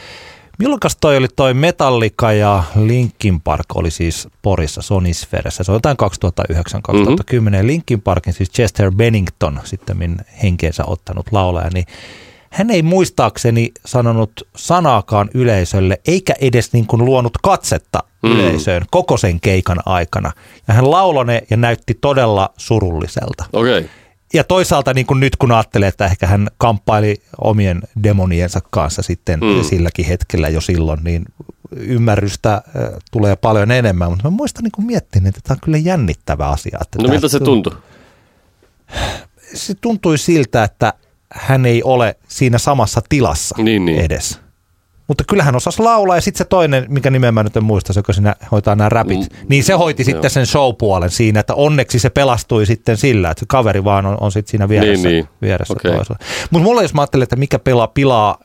milloinkas 0.59 0.97
toi 1.01 1.17
oli 1.17 1.27
toi 1.35 1.53
Metallica 1.53 2.31
ja 2.31 2.63
Linkin 2.75 3.41
Park 3.41 3.65
oli 3.75 3.91
siis 3.91 4.27
Porissa 4.41 4.81
Sonisferessä, 4.81 5.63
se 5.63 5.71
on 5.71 5.75
jotain 5.75 5.97
2009-2010, 6.53 7.39
mm-hmm. 7.39 7.67
Linkin 7.67 8.01
Parkin 8.01 8.33
siis 8.33 8.51
Chester 8.51 8.91
Bennington 8.91 9.59
sitten 9.63 10.25
henkeensä 10.43 10.85
ottanut 10.85 11.25
laulaja, 11.31 11.69
niin 11.73 11.85
hän 12.51 12.69
ei 12.69 12.81
muistaakseni 12.81 13.71
sanonut 13.85 14.31
sanaakaan 14.55 15.29
yleisölle, 15.33 16.01
eikä 16.07 16.33
edes 16.41 16.73
niin 16.73 16.87
kuin 16.87 17.05
luonut 17.05 17.37
katsetta 17.43 17.99
mm. 18.23 18.31
yleisöön 18.31 18.85
koko 18.91 19.17
sen 19.17 19.39
keikan 19.39 19.79
aikana. 19.85 20.31
Ja 20.67 20.73
hän 20.73 20.91
laulone 20.91 21.41
ja 21.49 21.57
näytti 21.57 21.93
todella 21.93 22.53
surulliselta. 22.57 23.45
Okay. 23.53 23.85
Ja 24.33 24.43
toisaalta 24.43 24.93
niin 24.93 25.05
kuin 25.05 25.19
nyt 25.19 25.35
kun 25.35 25.51
ajattelee, 25.51 25.87
että 25.87 26.05
ehkä 26.05 26.27
hän 26.27 26.47
kamppaili 26.57 27.21
omien 27.41 27.81
demoniensa 28.03 28.59
kanssa 28.69 29.01
sitten 29.01 29.39
mm. 29.39 29.63
silläkin 29.63 30.05
hetkellä 30.05 30.49
jo 30.49 30.61
silloin, 30.61 30.99
niin 31.03 31.25
ymmärrystä 31.75 32.53
äh, 32.53 32.63
tulee 33.11 33.35
paljon 33.35 33.71
enemmän. 33.71 34.09
Mutta 34.09 34.29
mä 34.29 34.37
muistan 34.37 34.63
niin 34.63 34.87
miettinyt, 34.87 35.27
että 35.27 35.41
tämä 35.43 35.55
on 35.55 35.61
kyllä 35.63 35.77
jännittävä 35.77 36.49
asia. 36.49 36.79
Että 36.81 36.97
no 37.01 37.09
miltä 37.09 37.27
se 37.27 37.39
tuntui? 37.39 37.73
Se 39.53 39.73
tuntui 39.81 40.17
siltä, 40.17 40.63
että 40.63 40.93
hän 41.31 41.65
ei 41.65 41.83
ole 41.83 42.15
siinä 42.27 42.57
samassa 42.57 43.01
tilassa 43.09 43.55
niin, 43.57 43.85
niin. 43.85 43.99
edes. 43.99 44.39
Mutta 45.07 45.23
kyllähän 45.27 45.55
osasi 45.55 45.81
laulaa 45.81 46.17
ja 46.17 46.21
sitten 46.21 46.37
se 46.37 46.45
toinen, 46.45 46.85
mikä 46.89 47.09
nimen 47.09 47.33
mä 47.33 47.43
nyt 47.43 47.57
en 47.57 47.63
muista, 47.63 47.93
se 47.93 47.99
joka 47.99 48.13
siinä 48.13 48.35
hoitaa 48.51 48.75
nämä 48.75 48.89
rapit, 48.89 49.19
mm, 49.19 49.47
niin 49.49 49.63
se 49.63 49.73
hoiti 49.73 50.03
sitten 50.03 50.29
sen 50.29 50.45
show-puolen 50.45 51.09
siinä, 51.09 51.39
että 51.39 51.55
onneksi 51.55 51.99
se 51.99 52.09
pelastui 52.09 52.65
sitten 52.65 52.97
sillä, 52.97 53.31
että 53.31 53.39
se 53.39 53.45
kaveri 53.49 53.83
vaan 53.83 54.05
on, 54.05 54.17
on 54.21 54.31
sitten 54.31 54.51
siinä 54.51 54.69
vieressä, 54.69 55.09
niin, 55.09 55.15
niin. 55.15 55.27
vieressä 55.41 55.73
okay. 55.73 55.91
toisella. 55.91 56.19
Mutta 56.51 56.63
mulla 56.63 56.81
jos 56.81 56.93
mä 56.93 57.01
ajattelen, 57.01 57.23
että 57.23 57.35
mikä 57.35 57.59
pelaa, 57.59 57.87
pilaa 57.87 58.37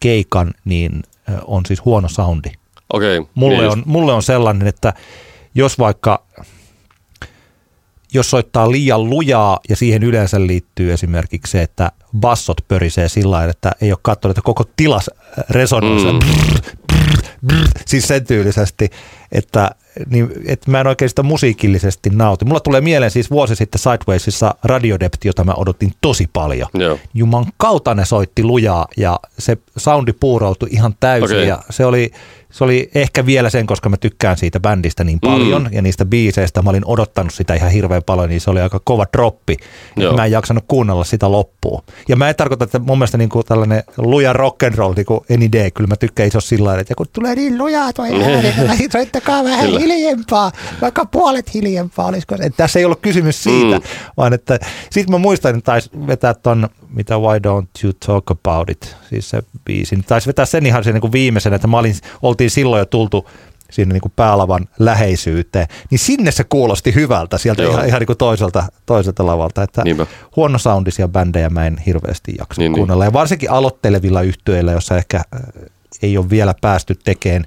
keikan, 0.00 0.50
niin 0.64 1.02
on 1.44 1.66
siis 1.66 1.84
huono 1.84 2.08
soundi. 2.08 2.50
Okay, 2.92 3.24
mulle, 3.34 3.56
niin 3.56 3.70
on, 3.70 3.82
mulle 3.86 4.12
on 4.12 4.22
sellainen, 4.22 4.68
että 4.68 4.92
jos 5.54 5.78
vaikka 5.78 6.24
jos 8.14 8.30
soittaa 8.30 8.70
liian 8.70 9.10
lujaa 9.10 9.60
ja 9.68 9.76
siihen 9.76 10.02
yleensä 10.02 10.46
liittyy 10.46 10.92
esimerkiksi 10.92 11.50
se, 11.50 11.62
että 11.62 11.92
bassot 12.20 12.60
pörisee 12.68 13.08
sillä 13.08 13.36
tavalla, 13.36 13.50
että 13.50 13.72
ei 13.80 13.92
ole 13.92 13.98
katsonut, 14.02 14.38
että 14.38 14.44
koko 14.46 14.64
tilas 14.76 15.10
resonoi 15.50 16.12
mm. 16.12 16.18
brr, 16.18 16.60
brr, 16.92 17.22
brr, 17.46 17.68
siis 17.86 18.08
sen 18.08 18.26
tyylisesti, 18.26 18.90
että, 19.32 19.70
niin, 20.10 20.30
että 20.46 20.70
mä 20.70 20.80
en 20.80 20.86
oikein 20.86 21.08
sitä 21.08 21.22
musiikillisesti 21.22 22.10
nauti. 22.10 22.44
Mulla 22.44 22.60
tulee 22.60 22.80
mieleen 22.80 23.10
siis 23.10 23.30
vuosi 23.30 23.56
sitten 23.56 23.78
Sidewaysissa 23.78 24.54
Radiodepti, 24.64 25.28
jota 25.28 25.44
mä 25.44 25.52
odotin 25.56 25.92
tosi 26.00 26.30
paljon. 26.32 26.68
Joo. 26.74 26.98
Juman 27.14 27.46
kautta 27.56 27.94
ne 27.94 28.04
soitti 28.04 28.44
lujaa 28.44 28.88
ja 28.96 29.20
se 29.38 29.58
soundi 29.76 30.12
puuroutui 30.12 30.68
ihan 30.72 30.94
täysin 31.00 31.36
okay. 31.36 31.48
ja 31.48 31.58
se 31.70 31.86
oli 31.86 32.12
se 32.50 32.64
oli 32.64 32.90
ehkä 32.94 33.26
vielä 33.26 33.50
sen, 33.50 33.66
koska 33.66 33.88
mä 33.88 33.96
tykkään 33.96 34.36
siitä 34.36 34.60
bändistä 34.60 35.04
niin 35.04 35.20
paljon 35.20 35.62
mm. 35.62 35.68
ja 35.72 35.82
niistä 35.82 36.04
biiseistä. 36.04 36.62
Mä 36.62 36.70
olin 36.70 36.84
odottanut 36.84 37.34
sitä 37.34 37.54
ihan 37.54 37.70
hirveän 37.70 38.02
paljon, 38.02 38.28
niin 38.28 38.40
se 38.40 38.50
oli 38.50 38.60
aika 38.60 38.80
kova 38.84 39.06
droppi. 39.12 39.56
Joo. 39.96 40.16
Mä 40.16 40.24
en 40.24 40.32
jaksanut 40.32 40.64
kuunnella 40.68 41.04
sitä 41.04 41.32
loppuun. 41.32 41.82
Ja 42.08 42.16
mä 42.16 42.28
en 42.28 42.36
tarkoita, 42.36 42.64
että 42.64 42.78
mun 42.78 42.98
mielestä 42.98 43.18
niin 43.18 43.28
kuin 43.28 43.46
tällainen 43.46 43.82
luja 43.96 44.32
rock 44.32 44.62
and 44.62 44.74
roll, 44.74 44.94
niin 44.96 45.06
kuin 45.06 45.20
any 45.34 45.48
day, 45.52 45.70
kyllä 45.70 45.88
mä 45.88 45.96
tykkään 45.96 46.28
iso 46.28 46.40
sillä 46.40 46.78
että 46.78 46.94
kun 46.94 47.06
tulee 47.12 47.34
niin 47.34 47.58
lujaa 47.58 47.92
toi 47.92 48.08
ääni, 48.22 48.54
niin 48.78 48.90
soittakaa 49.18 49.44
vähän 49.44 49.66
kyllä. 49.66 49.80
hiljempaa, 49.80 50.52
vaikka 50.80 51.06
puolet 51.06 51.54
hiljempaa 51.54 52.06
olisiko 52.06 52.36
se. 52.36 52.50
Tässä 52.50 52.78
ei 52.78 52.84
ollut 52.84 53.00
kysymys 53.00 53.42
siitä, 53.42 53.78
mm. 53.78 53.84
vaan 54.16 54.32
että 54.32 54.58
sitten 54.90 55.14
mä 55.14 55.18
muistan, 55.18 55.54
että 55.54 55.66
taisi 55.66 55.90
vetää 56.06 56.34
ton, 56.34 56.68
mitä 56.88 57.18
Why 57.18 57.38
Don't 57.38 57.84
You 57.84 57.92
Talk 58.06 58.30
About 58.30 58.70
It, 58.70 58.96
siis 59.08 59.30
se 59.30 59.42
biisi. 59.64 59.98
Taisi 60.06 60.26
vetää 60.26 60.44
sen 60.44 60.66
ihan 60.66 60.84
sen 60.84 60.94
niin 60.94 61.00
kuin 61.00 61.12
viimeisenä, 61.12 61.56
että 61.56 61.68
mä 61.68 61.78
olin, 61.78 61.94
oltiin 62.22 62.50
silloin 62.50 62.78
jo 62.78 62.86
tultu 62.86 63.28
sinne 63.70 63.92
niin 63.92 64.00
kuin 64.00 64.12
päälavan 64.16 64.68
läheisyyteen, 64.78 65.66
niin 65.90 65.98
sinne 65.98 66.30
se 66.30 66.44
kuulosti 66.44 66.94
hyvältä 66.94 67.38
sieltä 67.38 67.62
Joo. 67.62 67.72
ihan, 67.72 67.86
ihan 67.86 68.00
niin 68.00 68.06
kuin 68.06 68.18
toiselta, 68.18 68.64
toiselta 68.86 69.26
lavalta. 69.26 69.62
Että 69.62 69.82
Niinpä. 69.84 70.06
huono 70.36 70.58
soundisia 70.58 71.08
bändejä 71.08 71.50
mä 71.50 71.66
en 71.66 71.78
hirveästi 71.86 72.34
jaksa 72.38 72.60
niin, 72.60 72.72
niin. 72.72 72.78
kuunnella. 72.78 73.04
Niin. 73.04 73.08
Ja 73.08 73.12
varsinkin 73.12 73.50
aloittelevilla 73.50 74.22
yhtyeillä, 74.22 74.72
jossa 74.72 74.96
ehkä 74.96 75.16
äh, 75.16 75.40
ei 76.02 76.18
ole 76.18 76.30
vielä 76.30 76.54
päästy 76.60 76.94
tekemään 77.04 77.44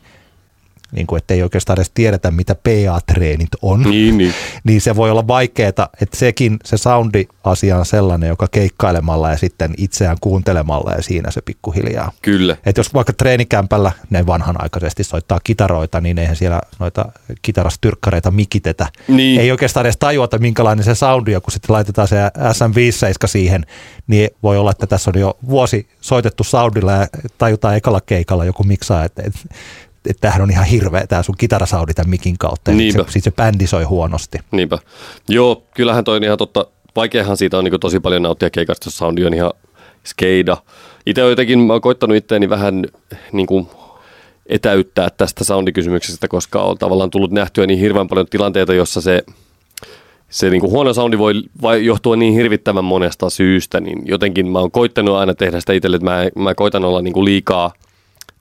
niin 0.92 1.08
kuin, 1.08 1.18
että 1.18 1.34
ei 1.34 1.44
oikeastaan 1.44 1.80
edes 1.80 1.92
tiedetä, 1.94 2.32
mitä 2.32 2.56
PA-treenit 2.56 3.50
on, 3.62 3.82
niin, 3.82 4.18
niin. 4.18 4.34
niin 4.64 4.82
se 4.82 4.96
voi 4.96 5.12
olla 5.12 5.28
vaikeaa, 5.28 5.70
että 5.70 5.88
sekin, 6.14 6.60
se 6.66 6.78
soundi-asia 6.78 7.78
on 7.78 7.86
sellainen, 7.86 8.30
joka 8.30 8.48
keikkailemalla 8.52 9.30
ja 9.30 9.38
sitten 9.38 9.74
itseään 9.78 10.18
kuuntelemalla 10.22 10.92
ja 10.92 11.02
siinä 11.02 11.32
se 11.32 11.42
pikkuhiljaa. 11.42 12.12
Kyllä. 12.22 12.58
Että 12.66 12.80
jos 12.80 12.94
vaikka 12.94 13.14
treenikämpällä 13.14 13.92
ne 14.10 14.26
vanhanaikaisesti 14.26 15.04
soittaa 15.04 15.40
kitaroita, 15.44 16.02
niin 16.02 16.18
eihän 16.18 16.36
siellä 16.36 16.62
noita 16.80 17.06
kitarastyrkkareita 17.42 18.32
mikitetä. 18.32 18.88
Niin. 19.08 19.42
Ei 19.42 19.52
oikeastaan 19.52 19.86
edes 19.86 19.98
tajuata, 19.98 20.38
minkälainen 20.38 20.86
se 20.86 20.96
soundi 20.96 21.36
on, 21.36 21.42
kun 21.42 21.52
sitten 21.52 21.74
laitetaan 21.74 22.08
se 22.08 22.16
SM57 22.38 23.28
siihen, 23.28 23.66
niin 24.08 24.30
voi 24.44 24.58
olla, 24.58 24.72
että 24.72 24.88
tässä 24.88 25.12
on 25.16 25.20
jo 25.20 25.38
vuosi 25.50 25.88
soitettu 26.02 26.44
soundilla 26.44 26.92
ja 26.92 27.08
tajutaan 27.38 27.76
ekalla 27.76 28.02
keikalla 28.02 28.46
joku 28.46 28.64
miksaa, 28.64 29.04
että, 29.04 29.24
että 29.26 29.40
että 30.10 30.22
tämähän 30.22 30.42
on 30.42 30.52
ihan 30.52 30.66
hirveä 30.66 31.08
tämä 31.08 31.24
sun 31.24 31.36
kitarasaudi 31.38 31.94
tämän 31.94 32.10
mikin 32.10 32.38
kautta. 32.38 32.72
Niinpä. 32.72 33.06
Se, 33.10 33.20
se 33.20 33.32
bändi 33.32 33.68
soi 33.68 33.84
huonosti. 33.84 34.38
Niinpä. 34.52 34.78
Joo, 35.30 35.64
kyllähän 35.76 36.04
toi 36.04 36.18
on 36.18 36.24
ihan 36.24 36.38
totta. 36.38 36.66
Vaikeahan 36.96 37.38
siitä 37.38 37.58
on 37.58 37.64
niin 37.64 37.80
tosi 37.80 38.00
paljon 38.00 38.22
nauttia 38.22 38.50
keikasta, 38.50 38.88
jos 38.88 38.98
soundi 38.98 39.26
on 39.26 39.34
ihan 39.34 39.52
skeida. 40.04 40.58
Itse 41.06 41.22
jotenkin 41.22 41.60
mä 41.60 41.74
oon 41.74 41.82
koittanut 41.82 42.18
itteeni 42.18 42.50
vähän 42.50 42.86
niin 43.32 43.48
kuin 43.48 43.68
etäyttää 44.46 45.10
tästä 45.10 45.44
soundikysymyksestä, 45.44 46.28
koska 46.28 46.62
on 46.62 46.78
tavallaan 46.78 47.10
tullut 47.10 47.32
nähtyä 47.32 47.68
niin 47.68 47.80
hirveän 47.80 48.08
paljon 48.08 48.28
tilanteita, 48.28 48.74
jossa 48.74 49.02
se 49.02 49.24
se 50.32 50.50
niin 50.50 50.62
kuin 50.62 50.72
huono 50.72 50.94
soundi 50.94 51.18
voi 51.18 51.34
vai 51.62 51.86
johtua 51.86 52.16
niin 52.16 52.34
hirvittävän 52.34 52.86
monesta 52.86 53.30
syystä, 53.30 53.80
niin 53.80 54.02
jotenkin 54.06 54.48
mä 54.48 54.60
oon 54.60 54.72
koittanut 54.72 55.16
aina 55.16 55.34
tehdä 55.34 55.60
sitä 55.60 55.74
itselle, 55.74 55.96
että 55.96 56.06
mä, 56.06 56.44
mä 56.44 56.56
koitan 56.56 56.86
olla 56.86 57.02
niin 57.02 57.14
kuin 57.14 57.26
liikaa 57.26 57.74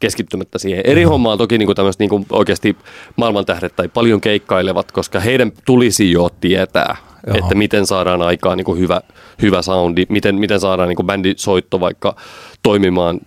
keskittymättä 0.00 0.58
siihen. 0.58 0.82
Eri 0.86 1.04
mm. 1.04 1.10
hommaan 1.10 1.38
toki 1.38 1.58
niin 1.58 1.66
kuin 1.66 1.76
tämmöiset 1.76 2.00
niin 2.00 2.10
kuin 2.10 2.26
oikeasti 2.30 2.76
maailmantähdet 3.16 3.76
tai 3.76 3.88
paljon 3.88 4.20
keikkailevat, 4.20 4.92
koska 4.92 5.20
heidän 5.20 5.52
tulisi 5.64 6.12
jo 6.12 6.28
tietää, 6.40 6.96
Joo. 7.26 7.36
että 7.36 7.54
miten 7.54 7.86
saadaan 7.86 8.22
aikaan 8.22 8.56
niin 8.56 8.64
kuin 8.64 8.78
hyvä, 8.78 9.00
hyvä 9.42 9.62
soundi, 9.62 10.06
miten, 10.08 10.34
miten 10.34 10.60
saadaan 10.60 10.88
niin 10.88 10.96
kuin 10.96 11.06
bändisoitto 11.06 11.80
vaikka 11.80 12.16
toimimaan, 12.62 13.20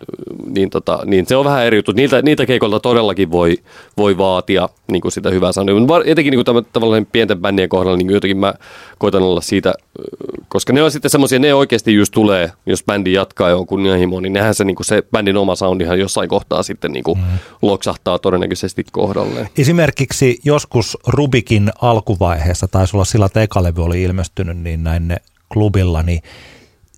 niin, 0.45 0.69
tota, 0.69 0.99
niin 1.05 1.25
se 1.27 1.35
on 1.35 1.45
vähän 1.45 1.65
eri 1.65 1.77
juttu. 1.77 1.91
Niiltä, 1.91 2.21
niitä 2.21 2.45
keikolta 2.45 2.79
todellakin 2.79 3.31
voi, 3.31 3.57
voi 3.97 4.17
vaatia 4.17 4.69
niin 4.91 5.01
kuin 5.01 5.11
sitä 5.11 5.29
hyvää 5.29 5.51
soundia. 5.51 5.75
Mutta 5.75 6.01
etenkin 6.05 6.31
niin 6.31 6.45
kuin 6.45 6.65
tavallaan 6.73 7.07
pienten 7.11 7.41
bändien 7.41 7.69
kohdalla 7.69 7.97
niin 7.97 8.09
jotenkin 8.09 8.37
mä 8.37 8.53
koitan 8.97 9.23
olla 9.23 9.41
siitä, 9.41 9.73
koska 10.47 10.73
ne 10.73 10.83
on 10.83 10.91
sitten 10.91 11.11
semmoisia, 11.11 11.39
ne 11.39 11.53
oikeasti 11.53 11.93
just 11.93 12.13
tulee, 12.13 12.51
jos 12.65 12.83
bändi 12.83 13.13
jatkaa 13.13 13.49
ja 13.49 13.57
on 13.57 13.67
kunnianhimo, 13.67 14.19
niin 14.19 14.33
nehän 14.33 14.55
se, 14.55 14.63
niin 14.63 14.75
kuin 14.75 14.85
se 14.85 15.03
bändin 15.11 15.37
oma 15.37 15.55
soundihan 15.55 15.99
jossain 15.99 16.29
kohtaa 16.29 16.63
sitten 16.63 16.91
niin 16.91 17.03
kuin 17.03 17.19
mm. 17.19 17.25
loksahtaa 17.61 18.19
todennäköisesti 18.19 18.85
kohdalleen. 18.91 19.49
Esimerkiksi 19.57 20.39
joskus 20.43 20.97
Rubikin 21.07 21.71
alkuvaiheessa, 21.81 22.67
taisi 22.67 22.97
olla 22.97 23.05
sillä, 23.05 23.25
että 23.25 23.41
ekalevy 23.41 23.83
oli 23.83 24.03
ilmestynyt, 24.03 24.57
niin 24.57 24.83
näin 24.83 25.07
ne 25.07 25.17
klubilla, 25.53 26.03
niin 26.03 26.21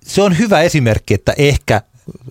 se 0.04 0.22
on 0.22 0.38
hyvä 0.38 0.62
esimerkki, 0.62 1.14
että 1.14 1.34
ehkä 1.38 1.82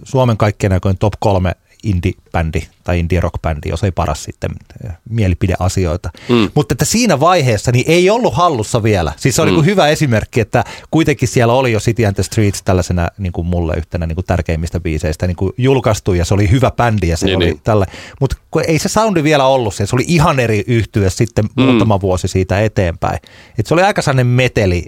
Suomen 0.04 0.36
kaikkien 0.36 0.72
aikojen 0.72 0.98
top 0.98 1.12
kolme 1.20 1.54
indie-bändi 1.84 2.66
tai 2.84 2.98
indie-rock-bändi, 2.98 3.68
jos 3.68 3.84
ei 3.84 3.92
paras 3.92 4.24
sitten 4.24 4.50
eh, 4.84 4.92
mielipideasioita. 5.10 6.10
Mm. 6.28 6.50
Mutta 6.54 6.74
että 6.74 6.84
siinä 6.84 7.20
vaiheessa 7.20 7.72
niin 7.72 7.84
ei 7.88 8.10
ollut 8.10 8.34
hallussa 8.34 8.82
vielä. 8.82 9.12
Siis 9.16 9.36
se 9.36 9.42
on 9.42 9.48
mm. 9.48 9.54
niin 9.54 9.64
hyvä 9.64 9.88
esimerkki, 9.88 10.40
että 10.40 10.64
kuitenkin 10.90 11.28
siellä 11.28 11.52
oli 11.52 11.72
jo 11.72 11.80
City 11.80 12.06
and 12.06 12.14
the 12.14 12.22
Streets 12.22 12.62
tällaisena 12.62 13.08
niin 13.18 13.32
kuin 13.32 13.46
mulle 13.46 13.74
yhtenä 13.76 14.06
niin 14.06 14.14
kuin 14.14 14.24
tärkeimmistä 14.24 14.80
biiseistä 14.80 15.26
niin 15.26 15.36
kuin 15.36 15.52
julkaistu 15.58 16.14
ja 16.14 16.24
se 16.24 16.34
oli 16.34 16.50
hyvä 16.50 16.70
bändi 16.70 17.08
ja 17.08 17.16
se 17.16 17.26
niin, 17.26 17.36
oli 17.36 17.44
niin. 17.44 17.60
tällä. 17.64 17.86
Mutta 18.20 18.36
ei 18.66 18.78
se 18.78 18.88
soundi 18.88 19.22
vielä 19.22 19.46
ollut 19.46 19.74
se, 19.74 19.86
se 19.86 19.96
oli 19.96 20.04
ihan 20.06 20.40
eri 20.40 20.64
yhtyä 20.66 21.10
sitten 21.10 21.44
mm. 21.44 21.62
muutama 21.62 22.00
vuosi 22.00 22.28
siitä 22.28 22.60
eteenpäin. 22.60 23.18
Et 23.58 23.66
se 23.66 23.74
oli 23.74 23.82
aika 23.82 24.02
sellainen 24.02 24.26
meteli, 24.26 24.86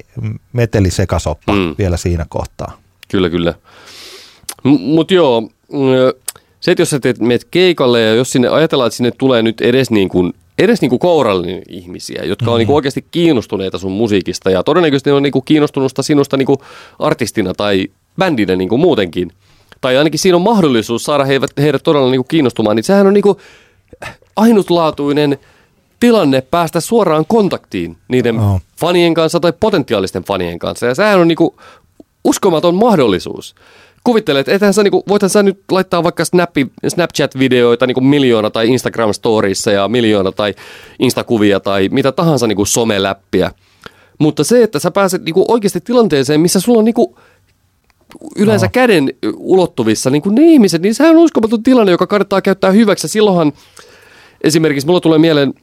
meteli 0.53 0.91
sekasoppa 0.91 1.53
mm. 1.53 1.75
vielä 1.79 1.97
siinä 1.97 2.27
kohtaa. 2.29 2.79
Kyllä, 3.09 3.31
kyllä. 3.31 3.55
Mutta 4.65 5.15
joo, 5.15 5.41
mm, 5.41 6.26
se, 6.61 6.71
että 6.71 6.83
jos 6.83 6.91
sä 6.91 7.01
teet, 7.01 7.21
meet 7.21 7.45
keikalle 7.51 8.01
ja 8.01 8.15
jos 8.15 8.33
sinne 8.33 8.49
ajatellaan, 8.49 8.87
että 8.87 8.97
sinne 8.97 9.11
tulee 9.19 9.43
nyt 9.43 9.61
edes 9.61 9.91
niin 9.91 10.09
kuin 10.09 10.33
edes 10.59 10.81
niin 10.81 10.91
kuin 10.91 10.99
kourallinen 10.99 11.63
ihmisiä, 11.69 12.23
jotka 12.25 12.45
on 12.45 12.49
mm-hmm. 12.51 12.59
niin 12.59 12.67
kuin 12.67 12.77
oikeasti 12.77 13.05
kiinnostuneita 13.11 13.79
sun 13.79 13.93
musiikista 13.93 14.51
ja 14.51 14.63
todennäköisesti 14.63 15.11
on 15.11 15.23
niin 15.23 15.33
kuin 15.33 15.45
kiinnostunusta 15.45 16.03
sinusta 16.03 16.37
niin 16.37 16.47
kuin 16.47 16.59
artistina 16.99 17.55
tai 17.55 17.87
bändinä 18.19 18.57
niin 18.57 18.69
kuin 18.69 18.81
muutenkin. 18.81 19.33
Tai 19.81 19.97
ainakin 19.97 20.19
siinä 20.19 20.37
on 20.37 20.43
mahdollisuus 20.43 21.05
saada 21.05 21.25
heidät, 21.25 21.51
heidät 21.59 21.83
todella 21.83 22.11
niin 22.11 22.19
kuin 22.19 22.29
kiinnostumaan, 22.29 22.77
niin 22.77 22.85
sehän 22.85 23.07
on 23.07 23.15
niin 23.15 23.23
kuin 23.23 23.39
ainutlaatuinen 24.37 25.39
tilanne 26.01 26.41
päästä 26.41 26.81
suoraan 26.81 27.25
kontaktiin 27.29 27.97
niiden 28.09 28.39
oh. 28.39 28.61
fanien 28.77 29.15
kanssa 29.15 29.41
tai 29.41 29.53
potentiaalisten 29.61 30.25
fanien 30.25 30.59
kanssa. 30.59 30.87
Ja 30.87 30.95
sehän 30.95 31.21
on 31.21 31.29
niin 31.29 31.37
kuin 31.37 31.55
uskomaton 32.25 32.75
mahdollisuus 32.75 33.55
kuvittele, 34.07 34.41
että 34.41 34.53
ethän 34.53 34.75
sä, 34.75 34.83
niinku, 34.83 35.03
voithan 35.09 35.31
sä 35.31 35.43
nyt 35.43 35.61
laittaa 35.71 36.03
vaikka 36.03 36.25
Snappi, 36.25 36.67
Snapchat-videoita 36.89 37.87
niinku 37.87 38.01
miljoona 38.01 38.51
tai 38.51 38.67
Instagram-storissa 38.67 39.71
ja 39.71 39.89
miljoona 39.89 40.33
tai 40.33 40.55
Instakuvia 40.99 41.61
tai 41.61 41.89
mitä 41.93 42.13
tahansa 42.13 42.47
niinku 42.47 42.65
someläppiä. 42.65 43.51
Mutta 44.19 44.45
se, 44.45 44.63
että 44.63 44.79
sä 44.79 44.91
pääset 44.91 45.25
niinku 45.25 45.45
oikeasti 45.49 45.81
tilanteeseen, 45.81 46.41
missä 46.41 46.61
sulla 46.61 46.79
on 46.79 46.85
niinku 46.85 47.19
yleensä 48.37 48.67
no. 48.67 48.71
käden 48.73 49.11
ulottuvissa 49.37 50.11
niinku 50.11 50.31
ne 50.31 50.43
ihmiset, 50.43 50.83
niin 50.83 50.95
sehän 50.95 51.17
on 51.17 51.23
uskomaton 51.23 51.63
tilanne, 51.63 51.93
joka 51.93 52.07
kannattaa 52.07 52.43
käyttää 52.43 52.71
hyväksi. 52.71 53.09
Silloinhan 53.09 53.53
esimerkiksi 54.45 54.87
mulla 54.87 55.01
tulee 55.01 55.19
mieleen 55.19 55.55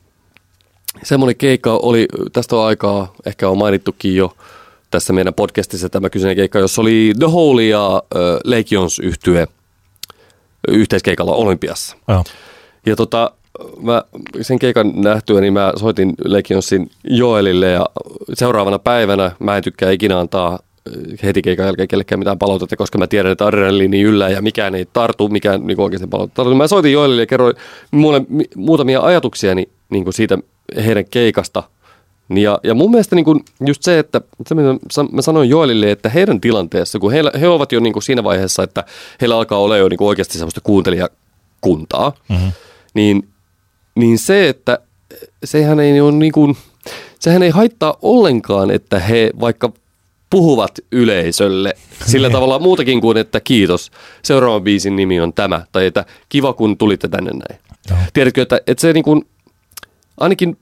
semmoinen 1.04 1.36
keikka 1.36 1.80
oli 1.82 2.08
tästä 2.34 2.56
on 2.56 2.66
aikaa, 2.66 3.14
ehkä 3.26 3.50
on 3.50 3.58
mainittukin 3.58 4.16
jo, 4.16 4.34
tässä 4.94 5.14
meidän 5.14 5.34
podcastissa 5.34 5.90
tämä 5.90 6.10
kyseinen 6.10 6.36
keikka, 6.36 6.60
jossa 6.60 6.82
oli 6.82 7.14
The 7.20 7.26
Hole 7.26 7.64
ja 7.64 7.96
äh, 7.96 8.22
Lake 8.44 8.66
Jones 8.72 9.00
yhtye 9.00 9.48
yhteiskeikalla 10.68 11.36
Olympiassa. 11.36 11.98
Oh. 12.08 12.24
Ja 12.86 12.96
tota, 12.96 13.32
mä 13.82 14.04
sen 14.42 14.60
keikan 14.60 14.92
nähtyä, 14.96 15.42
niin 15.42 15.54
mä 15.54 15.74
soitin 15.76 16.14
Lake 16.26 16.54
Jonesin 16.54 16.92
Joelille 17.04 17.72
ja 17.72 17.86
seuraavana 18.34 18.80
päivänä 18.80 19.32
mä 19.40 19.58
en 19.58 19.64
tykkää 19.64 19.92
ikinä 19.92 20.20
antaa 20.20 20.60
heti 21.24 21.42
keikan 21.42 21.66
jälkeen 21.66 21.88
kellekään 21.88 22.20
mitään 22.20 22.40
palautetta, 22.40 22.76
koska 22.76 22.98
mä 22.98 23.08
tiedän, 23.08 23.32
että 23.32 23.46
adrenaliini 23.46 24.02
yllä 24.02 24.30
ja 24.30 24.42
mikään 24.42 24.76
ei 24.76 24.88
tartu, 24.94 25.30
mikään 25.30 25.68
niin 25.68 25.82
oikeasti 25.82 26.08
palautetta. 26.08 26.46
Mä 26.46 26.68
soitin 26.68 26.94
Joelille 26.94 27.22
ja 27.22 27.26
kerroin 27.26 27.56
mulle 27.92 28.22
muutamia 28.56 29.02
ajatuksia 29.02 29.56
niin 29.56 30.04
kuin 30.04 30.14
siitä 30.14 30.38
heidän 30.86 31.06
keikasta– 31.06 31.64
ja, 32.30 32.60
ja 32.64 32.74
mun 32.74 32.92
mielestä 32.92 33.16
niin 33.16 33.26
kuin 33.26 33.46
just 33.66 33.84
se, 33.84 34.00
että 34.00 34.22
se 34.48 34.56
mä 35.12 35.22
sanoin 35.22 35.50
Joelille, 35.50 35.92
että 35.92 36.10
heidän 36.10 36.42
tilanteessa, 36.42 37.00
kun 37.00 37.12
heillä, 37.12 37.32
he 37.40 37.48
ovat 37.48 37.72
jo 37.72 37.80
niin 37.80 37.94
kuin 37.94 38.04
siinä 38.04 38.24
vaiheessa, 38.24 38.64
että 38.64 38.84
heillä 39.22 39.38
alkaa 39.38 39.60
olla 39.60 39.78
jo 39.78 39.90
niin 39.90 39.98
kuin 39.98 40.08
oikeasti 40.08 40.34
sellaista 40.34 40.62
kuuntelijakuntaa, 40.62 42.14
mm-hmm. 42.30 42.52
niin, 42.94 43.30
niin 43.96 44.18
se, 44.18 44.50
että 44.50 44.80
sehän 45.44 45.80
ei 45.80 46.02
ole 46.02 46.12
niin 46.12 46.32
kuin, 46.32 46.58
sehän 47.20 47.44
ei 47.44 47.50
haittaa 47.50 47.98
ollenkaan, 48.02 48.72
että 48.72 49.00
he 49.00 49.30
vaikka 49.40 49.72
puhuvat 50.30 50.80
yleisölle 50.92 51.74
sillä 52.06 52.28
niin. 52.28 52.34
tavalla 52.34 52.60
muutakin 52.60 53.02
kuin, 53.02 53.18
että 53.18 53.40
kiitos, 53.40 53.92
seuraavan 54.24 54.64
biisin 54.64 54.96
nimi 54.96 55.20
on 55.20 55.34
tämä, 55.34 55.66
tai 55.72 55.86
että 55.86 56.06
kiva 56.30 56.54
kun 56.54 56.78
tulitte 56.78 57.08
tänne 57.08 57.32
näin. 57.32 57.62
Tiedätkö, 58.14 58.42
että, 58.42 58.62
että 58.68 58.82
se 58.82 58.94
niin 58.94 59.04
kuin, 59.04 59.26
ainakin 60.18 60.58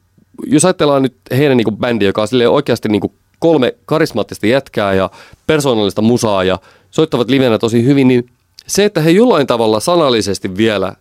jos 0.46 0.66
ajatellaan 0.66 1.04
nyt 1.04 1.16
heidän 1.32 1.58
niin 1.58 1.78
bändi, 1.78 2.06
joka 2.06 2.22
on 2.22 2.28
oikeasti 2.50 2.90
niin 2.90 3.02
kuin 3.02 3.14
kolme 3.40 3.76
karismaattista 3.86 4.48
jätkää 4.48 4.94
ja 4.94 5.10
persoonallista 5.48 6.02
musaa 6.02 6.44
ja 6.44 6.60
soittavat 6.92 7.30
livenä 7.30 7.58
tosi 7.58 7.86
hyvin, 7.86 8.08
niin 8.08 8.30
se, 8.68 8.86
että 8.86 9.02
he 9.02 9.10
jollain 9.10 9.48
tavalla 9.48 9.80
sanallisesti 9.80 10.58
vielä 10.58 10.94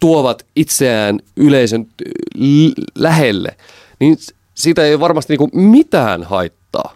tuovat 0.00 0.46
itseään 0.56 1.18
yleisön 1.36 1.86
lähelle, 2.94 3.56
niin 4.00 4.16
siitä 4.54 4.84
ei 4.84 5.00
varmasti 5.00 5.36
niin 5.36 5.70
mitään 5.70 6.22
haittaa. 6.22 6.94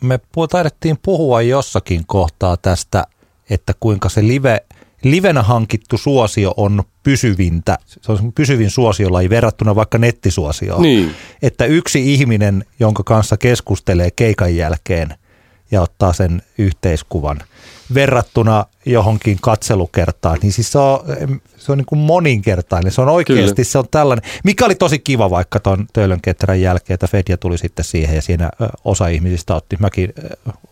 Me 0.00 0.20
taidettiin 0.50 0.98
puhua 1.02 1.42
jossakin 1.42 2.02
kohtaa 2.06 2.56
tästä, 2.56 3.04
että 3.50 3.74
kuinka 3.80 4.08
se 4.08 4.22
live, 4.22 4.60
livenä 5.04 5.42
hankittu 5.42 5.98
suosio 5.98 6.54
on 6.56 6.82
pysyvintä, 7.02 7.78
se 7.86 8.12
on 8.12 8.32
pysyvin 8.32 8.70
suosiolaji 8.70 9.30
verrattuna 9.30 9.74
vaikka 9.74 9.98
nettisuosioon. 9.98 10.82
Niin. 10.82 11.14
Että 11.42 11.64
yksi 11.64 12.14
ihminen, 12.14 12.64
jonka 12.80 13.02
kanssa 13.02 13.36
keskustelee 13.36 14.10
keikan 14.10 14.56
jälkeen 14.56 15.14
ja 15.70 15.82
ottaa 15.82 16.12
sen 16.12 16.42
yhteiskuvan 16.58 17.40
verrattuna 17.94 18.64
johonkin 18.86 19.38
katselukertaan, 19.40 20.38
niin 20.42 20.52
siis 20.52 20.72
se 20.72 20.78
on, 20.78 21.00
se 21.56 21.72
on 21.72 21.78
niin 21.78 21.86
kuin 21.86 21.98
moninkertainen. 21.98 22.92
Se 22.92 23.00
on 23.00 23.08
oikeasti, 23.08 23.54
Kyllä. 23.54 23.64
se 23.64 23.78
on 23.78 23.84
tällainen, 23.90 24.30
mikä 24.44 24.64
oli 24.64 24.74
tosi 24.74 24.98
kiva 24.98 25.30
vaikka 25.30 25.60
tuon 25.60 25.86
Töölön 25.92 26.20
ketterän 26.20 26.60
jälkeen, 26.60 26.94
että 26.94 27.06
Fedja 27.06 27.36
tuli 27.36 27.58
sitten 27.58 27.84
siihen 27.84 28.16
ja 28.16 28.22
siinä 28.22 28.50
osa 28.84 29.08
ihmisistä 29.08 29.54
otti, 29.54 29.76
mäkin 29.80 30.12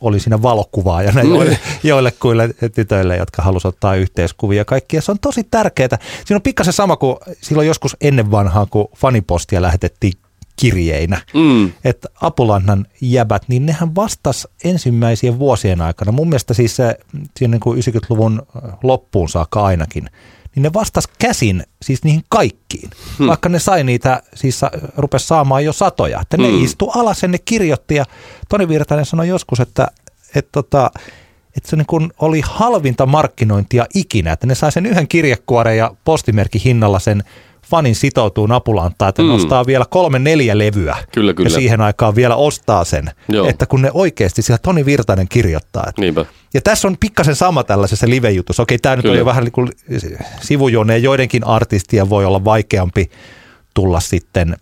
olin 0.00 0.20
siinä 0.20 0.42
valokuvaajana 0.42 1.22
mm. 1.22 1.34
joille, 1.34 1.58
joillekuille 1.82 2.48
tytöille, 2.74 3.16
jotka 3.16 3.42
halusivat 3.42 3.74
ottaa 3.74 3.94
yhteiskuvia 3.94 4.64
kaikkia. 4.64 5.00
Se 5.00 5.12
on 5.12 5.18
tosi 5.18 5.44
tärkeää. 5.44 5.98
Siinä 6.24 6.36
on 6.36 6.42
pikkasen 6.42 6.72
sama 6.72 6.96
kuin 6.96 7.16
silloin 7.40 7.68
joskus 7.68 7.96
ennen 8.00 8.30
vanhaa, 8.30 8.66
kun 8.66 8.88
fanipostia 8.96 9.62
lähetettiin 9.62 10.12
kirjeinä. 10.57 11.20
Mm. 11.34 11.72
Että 11.84 12.09
Apulannan 12.20 12.86
jäbät, 13.00 13.42
niin 13.48 13.66
nehän 13.66 13.94
vastas 13.94 14.48
ensimmäisien 14.64 15.38
vuosien 15.38 15.80
aikana. 15.80 16.12
Mun 16.12 16.28
mielestä 16.28 16.54
siis 16.54 16.76
se 16.76 16.98
siinä 17.36 17.59
niin 17.64 17.94
90-luvun 17.94 18.42
loppuun 18.82 19.28
saakka 19.28 19.64
ainakin, 19.64 20.11
niin 20.54 20.62
ne 20.62 20.72
vastas 20.72 21.09
käsin 21.18 21.64
siis 21.82 22.04
niihin 22.04 22.24
kaikkiin. 22.28 22.90
Hmm. 23.18 23.26
Vaikka 23.26 23.48
ne 23.48 23.59
sai 23.59 23.84
niitä, 23.84 24.22
siis 24.34 24.61
rupes 24.96 25.28
saamaan 25.28 25.64
jo 25.64 25.72
satoja. 25.72 26.20
Että 26.20 26.36
ne 26.36 26.48
hmm. 26.48 26.64
istu 26.64 26.90
alas 26.90 27.22
ja 27.22 27.28
ne 27.28 27.38
kirjoitti 27.38 27.94
ja 27.94 28.04
Toni 28.48 28.68
Virtanen 28.68 29.07
sanoi 29.07 29.28
joskus, 29.28 29.61
että, 29.61 29.88
että, 30.34 30.50
tota, 30.52 30.90
että 31.57 31.70
se 31.70 31.76
niin 31.76 31.86
kuin 31.86 32.12
oli 32.18 32.42
halvinta 32.44 33.07
markkinointia 33.07 33.86
ikinä, 33.94 34.32
että 34.32 34.46
ne 34.46 34.54
sai 34.54 34.72
sen 34.72 34.86
yhden 34.86 35.09
kirjekuoren 35.09 35.78
ja 35.78 35.94
postimerkki 36.04 36.64
hinnalla 36.64 36.98
sen 36.98 37.24
fanin 37.70 37.94
sitoutuu 37.94 38.46
napulantaan, 38.46 39.08
että 39.08 39.22
mm. 39.22 39.28
nostaa 39.28 39.66
vielä 39.66 39.84
kolme 39.90 40.18
neljä 40.18 40.58
levyä 40.58 40.96
kyllä, 41.12 41.34
kyllä. 41.34 41.46
ja 41.46 41.54
siihen 41.54 41.80
aikaan 41.80 42.14
vielä 42.14 42.36
ostaa 42.36 42.84
sen. 42.84 43.10
Joo. 43.28 43.48
Että 43.48 43.66
kun 43.66 43.82
ne 43.82 43.90
oikeasti 43.94 44.42
siellä 44.42 44.60
Toni 44.62 44.86
Virtanen 44.86 45.28
kirjoittaa. 45.28 45.84
Että. 45.88 46.00
Niinpä. 46.00 46.26
Ja 46.54 46.60
tässä 46.60 46.88
on 46.88 46.96
pikkasen 47.00 47.34
sama 47.34 47.64
tällaisessa 47.64 48.08
live-jutussa. 48.08 48.62
Okei, 48.62 48.78
tämä 48.78 48.96
nyt 48.96 49.06
on 49.06 49.18
jo 49.18 49.24
vähän 49.24 49.44
niin 49.44 49.52
kuin 49.52 49.68
sivujuone. 50.40 50.98
Joidenkin 50.98 51.46
artistien 51.46 52.10
voi 52.10 52.24
olla 52.24 52.44
vaikeampi 52.44 53.10
tulla 53.74 54.00
sitten 54.00 54.56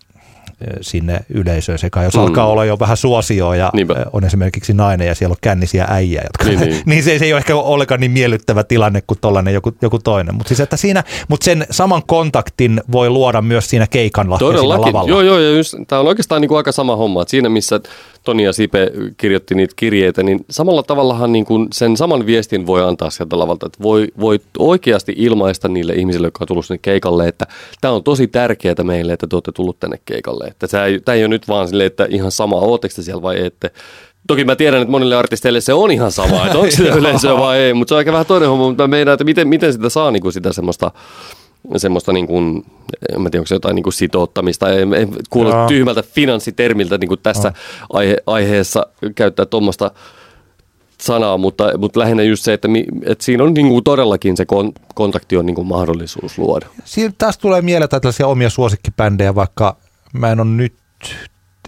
sinne 0.81 1.19
yleisöön 1.29 1.79
sekaan. 1.79 2.03
Jos 2.05 2.13
Mm. 2.13 2.19
alkaa 2.21 2.47
olla 2.47 2.65
jo 2.65 2.79
vähän 2.79 2.97
suosioa 2.97 3.55
ja 3.55 3.69
Niinpä. 3.73 3.95
on 4.13 4.23
esimerkiksi 4.23 4.73
nainen 4.73 5.07
ja 5.07 5.15
siellä 5.15 5.31
on 5.33 5.37
kännisiä 5.41 5.85
äijä, 5.89 6.21
jotka, 6.23 6.43
Niin, 6.45 6.59
niin, 6.59 6.81
niin. 6.85 7.03
se, 7.03 7.19
se 7.19 7.25
ei 7.25 7.33
ole 7.33 7.37
ehkä 7.39 7.55
ollenkaan 7.55 7.99
niin 7.99 8.11
miellyttävä 8.11 8.63
tilanne 8.63 9.01
kuin 9.07 9.17
tollainen 9.21 9.53
joku, 9.53 9.71
joku 9.81 9.99
toinen. 9.99 10.35
Mutta 10.35 10.47
siis, 10.47 10.59
että 10.59 10.77
siinä, 10.77 11.03
mut 11.27 11.41
sen 11.41 11.65
saman 11.71 12.01
kontaktin 12.07 12.81
voi 12.91 13.09
luoda 13.09 13.41
myös 13.41 13.69
siinä 13.69 13.87
keikalla 13.87 14.35
ja 14.35 14.39
siinä 14.39 14.51
Todellakin. 14.53 14.85
lavalla. 14.87 15.09
Joo, 15.09 15.21
joo, 15.21 15.39
ja 15.39 15.51
just, 15.51 15.75
tämä 15.87 15.99
on 15.99 16.07
oikeastaan 16.07 16.41
niin 16.41 16.49
kuin 16.49 16.57
aika 16.57 16.71
sama 16.71 16.95
homma. 16.95 17.21
Että 17.21 17.29
siinä, 17.31 17.49
missä 17.49 17.79
Toni 18.25 18.43
ja 18.43 18.53
Sipe 18.53 18.91
kirjoitti 19.17 19.55
niitä 19.55 19.73
kirjeitä, 19.75 20.23
niin 20.23 20.45
samalla 20.49 20.83
tavallahan 20.83 21.31
niin 21.31 21.45
kuin 21.45 21.67
sen 21.73 21.97
saman 21.97 22.25
viestin 22.25 22.67
voi 22.67 22.83
antaa 22.83 23.09
sieltä 23.09 23.39
lavalta. 23.39 23.65
Että 23.65 23.83
voi, 23.83 24.07
voi 24.19 24.39
oikeasti 24.59 25.13
ilmaista 25.17 25.67
niille 25.67 25.93
ihmisille, 25.93 26.27
jotka 26.27 26.43
on 26.43 26.47
tullut 26.47 26.65
sinne 26.65 26.79
keikalle, 26.81 27.27
että 27.27 27.47
tämä 27.81 27.93
on 27.93 28.03
tosi 28.03 28.27
tärkeää 28.27 28.83
meille, 28.83 29.13
että 29.13 29.27
te 29.27 29.35
olette 29.35 29.51
tullut 29.51 29.79
tänne 29.79 29.99
keikalle. 30.05 30.45
Että 30.47 30.67
tämä 30.67 30.85
ei, 30.85 30.99
tämä 30.99 31.15
ei 31.15 31.21
ole 31.21 31.27
nyt 31.27 31.47
vaan 31.47 31.67
silleen, 31.67 31.87
että 31.87 32.07
ihan 32.09 32.31
sama, 32.31 32.55
ootteko 32.55 32.93
te 32.95 33.01
siellä 33.01 33.21
vai 33.21 33.45
ette. 33.45 33.71
Toki 34.27 34.45
mä 34.45 34.55
tiedän, 34.55 34.81
että 34.81 34.91
monille 34.91 35.15
artisteille 35.15 35.61
se 35.61 35.73
on 35.73 35.91
ihan 35.91 36.11
sama, 36.11 36.45
että 36.45 36.57
onko 36.57 36.71
sitä 36.71 36.95
yleisöä 36.99 37.37
vai 37.37 37.59
ei, 37.59 37.73
mutta 37.73 37.89
se 37.89 37.95
on 37.95 37.97
aika 37.97 38.11
vähän 38.11 38.25
toinen 38.25 38.49
homma, 38.49 38.67
mutta 38.67 38.83
mä 38.83 38.87
meidän, 38.87 39.13
että 39.13 39.23
miten, 39.23 39.47
miten 39.47 39.73
sitä 39.73 39.89
saa 39.89 40.11
niin 40.11 40.21
kuin 40.21 40.33
sitä 40.33 40.53
semmoista 40.53 40.91
semmoista 41.77 42.13
niin 42.13 42.27
kuin, 42.27 42.65
en 43.13 43.21
mä 43.21 43.29
tiedä, 43.29 43.41
onko 43.41 43.47
se 43.47 43.55
jotain 43.55 43.75
niin 43.75 43.83
kuin 43.83 43.93
sitouttamista, 43.93 44.69
ei, 44.69 44.79
ei 44.95 45.07
kuulosta 45.29 45.57
Joo. 45.57 45.67
tyhmältä 45.67 46.01
finanssitermiltä 46.01 46.97
niin 46.97 47.07
kuin 47.07 47.19
tässä 47.23 47.53
aihe, 47.89 48.17
aiheessa 48.27 48.87
käyttää 49.15 49.45
tuommoista 49.45 49.91
sanaa, 51.01 51.37
mutta, 51.37 51.77
mutta 51.77 51.99
lähinnä 51.99 52.23
just 52.23 52.43
se, 52.43 52.53
että, 52.53 52.67
mi, 52.67 52.85
että 53.05 53.25
siinä 53.25 53.43
on 53.43 53.53
niin 53.53 53.69
kuin 53.69 53.83
todellakin 53.83 54.37
se 54.37 54.45
kon, 54.45 54.71
kontakti 54.95 55.37
on 55.37 55.45
niin 55.45 55.55
kuin 55.55 55.67
mahdollisuus 55.67 56.37
luoda. 56.37 56.65
Siinä 56.85 57.13
taas 57.17 57.37
tulee 57.37 57.61
mieleen 57.61 57.89
tällaisia 57.89 58.27
omia 58.27 58.49
suosikkibändejä, 58.49 59.35
vaikka 59.35 59.77
mä 60.13 60.31
en 60.31 60.39
ole 60.39 60.49
nyt, 60.49 60.73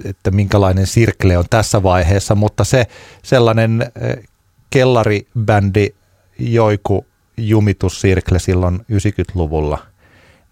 että 0.06 0.32
minkälainen 0.32 0.88
sirkle 0.88 1.38
on 1.38 1.46
tässä 1.50 1.84
vaiheessa, 1.84 2.36
mutta 2.36 2.64
se 2.64 2.86
sellainen 3.24 3.92
eh, 4.02 4.24
kellaribändi 4.70 5.90
Joiku 6.40 7.06
jumitussirkle 7.38 8.40
silloin 8.40 8.80
90-luvulla, 8.92 9.78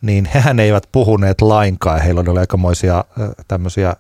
niin 0.02 0.26
hehän 0.34 0.60
eivät 0.60 0.84
puhuneet 0.92 1.42
lainkaan. 1.42 2.02
Heillä 2.02 2.24
oli 2.28 2.40
aikamoisia 2.40 3.04
tämmöisiä 3.48 3.96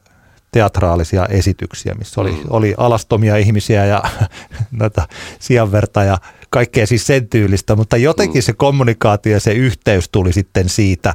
teatraalisia 0.51 1.25
esityksiä, 1.25 1.93
missä 1.97 2.21
oli, 2.21 2.31
Mm. 2.31 2.38
oli 2.49 2.73
alastomia 2.77 3.38
ihmisiä 3.38 3.86
ja 3.86 4.03
noita 4.79 5.07
sianverta 5.39 6.03
ja 6.03 6.17
kaikkea 6.49 6.88
siis 6.88 7.07
sen 7.07 7.27
tyylistä, 7.29 7.75
mutta 7.75 7.97
jotenkin 7.97 8.39
Mm. 8.39 8.43
se 8.43 8.53
kommunikaatio 8.53 9.31
ja 9.33 9.39
se 9.39 9.53
yhteys 9.53 10.09
tuli 10.09 10.33
sitten 10.33 10.69
siitä 10.69 11.13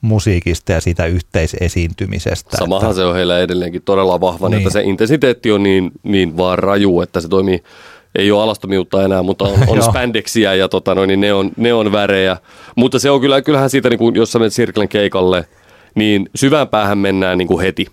musiikista 0.00 0.72
ja 0.72 0.80
siitä 0.80 1.06
yhteisesiintymisestä. 1.06 2.56
Samahan 2.56 2.90
että, 2.90 2.96
se 2.96 3.04
on 3.04 3.14
heillä 3.14 3.38
edelleenkin 3.38 3.82
todella 3.82 4.20
vahva, 4.20 4.48
niin. 4.48 4.56
Niin. 4.58 4.66
että 4.66 4.72
se 4.72 4.82
intensiteetti 4.82 5.52
on 5.52 5.62
niin, 5.62 5.90
niin 6.02 6.36
vaan 6.36 6.58
raju, 6.58 7.00
että 7.00 7.20
se 7.20 7.28
toimii, 7.28 7.62
ei 8.14 8.30
ole 8.30 8.42
alastomiutta 8.42 9.04
enää, 9.04 9.22
mutta 9.22 9.44
on, 9.44 9.58
on 9.66 9.82
spandexiä 9.90 10.54
ja 10.54 10.68
tota, 10.68 10.94
noin, 10.94 11.08
niin 11.08 11.20
ne, 11.20 11.32
on, 11.32 11.50
ne 11.56 11.72
on 11.72 11.92
värejä. 11.92 12.36
Mutta 12.76 12.98
se 12.98 13.10
on 13.10 13.20
kyllä, 13.20 13.42
kyllähän 13.42 13.70
siitä, 13.70 13.90
niin 13.90 13.98
kuin, 13.98 14.14
jos 14.14 14.32
sä 14.32 14.38
menet 14.38 14.52
Sirklen 14.52 14.88
keikalle, 14.88 15.46
niin 15.94 16.28
syvään 16.34 16.68
päähän 16.68 16.98
mennään 16.98 17.38
niin 17.38 17.48
kuin 17.48 17.60
heti. 17.60 17.86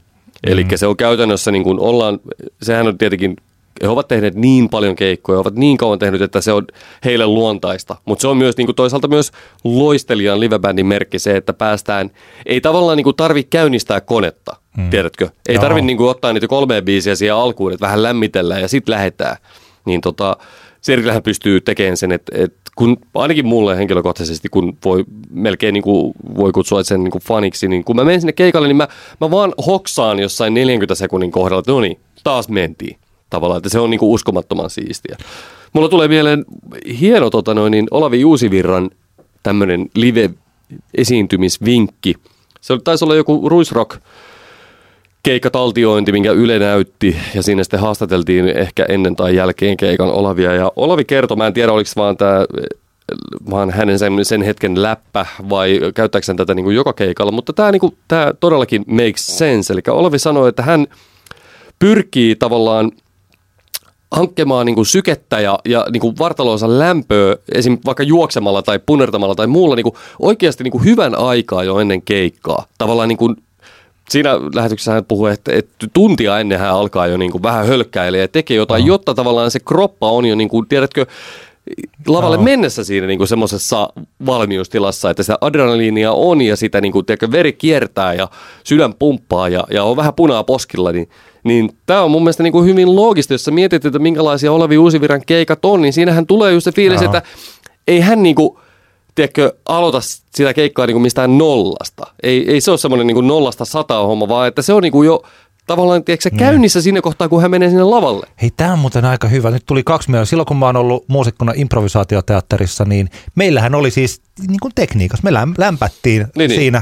Eli 0.47 0.65
se 0.75 0.87
on 0.87 0.97
käytännössä, 0.97 1.51
niin 1.51 1.63
kuin 1.63 1.79
ollaan, 1.79 2.19
sehän 2.61 2.87
on 2.87 2.97
tietenkin, 2.97 3.35
he 3.81 3.87
ovat 3.87 4.07
tehneet 4.07 4.35
niin 4.35 4.69
paljon 4.69 4.95
keikkoja, 4.95 5.39
ovat 5.39 5.55
niin 5.55 5.77
kauan 5.77 5.99
tehnyt, 5.99 6.21
että 6.21 6.41
se 6.41 6.51
on 6.51 6.67
heille 7.05 7.27
luontaista. 7.27 7.95
Mutta 8.05 8.21
se 8.21 8.27
on 8.27 8.37
myös 8.37 8.57
niin 8.57 8.65
kuin 8.65 8.75
toisaalta 8.75 9.07
myös 9.07 9.31
loistelijan 9.63 10.39
livebändin 10.39 10.85
merkki 10.85 11.19
se, 11.19 11.37
että 11.37 11.53
päästään, 11.53 12.11
ei 12.45 12.61
tavallaan 12.61 12.97
niin 12.97 13.03
kuin 13.03 13.15
tarvi 13.15 13.43
käynnistää 13.43 14.01
konetta, 14.01 14.55
mm. 14.77 14.89
tiedätkö? 14.89 15.29
Ei 15.49 15.55
Joo. 15.55 15.61
tarvi 15.61 15.81
niin 15.81 15.97
kuin 15.97 16.09
ottaa 16.09 16.33
niitä 16.33 16.47
kolme 16.47 16.81
biisiä 16.81 17.15
siihen 17.15 17.35
alkuun, 17.35 17.73
että 17.73 17.85
vähän 17.85 18.03
lämmitellään 18.03 18.61
ja 18.61 18.67
sitten 18.67 18.93
lähetään. 18.93 19.37
Niin 19.85 20.01
tota, 20.01 20.37
Sirklähän 20.81 21.23
pystyy 21.23 21.61
tekemään 21.61 21.97
sen, 21.97 22.11
että, 22.11 22.31
että 22.35 22.71
kun 22.75 22.97
ainakin 23.15 23.45
mulle 23.45 23.77
henkilökohtaisesti, 23.77 24.49
kun 24.49 24.77
voi 24.85 25.05
melkein 25.29 25.73
niin 25.73 25.83
kuin, 25.83 26.13
voi 26.37 26.51
kutsua 26.51 26.83
sen 26.83 27.03
niin 27.03 27.11
kuin 27.11 27.21
faniksi, 27.21 27.67
niin 27.67 27.83
kun 27.83 27.95
mä 27.95 28.03
menen 28.03 28.21
sinne 28.21 28.33
keikalle, 28.33 28.67
niin 28.67 28.77
mä, 28.77 28.87
mä 29.21 29.31
vaan 29.31 29.53
hoksaan 29.67 30.19
jossain 30.19 30.53
40 30.53 30.95
sekunnin 30.95 31.31
kohdalla, 31.31 31.59
että 31.59 31.71
no 31.71 31.79
niin, 31.79 31.99
taas 32.23 32.49
mentiin. 32.49 32.97
Tavallaan, 33.29 33.57
että 33.57 33.69
se 33.69 33.79
on 33.79 33.89
niin 33.89 33.99
kuin 33.99 34.09
uskomattoman 34.09 34.69
siistiä. 34.69 35.17
Mulla 35.73 35.89
tulee 35.89 36.07
mieleen 36.07 36.45
hieno 36.99 37.29
tota 37.29 37.53
noin, 37.53 37.71
niin 37.71 37.87
Olavi 37.91 38.19
Juusivirran 38.19 38.89
tämmöinen 39.43 39.89
live-esiintymisvinkki. 39.95 42.15
Se 42.61 42.77
taisi 42.83 43.05
olla 43.05 43.15
joku 43.15 43.49
Ruisrock 43.49 43.97
keikkataltiointi, 45.23 46.11
minkä 46.11 46.31
Yle 46.31 46.59
näytti, 46.59 47.15
ja 47.35 47.43
siinä 47.43 47.63
sitten 47.63 47.79
haastateltiin 47.79 48.47
ehkä 48.49 48.85
ennen 48.89 49.15
tai 49.15 49.35
jälkeen 49.35 49.77
keikan 49.77 50.11
Olavia. 50.11 50.53
Ja 50.53 50.71
Olavi 50.75 51.05
kertoi, 51.05 51.37
mä 51.37 51.47
en 51.47 51.53
tiedä 51.53 51.71
oliko 51.71 51.89
vaan 51.95 52.17
tämä 52.17 52.45
vaan 53.49 53.71
hänen 53.71 53.99
sen, 53.99 54.25
sen 54.25 54.41
hetken 54.41 54.81
läppä 54.81 55.25
vai 55.49 55.79
käyttääkö 55.95 56.25
hän 56.27 56.37
tätä 56.37 56.53
niin 56.53 56.63
kuin 56.63 56.75
joka 56.75 56.93
keikalla, 56.93 57.31
mutta 57.31 57.53
tämä, 57.53 57.71
niin 57.71 57.79
kuin, 57.79 57.97
tämä 58.07 58.33
todellakin 58.39 58.83
makes 58.87 59.37
sense. 59.37 59.73
Eli 59.73 59.81
Olavi 59.89 60.19
sanoi, 60.19 60.49
että 60.49 60.63
hän 60.63 60.87
pyrkii 61.79 62.35
tavallaan 62.35 62.91
hankkemaan 64.11 64.65
niin 64.65 64.75
kuin 64.75 64.85
sykettä 64.85 65.39
ja, 65.39 65.59
ja 65.65 65.85
niin 65.91 66.01
kuin 66.01 66.17
vartaloonsa 66.19 66.79
lämpöä 66.79 67.35
esim. 67.55 67.77
vaikka 67.85 68.03
juoksemalla 68.03 68.61
tai 68.61 68.79
punertamalla 68.85 69.35
tai 69.35 69.47
muulla 69.47 69.75
niin 69.75 69.83
kuin 69.83 69.95
oikeasti 70.19 70.63
niin 70.63 70.71
kuin 70.71 70.83
hyvän 70.83 71.15
aikaa 71.15 71.63
jo 71.63 71.79
ennen 71.79 72.01
keikkaa. 72.01 72.65
Tavallaan 72.77 73.09
niin 73.09 73.17
kuin 73.17 73.35
siinä 74.11 74.29
lähetyksessä 74.55 74.91
hän 74.91 75.05
puhui, 75.05 75.31
että, 75.31 75.51
että 75.53 75.87
tuntia 75.93 76.39
ennen 76.39 76.59
hän 76.59 76.69
alkaa 76.69 77.07
jo 77.07 77.17
niin 77.17 77.31
kuin 77.31 77.43
vähän 77.43 77.67
hölkkäilee 77.67 78.21
ja 78.21 78.27
tekee 78.27 78.57
jotain, 78.57 78.85
jotta 78.85 79.13
tavallaan 79.13 79.51
se 79.51 79.59
kroppa 79.59 80.11
on 80.11 80.25
jo, 80.25 80.35
niin 80.35 80.49
kuin, 80.49 80.67
tiedätkö, 80.67 81.05
lavalle 82.07 82.35
Joo. 82.35 82.43
mennessä 82.43 82.83
siinä 82.83 83.07
niin 83.07 83.27
semmoisessa 83.27 83.89
valmiustilassa, 84.25 85.09
että 85.09 85.23
sitä 85.23 85.37
adrenaliinia 85.41 86.11
on 86.11 86.41
ja 86.41 86.55
sitä 86.55 86.81
niin 86.81 86.91
kuin, 86.91 87.05
tiedätkö, 87.05 87.31
veri 87.31 87.53
kiertää 87.53 88.13
ja 88.13 88.27
sydän 88.63 88.93
pumppaa 88.93 89.49
ja, 89.49 89.63
ja 89.71 89.83
on 89.83 89.97
vähän 89.97 90.13
punaa 90.13 90.43
poskilla, 90.43 90.91
niin, 90.91 91.09
niin 91.43 91.69
tämä 91.85 92.01
on 92.01 92.11
mun 92.11 92.23
mielestä 92.23 92.43
niin 92.43 92.53
kuin 92.53 92.65
hyvin 92.65 92.95
loogista, 92.95 93.33
jos 93.33 93.43
sä 93.43 93.51
mietit, 93.51 93.85
että 93.85 93.99
minkälaisia 93.99 94.51
Olavi 94.51 94.77
Uusiviran 94.77 95.21
keikat 95.25 95.65
on, 95.65 95.81
niin 95.81 95.93
siinähän 95.93 96.27
tulee 96.27 96.53
just 96.53 96.63
se 96.63 96.71
fiilis, 96.71 97.01
Joo. 97.01 97.13
että 97.13 97.29
ei 97.87 97.99
hän 97.99 98.23
niin 98.23 98.35
kuin, 98.35 98.57
tiedätkö, 99.15 99.53
aloita 99.65 100.01
sitä 100.35 100.53
keikkaa 100.53 100.85
niin 100.85 100.95
kuin 100.95 101.01
mistään 101.01 101.37
nollasta. 101.37 102.03
Ei, 102.23 102.51
ei 102.51 102.61
se 102.61 102.71
ole 102.71 102.77
semmoinen 102.77 103.07
niin 103.07 103.15
kuin 103.15 103.27
nollasta 103.27 103.65
sataa 103.65 104.05
homma, 104.07 104.27
vaan 104.27 104.47
että 104.47 104.61
se 104.61 104.73
on 104.73 104.81
niin 104.83 104.91
kuin 104.91 105.05
jo 105.05 105.23
tavallaan 105.67 106.03
tiedätkö, 106.03 106.29
Niin. 106.29 106.39
sä, 106.39 106.45
käynnissä 106.45 106.81
siinä 106.81 107.01
kohtaa, 107.01 107.29
kun 107.29 107.41
hän 107.41 107.51
menee 107.51 107.69
sinne 107.69 107.83
lavalle. 107.83 108.27
Hei, 108.41 108.51
tämä 108.57 108.73
on 108.73 108.79
muuten 108.79 109.05
aika 109.05 109.27
hyvä. 109.27 109.51
Nyt 109.51 109.65
tuli 109.65 109.83
kaksi 109.83 110.11
mieltä. 110.11 110.25
Silloin 110.25 110.45
kun 110.47 110.57
mä 110.57 110.65
oon 110.65 110.75
ollut 110.75 111.05
muusikkona 111.07 111.53
improvisaatioteatterissa, 111.55 112.85
niin 112.85 113.09
meillähän 113.35 113.75
oli 113.75 113.91
siis 113.91 114.21
niin 114.47 114.59
kuin 114.61 114.71
tekniikassa. 114.75 115.23
Me 115.23 115.31
läm- 115.31 115.55
lämpättiin 115.57 116.27
Niin, 116.37 116.49
niin. 116.49 116.81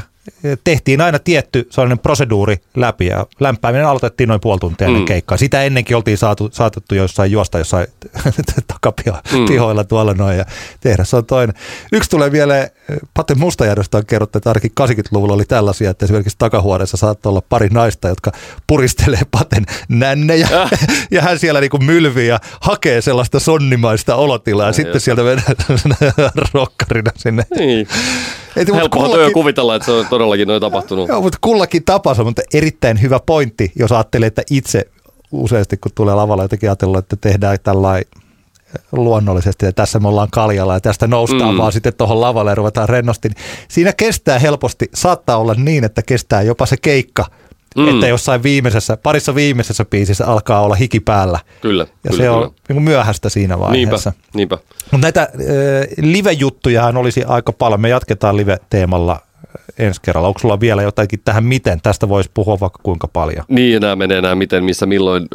Tehtiin 0.63 1.01
aina 1.01 1.19
tietty 1.19 1.67
sellainen 1.71 1.99
proseduuri 1.99 2.57
läpi 2.75 3.05
ja 3.05 3.25
lämpääminen 3.39 3.87
aloitettiin 3.87 4.27
noin 4.27 4.41
puoli 4.41 4.59
tuntia 4.59 4.87
ennen 4.87 5.01
Mm. 5.01 5.05
keikkaa. 5.05 5.37
Sitä 5.37 5.63
ennenkin 5.63 5.95
oltiin 5.97 6.17
saatu, 6.17 6.49
saatettu 6.51 6.95
jossain 6.95 7.31
juosta 7.31 7.57
jossain 7.57 7.87
Mm. 8.25 8.31
takapihoilla 8.67 9.83
tuolla 9.83 10.13
noin 10.13 10.37
ja 10.37 10.45
tehdä. 10.81 11.03
Se 11.03 11.15
on 11.15 11.25
toinen. 11.25 11.55
Yksi 11.91 12.09
tulee 12.09 12.31
vielä, 12.31 12.69
Pate 13.13 13.35
Mustajärvestä 13.35 13.97
on 13.97 14.05
kerrottu, 14.05 14.37
että 14.37 14.49
ainakin 14.49 14.71
80-luvulla 14.81 15.33
oli 15.33 15.45
tällaisia, 15.45 15.89
että 15.89 16.05
esimerkiksi 16.05 16.35
takahuoneessa 16.39 16.97
saattoi 16.97 17.29
olla 17.29 17.41
pari 17.49 17.69
naista, 17.71 18.07
jotka 18.07 18.31
puristelee 18.67 19.21
Paten 19.31 19.65
nännejä 19.89 20.47
Äh. 20.53 20.69
ja 21.11 21.21
hän 21.21 21.39
siellä 21.39 21.59
niinku 21.61 21.77
mylvii 21.77 22.27
ja 22.27 22.39
hakee 22.61 23.01
sellaista 23.01 23.39
sonnimaista 23.39 24.15
olotilaa 24.15 24.63
ja 24.65 24.67
Ai 24.67 24.73
sitten 24.73 24.93
just. 24.95 25.03
sieltä 25.05 25.21
mennään 25.23 25.55
rokkarina 26.53 27.11
sinne. 27.15 27.43
Niin. 27.57 27.87
Kullakin- 28.89 29.11
työ 29.13 29.31
kuvitella, 29.31 29.75
että 29.75 29.85
se 29.85 29.91
on 29.91 30.05
todellakin 30.19 30.47
noin 30.47 30.61
tapahtunut. 30.61 31.09
Joo, 31.09 31.21
mutta 31.21 31.37
kullakin 31.41 31.83
tapansa, 31.83 32.23
mutta 32.23 32.41
erittäin 32.53 33.01
hyvä 33.01 33.19
pointti, 33.25 33.71
jos 33.75 33.91
ajattelee, 33.91 34.27
että 34.27 34.41
itse 34.51 34.85
useasti 35.31 35.77
kun 35.77 35.91
tulee 35.95 36.15
lavalla 36.15 36.43
jotenkin 36.43 36.69
ajatellut, 36.69 36.97
että 36.97 37.15
tehdään 37.15 37.57
tällainen 37.63 38.05
luonnollisesti 38.91 39.65
ja 39.65 39.73
tässä 39.73 39.99
me 39.99 40.07
ollaan 40.07 40.27
kaljalla 40.31 40.73
ja 40.73 40.81
tästä 40.81 41.07
noustaan 41.07 41.53
Mm. 41.55 41.57
vaan 41.57 41.71
sitten 41.71 41.93
tuohon 41.93 42.21
lavalle 42.21 42.51
ja 42.51 42.55
ruvetaan 42.55 42.89
rennosti. 42.89 43.29
Niin 43.29 43.37
siinä 43.67 43.93
kestää 43.93 44.39
helposti, 44.39 44.89
saattaa 44.93 45.37
olla 45.37 45.53
niin, 45.53 45.83
että 45.83 46.01
kestää 46.01 46.41
jopa 46.41 46.65
se 46.65 46.77
keikka, 46.77 47.25
Mm. 47.77 47.87
että 47.87 48.07
jossain 48.07 48.43
viimeisessä, 48.43 48.97
parissa 48.97 49.35
viimeisessä 49.35 49.85
biisissä 49.85 50.25
alkaa 50.27 50.61
olla 50.61 50.75
hiki 50.75 50.99
päällä. 50.99 51.39
Kyllä, 51.61 51.83
Ja 51.83 51.87
kyllä, 52.11 52.17
se 52.17 52.23
kyllä. 52.23 52.37
on 52.37 52.51
niin 52.69 52.81
myöhäistä 52.81 53.29
siinä 53.29 53.55
Niinpä, 53.55 53.67
vaiheessa. 53.69 54.13
niinpä. 54.33 54.57
Mutta 54.91 55.05
näitä 55.05 55.21
äh, 55.21 55.27
live-juttujahan 56.01 56.97
olisi 56.97 57.23
aika 57.23 57.51
paljon. 57.53 57.81
Me 57.81 57.89
jatketaan 57.89 58.37
live-teemalla 58.37 59.19
ensi 59.77 60.01
kerralla. 60.01 60.27
Onko 60.27 60.39
sulla 60.39 60.59
vielä 60.59 60.81
jotakin 60.81 61.19
tähän 61.25 61.43
miten? 61.43 61.81
Tästä 61.81 62.09
voisi 62.09 62.31
puhua 62.33 62.59
vaikka 62.59 62.79
kuinka 62.83 63.07
paljon. 63.07 63.45
Niin, 63.47 63.81
nämä 63.81 63.95
menee 63.95 64.21
nämä 64.21 64.35
miten, 64.35 64.63
missä, 64.63 64.85
milloin 64.85 65.27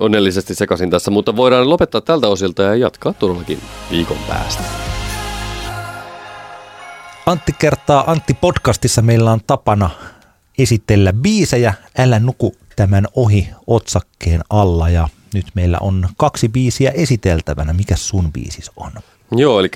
onnellisesti 0.00 0.54
sekaisin 0.54 0.90
tässä, 0.90 1.10
mutta 1.10 1.36
voidaan 1.36 1.70
lopettaa 1.70 2.00
tältä 2.00 2.28
osilta 2.28 2.62
ja 2.62 2.74
jatkaa 2.74 3.12
todellakin 3.12 3.58
viikon 3.90 4.18
päästä. 4.28 4.62
Antti 7.26 7.52
kertaa 7.58 8.04
Antti 8.10 8.34
podcastissa 8.34 9.02
meillä 9.02 9.32
on 9.32 9.40
tapana 9.46 9.90
esitellä 10.58 11.12
biisejä. 11.12 11.74
Älä 11.98 12.18
nuku 12.18 12.54
tämän 12.76 13.04
ohi 13.14 13.48
otsakkeen 13.66 14.40
alla 14.50 14.88
ja 14.88 15.08
nyt 15.34 15.46
meillä 15.54 15.78
on 15.80 16.08
kaksi 16.16 16.48
biisiä 16.48 16.90
esiteltävänä. 16.90 17.72
Mikä 17.72 17.96
sun 17.96 18.32
biisis 18.32 18.70
on? 18.76 18.90
Joo, 19.32 19.60
eli 19.60 19.68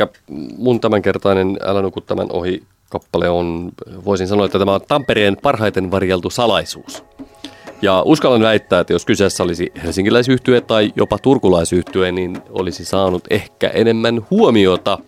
mun 0.58 0.80
tämänkertainen 0.80 1.58
Älä 1.64 1.82
nuku 1.82 2.00
tämän 2.00 2.26
ohi 2.32 2.62
kappale 2.92 3.28
on, 3.28 3.72
voisin 4.04 4.28
sanoa, 4.28 4.46
että 4.46 4.58
tämä 4.58 4.74
on 4.74 4.80
Tampereen 4.88 5.36
parhaiten 5.42 5.90
varjeltu 5.90 6.30
salaisuus. 6.30 7.04
Ja 7.82 8.02
uskallan 8.06 8.42
väittää, 8.42 8.80
että 8.80 8.92
jos 8.92 9.06
kyseessä 9.06 9.42
olisi 9.42 9.72
helsinkiläisyhtye 9.84 10.60
tai 10.60 10.92
jopa 10.96 11.18
turkulaisyhtye, 11.18 12.12
niin 12.12 12.38
olisi 12.50 12.84
saanut 12.84 13.24
ehkä 13.30 13.68
enemmän 13.68 14.26
huomiota 14.30 14.98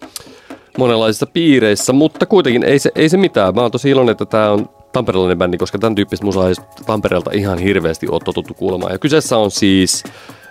monenlaisissa 0.78 1.26
piireissä, 1.26 1.92
mutta 1.92 2.26
kuitenkin 2.26 2.64
ei 2.64 2.78
se, 2.78 2.90
ei 2.94 3.08
se 3.08 3.16
mitään. 3.16 3.54
Mä 3.54 3.62
oon 3.62 3.70
tosi 3.70 3.90
iloinen, 3.90 4.12
että 4.12 4.26
tämä 4.26 4.50
on 4.50 4.68
tamperelainen 4.92 5.38
bändi, 5.38 5.58
koska 5.58 5.78
tämän 5.78 5.94
tyyppistä 5.94 6.26
musaa 6.26 6.48
ei 6.48 6.54
Tampereelta 6.86 7.30
ihan 7.34 7.58
hirveästi 7.58 8.08
ole 8.08 8.20
totuttu 8.24 8.54
kuulemaan. 8.54 8.92
Ja 8.92 8.98
kyseessä 8.98 9.36
on 9.36 9.50
siis 9.50 10.04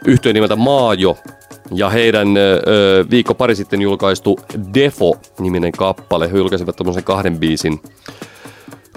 yhtiön 0.06 0.34
nimeltä 0.34 0.56
Maajo 0.56 1.18
ja 1.78 1.90
heidän 1.90 2.38
ö, 2.38 3.06
viikko 3.10 3.34
pari 3.34 3.56
sitten 3.56 3.82
julkaistu 3.82 4.40
Defo-niminen 4.74 5.72
kappale. 5.72 6.32
He 6.32 6.38
julkaisivat 6.38 6.76
tämmöisen 6.76 7.04
kahden 7.04 7.40
biisin 7.40 7.82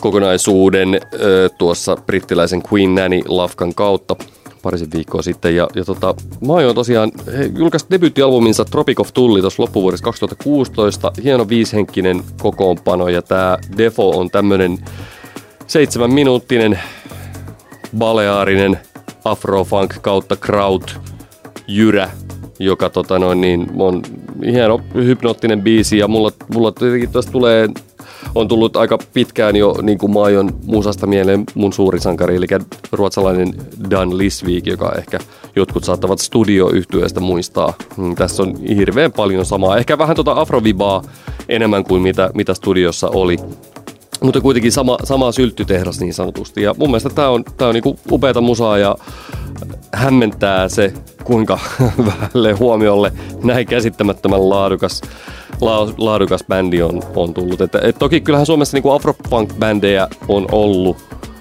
kokonaisuuden 0.01 0.95
ö, 0.95 1.49
tuossa 1.59 1.97
brittiläisen 1.97 2.62
Queen 2.72 2.95
Nanny-lafkan 2.95 3.74
kautta 3.74 4.16
parisen 4.66 4.93
viikkoa 4.93 5.22
sitten. 5.22 5.57
Ja, 5.57 5.68
ja 5.74 5.85
tota, 5.85 6.14
on 6.68 6.74
tosiaan, 6.74 7.12
he 7.39 7.51
julkaisi 7.57 7.87
debyyttialbuminsa 7.91 8.64
Tropic 8.64 9.01
of 9.01 9.12
Tulli 9.14 9.41
tuossa 9.41 9.62
loppuvuodessa 9.62 10.05
2016. 10.05 11.12
Hieno 11.24 11.49
viishenkinen 11.49 12.22
kokoonpano 12.43 13.09
ja 13.09 13.22
tämä 13.22 13.59
Defo 13.79 14.11
on 14.11 14.31
tämmöinen 14.31 14.79
seitsemän 15.66 16.11
minuuttinen 16.11 16.81
baleaarinen 17.99 18.79
afrofunk 19.24 19.95
kautta 20.03 20.37
kraut 20.37 21.01
jyrä, 21.68 22.11
joka 22.59 22.91
tota 22.91 23.19
noin, 23.19 23.41
niin 23.41 23.71
on 23.79 24.03
hieno 24.45 24.81
hypnoottinen 24.95 25.63
biisi 25.63 25.99
ja 25.99 26.09
mulla, 26.09 26.31
mulla 26.55 26.73
tietenkin 26.73 27.13
tästä 27.13 27.33
tulee 27.33 27.69
on 28.35 28.49
tullut 28.49 28.77
aika 28.77 28.99
pitkään 29.15 29.57
jo 29.57 29.75
niin 29.83 29.99
kuin 29.99 30.13
Maajon 30.13 30.51
musasta 30.67 31.07
mieleen 31.07 31.45
mun 31.55 31.73
suuri 31.73 32.01
sankari, 32.01 32.37
eli 32.37 32.47
ruotsalainen 32.93 33.55
Dan 33.91 34.19
Lisvik, 34.19 34.67
joka 34.67 34.93
ehkä 34.99 35.19
jotkut 35.57 35.85
saattavat 35.85 36.19
studioyhtyeestä 36.19 37.21
muistaa. 37.21 37.75
Mm, 37.97 38.15
tässä 38.15 38.43
on 38.43 38.57
hirveän 38.57 39.13
paljon 39.13 39.45
samaa. 39.45 39.77
Ehkä 39.77 39.99
vähän 39.99 40.17
tuota 40.17 40.33
afrovibaa 40.33 41.03
enemmän 41.49 41.85
kuin 41.85 42.03
mitä, 42.03 42.31
mitä 42.35 42.55
studiossa 42.55 43.09
oli. 43.09 43.37
Mutta 44.21 44.41
kuitenkin 44.41 44.73
sama, 44.73 44.97
sama 45.05 45.33
sylttytehdas 45.33 46.01
niin 46.01 46.14
sanotusti. 46.14 46.62
Ja 46.62 46.75
mun 46.79 46.89
mielestä 46.89 47.11
tämä 47.11 47.29
on, 47.29 47.45
tää 47.57 47.69
on 47.69 47.75
niinku 47.75 47.99
upeata 48.11 48.41
musaa 48.41 48.79
ja 48.79 48.97
hämmentää 49.93 50.69
se, 50.69 50.93
kuinka 51.25 51.59
vähälle 52.07 52.53
huomiolle 52.53 53.12
näin 53.45 53.67
käsittämättömän 53.67 54.49
laadukas, 54.49 55.03
la, 55.61 55.93
laadukas 55.99 56.45
bändi 56.49 56.83
on, 56.83 57.03
on 57.17 57.35
tullut. 57.35 57.61
Et, 57.61 57.75
et 57.75 57.99
toki 57.99 58.21
kyllähän 58.21 58.47
Suomessa 58.47 58.77
niinku 58.77 58.91
afropunk-bändejä 58.91 60.09
on 60.29 60.47
ollut, 60.53 60.97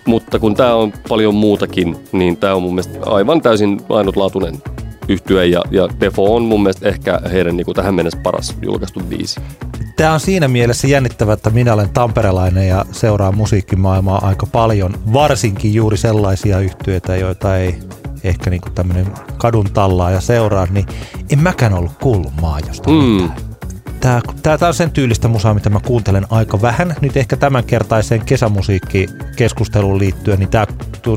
mutta 0.05 0.39
kun 0.39 0.55
tämä 0.55 0.75
on 0.75 0.93
paljon 1.09 1.35
muutakin, 1.35 1.97
niin 2.11 2.37
tämä 2.37 2.55
on 2.55 2.61
mun 2.61 2.75
mielestä 2.75 2.99
aivan 3.05 3.41
täysin 3.41 3.81
ainutlaatuinen 3.89 4.61
yhtyä 5.07 5.43
ja, 5.43 5.61
ja 5.71 5.89
Defo 5.99 6.35
on 6.35 6.43
mun 6.43 6.63
mielestä 6.63 6.89
ehkä 6.89 7.21
heidän 7.31 7.57
niin 7.57 7.65
kuin 7.65 7.75
tähän 7.75 7.95
mennessä 7.95 8.19
paras 8.23 8.55
julkaistu 8.61 8.99
biisi. 8.99 9.39
Tämä 9.95 10.13
on 10.13 10.19
siinä 10.19 10.47
mielessä 10.47 10.87
jännittävä, 10.87 11.33
että 11.33 11.49
minä 11.49 11.73
olen 11.73 11.89
tamperelainen 11.89 12.67
ja 12.67 12.85
seuraan 12.91 13.37
musiikkimaailmaa 13.37 14.27
aika 14.27 14.45
paljon, 14.45 14.93
varsinkin 15.13 15.73
juuri 15.73 15.97
sellaisia 15.97 16.59
yhtyeitä, 16.59 17.15
joita 17.15 17.57
ei 17.57 17.75
ehkä 18.23 18.49
niin 18.49 18.61
tämmöinen 18.75 19.07
kadun 19.37 19.71
tallaa 19.73 20.11
ja 20.11 20.21
seuraa, 20.21 20.67
niin 20.69 20.85
en 21.29 21.39
mäkään 21.39 21.73
ollut 21.73 21.91
kuullut 22.01 22.33
maajosta 22.41 22.89
mm. 22.89 23.29
Tämä, 24.05 24.21
tämä, 24.43 24.57
tämä 24.57 24.67
on 24.67 24.73
sen 24.73 24.91
tyylistä 24.91 25.27
musaa, 25.27 25.53
mitä 25.53 25.69
mä 25.69 25.79
kuuntelen 25.85 26.25
aika 26.29 26.61
vähän. 26.61 26.95
Nyt 27.01 27.17
ehkä 27.17 27.37
tämänkertaiseen 27.37 28.21
kesämusiikkikeskusteluun 28.25 29.99
liittyen, 29.99 30.39
niin 30.39 30.49
tämä 30.49 30.67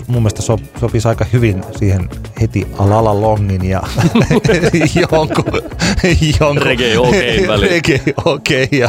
mun 0.07 0.23
mielestä 0.23 0.43
so, 0.43 0.59
sopisi 0.81 1.09
aika 1.09 1.27
hyvin 1.33 1.65
siihen 1.79 2.09
heti 2.41 2.67
Alala 2.79 3.21
Longin 3.21 3.65
ja 3.65 3.83
jonkun, 5.13 5.45
jonkun 6.41 6.63
Reggae 6.63 6.99
OK 6.99 7.13
väliin. 7.49 7.71
Reggae 7.71 8.01
OK 8.25 8.49
ja 8.73 8.89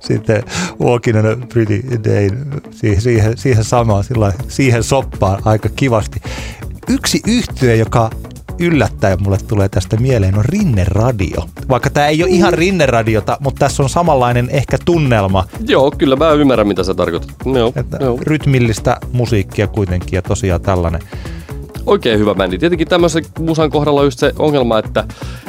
sitten 0.00 0.42
Walking 0.80 1.18
on 1.18 1.26
a 1.26 1.46
Pretty 1.52 1.82
Day 2.04 2.30
siihen, 2.70 3.00
siihen, 3.00 3.38
siihen 3.38 3.64
samaan, 3.64 4.04
sillä, 4.04 4.32
siihen 4.48 4.82
soppaan 4.82 5.42
aika 5.44 5.68
kivasti. 5.76 6.20
Yksi 6.88 7.20
yhtye, 7.26 7.76
joka 7.76 8.10
yllättäen 8.60 9.22
mulle 9.22 9.38
tulee 9.48 9.68
tästä 9.68 9.96
mieleen 9.96 10.38
on 10.38 10.44
Rinne 10.44 10.84
Radio. 10.88 11.44
Vaikka 11.68 11.90
tämä 11.90 12.06
ei 12.06 12.22
ole 12.22 12.30
ihan 12.30 12.52
Rinne 12.52 12.86
Radiota, 12.86 13.36
mutta 13.40 13.58
tässä 13.58 13.82
on 13.82 13.88
samanlainen 13.88 14.48
ehkä 14.50 14.78
tunnelma. 14.84 15.44
Joo, 15.68 15.90
kyllä 15.98 16.16
mä 16.16 16.30
ymmärrän 16.30 16.68
mitä 16.68 16.84
sä 16.84 16.94
tarkoitat. 16.94 17.30
Joo, 17.54 17.72
että 17.76 17.98
joo. 18.00 18.18
Rytmillistä 18.20 18.96
musiikkia 19.12 19.66
kuitenkin 19.66 20.16
ja 20.16 20.22
tosiaan 20.22 20.60
tällainen 20.60 21.00
oikein 21.86 22.18
hyvä 22.18 22.34
bändi. 22.34 22.58
Tietenkin 22.58 22.88
tämmöisen 22.88 23.24
musan 23.38 23.70
kohdalla 23.70 24.00
on 24.00 24.06
just 24.06 24.18
se 24.18 24.32
ongelma, 24.38 24.78
että 24.78 25.04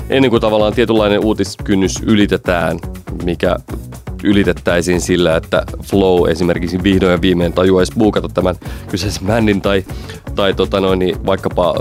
ennen 0.10 0.30
kuin 0.32 0.42
tavallaan 0.42 0.74
tietynlainen 0.74 1.26
uutiskynnys 1.26 2.02
ylitetään, 2.06 2.80
mikä 3.24 3.56
ylitettäisiin 4.24 5.02
sillä, 5.02 5.36
että 5.36 5.64
Flow 5.84 6.30
esimerkiksi 6.30 6.84
vihdoin 6.84 7.12
ja 7.12 7.22
viimein 7.22 7.54
tajuaisi 7.54 7.94
buukata 7.98 8.30
tämän 8.30 8.56
kyseisen 8.88 9.28
bändin 9.28 9.62
tai, 9.62 9.86
tai 10.36 10.54
tota 10.54 10.80
noin, 10.80 11.00
niin 11.00 11.26
vaikkapa 11.26 11.76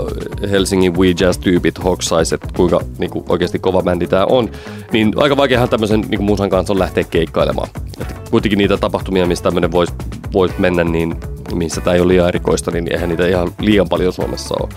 Helsingin 0.51 0.97
We 0.97 1.07
Jazz-tyypit 1.07 1.83
hoksais, 1.83 2.33
että 2.33 2.47
kuinka 2.55 2.79
niin 2.97 3.11
kuin 3.11 3.25
oikeasti 3.29 3.59
kova 3.59 3.81
bändi 3.81 4.07
tämä 4.07 4.25
on, 4.25 4.49
niin 4.91 5.13
aika 5.15 5.37
vaikeahan 5.37 5.69
tämmöisen 5.69 6.01
niin 6.09 6.23
musan 6.23 6.49
kanssa 6.49 6.73
on 6.73 6.79
lähteä 6.79 7.03
keikkailemaan. 7.03 7.69
Että 8.01 8.15
kuitenkin 8.31 8.57
niitä 8.57 8.77
tapahtumia, 8.77 9.27
mistä 9.27 9.43
tämmöinen 9.43 9.71
voisi 9.71 9.93
vois 10.33 10.57
mennä, 10.57 10.83
niin 10.83 11.15
missä 11.53 11.81
tämä 11.81 11.93
ei 11.93 12.01
ole 12.01 12.07
liian 12.07 12.27
erikoista, 12.27 12.71
niin 12.71 12.93
eihän 12.93 13.09
niitä 13.09 13.27
ihan 13.27 13.51
liian 13.59 13.89
paljon 13.89 14.13
Suomessa 14.13 14.55
ole. 14.59 14.69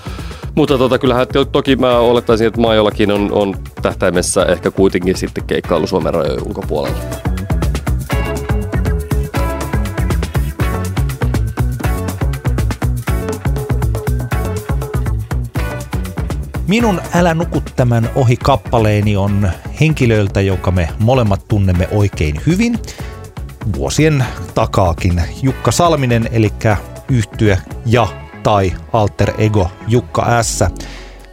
Mutta 0.54 0.78
tota, 0.78 0.98
kyllähän 0.98 1.26
toki 1.52 1.76
mä 1.76 1.98
olettaisin, 1.98 2.46
että 2.46 2.60
Maajollakin 2.60 3.10
on, 3.10 3.32
on 3.32 3.56
tähtäimessä 3.82 4.42
ehkä 4.44 4.70
kuitenkin 4.70 5.16
sitten 5.16 5.44
keikkailu 5.46 5.86
Suomen 5.86 6.14
rajojen 6.14 6.46
ulkopuolella. 6.46 7.33
Minun 16.68 17.00
Älä 17.14 17.34
nuku 17.34 17.62
tämän 17.76 18.10
ohi 18.14 18.36
kappaleeni 18.36 19.16
on 19.16 19.50
henkilöiltä, 19.80 20.40
jonka 20.40 20.70
me 20.70 20.88
molemmat 20.98 21.48
tunnemme 21.48 21.88
oikein 21.90 22.40
hyvin. 22.46 22.78
Vuosien 23.76 24.24
takaakin 24.54 25.22
Jukka 25.42 25.72
Salminen, 25.72 26.28
eli 26.32 26.52
yhtyö 27.08 27.56
ja 27.86 28.08
tai 28.42 28.72
alter 28.92 29.32
ego 29.38 29.70
Jukka 29.88 30.42
S. 30.42 30.64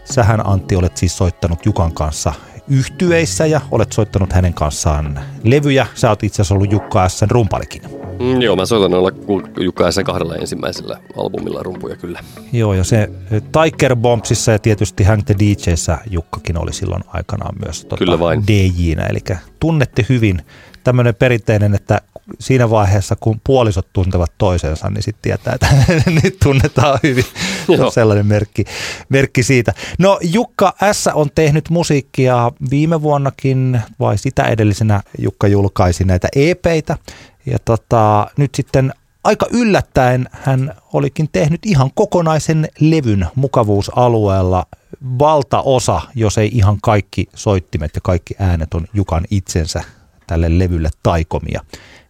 Sähän 0.04 0.48
Antti 0.48 0.76
olet 0.76 0.98
siis 0.98 1.18
soittanut 1.18 1.66
Jukan 1.66 1.94
kanssa 1.94 2.34
yhtyeissä 2.68 3.45
ja 3.45 3.62
olet 3.72 3.91
soittanut 3.91 4.34
hänen 4.34 4.53
kanssaan 4.53 5.20
levyjä. 5.43 5.88
Sä 5.95 6.09
oot 6.09 6.24
itse 6.24 6.41
asiassa 6.41 6.55
ollut 6.55 6.72
Jukka 6.72 7.09
S. 7.09 7.22
rumpalikin. 7.22 7.82
Mm, 8.20 8.41
joo, 8.41 8.55
mä 8.55 8.66
soitan 8.66 8.93
olla 8.93 9.12
Jukka 9.59 9.91
S. 9.91 9.99
kahdella 10.05 10.36
ensimmäisellä 10.36 10.97
albumilla 11.18 11.64
rumpuja 11.64 11.95
kyllä. 11.95 12.20
Joo, 12.53 12.74
ja 12.74 12.84
se 12.84 13.09
Tiger 13.30 13.95
Bombsissa 13.95 14.51
ja 14.51 14.59
tietysti 14.59 15.03
Hank 15.03 15.26
the 15.26 15.36
DJssä 15.39 15.97
Jukkakin 16.09 16.57
oli 16.57 16.74
silloin 16.74 17.03
aikanaan 17.07 17.55
myös 17.66 17.86
tota, 17.86 17.97
kyllä 17.97 18.20
vain. 18.20 18.43
DJnä, 18.47 19.05
eli 19.05 19.20
tunnette 19.59 20.05
hyvin 20.09 20.41
tämmöinen 20.84 21.16
perinteinen, 21.16 21.76
että 21.76 22.02
siinä 22.40 22.70
vaiheessa, 22.70 23.16
kun 23.16 23.42
puolisot 23.44 23.88
tuntevat 23.94 24.32
toisensa, 24.38 24.90
niin 24.90 25.04
sitten 25.04 25.22
tietää, 25.22 25.54
että 25.54 25.68
nyt 26.24 26.38
tunnetaan 26.44 27.00
hyvin. 27.04 27.26
Se 27.76 27.84
on 27.84 27.92
sellainen 27.92 28.26
merkki, 28.26 28.66
merkki 29.10 29.44
siitä. 29.44 29.74
No 30.00 30.20
Jukka 30.22 30.74
S. 30.92 31.08
on 31.14 31.30
tehnyt 31.36 31.70
musiikkia 31.70 32.52
viime 32.70 33.02
vuonnakin, 33.02 33.82
vai 34.00 34.18
sitä 34.18 34.44
edellisenä 34.44 35.02
Jukka 35.18 35.48
julkaisi 35.48 36.04
näitä 36.04 36.28
EPitä. 36.36 36.98
Ja 37.46 37.58
tota, 37.66 38.28
nyt 38.38 38.56
sitten 38.56 38.94
aika 39.24 39.46
yllättäen 39.52 40.30
hän 40.32 40.76
olikin 40.94 41.30
tehnyt 41.32 41.66
ihan 41.66 41.92
kokonaisen 41.96 42.68
levyn 42.80 43.28
mukavuusalueella. 43.36 44.66
Valtaosa, 45.20 46.02
jos 46.16 46.38
ei 46.38 46.50
ihan 46.54 46.78
kaikki 46.82 47.28
soittimet 47.36 47.92
ja 47.96 48.02
kaikki 48.02 48.36
äänet 48.40 48.74
on 48.74 48.88
Jukan 48.94 49.24
itsensä 49.30 49.84
tälle 50.32 50.60
levylle 50.60 50.90
taikomia. 51.04 51.62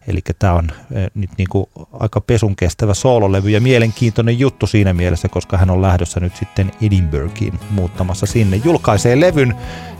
Eli 0.08 0.20
tämä 0.38 0.52
on 0.52 0.68
nyt 1.14 1.30
niin 1.38 1.48
kuin 1.50 1.66
aika 1.92 2.20
pesun 2.20 2.56
kestävä 2.56 2.94
soololevy 2.94 3.50
ja 3.50 3.60
mielenkiintoinen 3.60 4.38
juttu 4.38 4.66
siinä 4.66 4.92
mielessä, 4.92 5.28
koska 5.28 5.56
hän 5.56 5.70
on 5.70 5.82
lähdössä 5.82 6.20
nyt 6.20 6.36
sitten 6.36 6.72
Edinburghiin 6.82 7.60
muuttamassa 7.70 8.26
sinne. 8.26 8.60
Julkaisee 8.64 9.20
levyn 9.20 9.56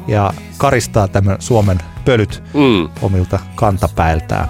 ja 0.09 0.33
karistaa 0.59 1.09
tämän 1.09 1.37
Suomen 1.39 1.79
pölyt 2.05 2.43
mm. 2.55 2.89
omilta 3.03 3.39
kantapäiltään. 3.55 4.49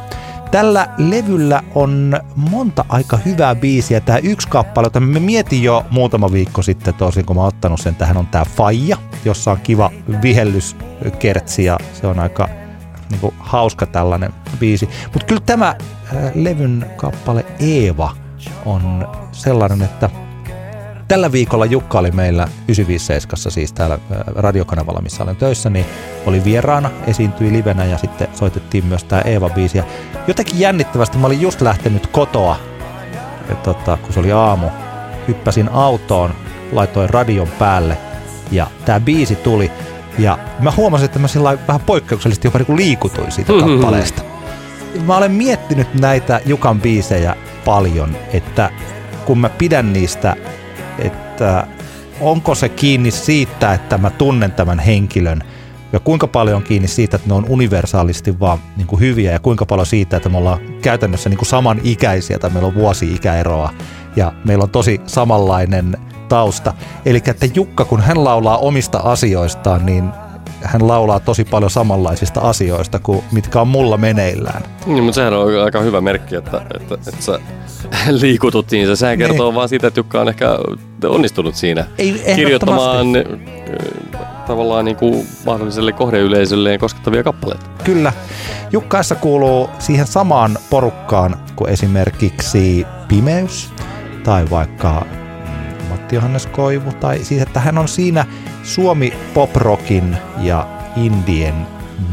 Tällä 0.50 0.88
levyllä 0.98 1.62
on 1.74 2.20
monta 2.36 2.84
aika 2.88 3.16
hyvää 3.16 3.54
biisiä. 3.54 4.00
Tämä 4.00 4.18
yksi 4.18 4.48
kappale, 4.48 4.86
jota 4.86 5.00
me 5.00 5.20
mietin 5.20 5.62
jo 5.62 5.84
muutama 5.90 6.32
viikko 6.32 6.62
sitten 6.62 6.94
tosin, 6.94 7.24
kun 7.24 7.36
mä 7.36 7.44
ottanut 7.44 7.80
sen. 7.80 7.94
Tähän 7.94 8.16
on 8.16 8.26
tämä 8.26 8.44
Faija, 8.44 8.96
jossa 9.24 9.50
on 9.50 9.60
kiva 9.60 9.90
vihellyskertsi 10.22 11.64
ja 11.64 11.78
se 12.00 12.06
on 12.06 12.18
aika 12.18 12.61
niin 13.12 13.20
kuin, 13.20 13.34
hauska 13.38 13.86
tällainen 13.86 14.34
biisi. 14.58 14.88
Mutta 15.12 15.26
kyllä 15.26 15.42
tämä 15.46 15.68
äh, 15.68 15.76
levyn 16.34 16.86
kappale 16.96 17.46
Eeva 17.58 18.16
on 18.66 19.08
sellainen, 19.32 19.82
että 19.82 20.10
tällä 21.08 21.32
viikolla 21.32 21.64
Jukka 21.64 21.98
oli 21.98 22.10
meillä 22.10 22.42
957 22.42 23.52
siis 23.52 23.72
täällä 23.72 23.94
äh, 23.94 24.20
radiokanavalla, 24.26 25.00
missä 25.00 25.22
olen 25.22 25.36
töissä, 25.36 25.70
niin 25.70 25.86
oli 26.26 26.44
vieraana, 26.44 26.90
esiintyi 27.06 27.52
livenä 27.52 27.84
ja 27.84 27.98
sitten 27.98 28.28
soitettiin 28.34 28.86
myös 28.86 29.04
tämä 29.04 29.22
Eeva-biisi. 29.22 29.78
Ja 29.78 29.84
jotenkin 30.26 30.60
jännittävästi 30.60 31.18
mä 31.18 31.26
olin 31.26 31.40
just 31.40 31.60
lähtenyt 31.60 32.06
kotoa, 32.06 32.56
ja 33.48 33.54
tota, 33.54 33.96
kun 33.96 34.12
se 34.12 34.20
oli 34.20 34.32
aamu, 34.32 34.66
hyppäsin 35.28 35.68
autoon, 35.68 36.34
laitoin 36.72 37.10
radion 37.10 37.48
päälle 37.58 37.98
ja 38.50 38.66
tämä 38.84 39.00
biisi 39.00 39.36
tuli. 39.36 39.72
Ja 40.18 40.38
mä 40.60 40.72
huomasin, 40.76 41.04
että 41.04 41.18
mä 41.18 41.28
sillä 41.28 41.58
vähän 41.68 41.80
poikkeuksellisesti 41.86 42.46
jopa 42.46 42.58
niin 42.58 42.76
liikutuin 42.76 43.32
siitä 43.32 43.52
Mm-hmm. 43.52 43.72
kappaleesta. 43.72 44.22
Mä 45.06 45.16
olen 45.16 45.32
miettinyt 45.32 45.94
näitä 45.94 46.40
Jukan 46.46 46.80
biisejä 46.80 47.36
paljon, 47.64 48.16
että 48.32 48.70
kun 49.24 49.38
mä 49.38 49.48
pidän 49.48 49.92
niistä, 49.92 50.36
että 50.98 51.66
onko 52.20 52.54
se 52.54 52.68
kiinni 52.68 53.10
siitä, 53.10 53.74
että 53.74 53.98
mä 53.98 54.10
tunnen 54.10 54.52
tämän 54.52 54.78
henkilön, 54.78 55.42
ja 55.92 56.00
kuinka 56.00 56.26
paljon 56.26 56.56
on 56.56 56.62
kiinni 56.62 56.88
siitä, 56.88 57.16
että 57.16 57.28
ne 57.28 57.34
on 57.34 57.46
universaalisti 57.48 58.40
vaan 58.40 58.58
niin 58.76 58.86
kuin 58.86 59.00
hyviä, 59.00 59.32
ja 59.32 59.38
kuinka 59.38 59.66
paljon 59.66 59.86
siitä, 59.86 60.16
että 60.16 60.28
me 60.28 60.38
ollaan 60.38 60.58
käytännössä 60.82 61.28
niin 61.28 61.38
kuin 61.38 61.48
samanikäisiä, 61.48 62.38
tai 62.38 62.50
meillä 62.50 62.66
on 62.66 62.74
vuosi 62.74 63.14
ikäeroa, 63.14 63.70
ja 64.16 64.32
meillä 64.44 64.62
on 64.62 64.70
tosi 64.70 65.00
samanlainen 65.06 65.96
tausta. 66.32 66.74
Eli 67.04 67.22
että 67.26 67.46
Jukka, 67.54 67.84
kun 67.84 68.00
hän 68.00 68.24
laulaa 68.24 68.58
omista 68.58 68.98
asioistaan, 68.98 69.86
niin 69.86 70.10
hän 70.62 70.88
laulaa 70.88 71.20
tosi 71.20 71.44
paljon 71.44 71.70
samanlaisista 71.70 72.40
asioista 72.40 72.98
kuin 72.98 73.24
mitkä 73.32 73.60
on 73.60 73.68
mulla 73.68 73.96
meneillään. 73.96 74.62
Niin, 74.86 75.04
mutta 75.04 75.14
sehän 75.14 75.32
on 75.32 75.62
aika 75.64 75.80
hyvä 75.80 76.00
merkki, 76.00 76.34
että, 76.34 76.62
että, 76.74 76.94
että 76.94 77.22
sä 77.22 77.38
liikutut 78.22 78.70
siinä. 78.70 78.94
Sehän 78.94 79.18
kertoo 79.18 79.46
Niin. 79.46 79.54
vaan 79.54 79.68
siitä, 79.68 79.86
että 79.86 80.00
Jukka 80.00 80.20
on 80.20 80.28
ehkä 80.28 80.58
onnistunut 81.04 81.54
siinä 81.54 81.84
Ei 81.98 82.22
kirjoittamaan 82.36 83.06
tavallaan 84.46 84.84
niin 84.84 84.96
kuin 84.96 85.26
mahdolliselle 85.46 85.92
kohdeyleisölleen 85.92 86.80
koskettavia 86.80 87.22
kappaleita. 87.22 87.66
Kyllä. 87.84 88.12
Jukkaessa 88.72 89.14
kuuluu 89.14 89.70
siihen 89.78 90.06
samaan 90.06 90.58
porukkaan 90.70 91.36
kuin 91.56 91.70
esimerkiksi 91.70 92.86
Pimeys 93.08 93.72
tai 94.24 94.44
vaikka 94.50 95.06
mm, 96.12 96.16
Matti 96.16 96.16
Johannes 96.16 96.46
Koivu. 96.46 96.92
Tai 97.00 97.18
siis, 97.18 97.42
että 97.42 97.60
hän 97.60 97.78
on 97.78 97.88
siinä 97.88 98.26
Suomi 98.62 99.12
poprockin 99.34 100.16
ja 100.38 100.66
indien 100.96 101.66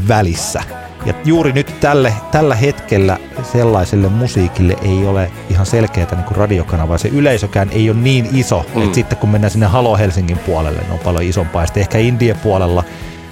välissä. 0.08 0.62
Ja 1.06 1.14
juuri 1.24 1.52
nyt 1.52 1.80
tälle, 1.80 2.12
tällä 2.30 2.54
hetkellä 2.54 3.18
sellaiselle 3.42 4.08
musiikille 4.08 4.76
ei 4.82 5.06
ole 5.06 5.30
ihan 5.50 5.66
selkeää 5.66 6.14
niin 6.14 6.36
radiokanavaa. 6.36 6.98
Se 6.98 7.08
yleisökään 7.08 7.70
ei 7.72 7.90
ole 7.90 7.98
niin 7.98 8.28
iso, 8.32 8.64
mm. 8.74 8.82
että 8.82 8.94
sitten 8.94 9.18
kun 9.18 9.30
mennään 9.30 9.50
sinne 9.50 9.66
Halo 9.66 9.96
Helsingin 9.96 10.38
puolelle, 10.38 10.80
ne 10.80 10.92
on 10.92 10.98
paljon 10.98 11.24
isompaa. 11.24 11.62
Ja 11.62 11.66
sitten 11.66 11.80
ehkä 11.80 11.98
Indien 11.98 12.38
puolella 12.38 12.84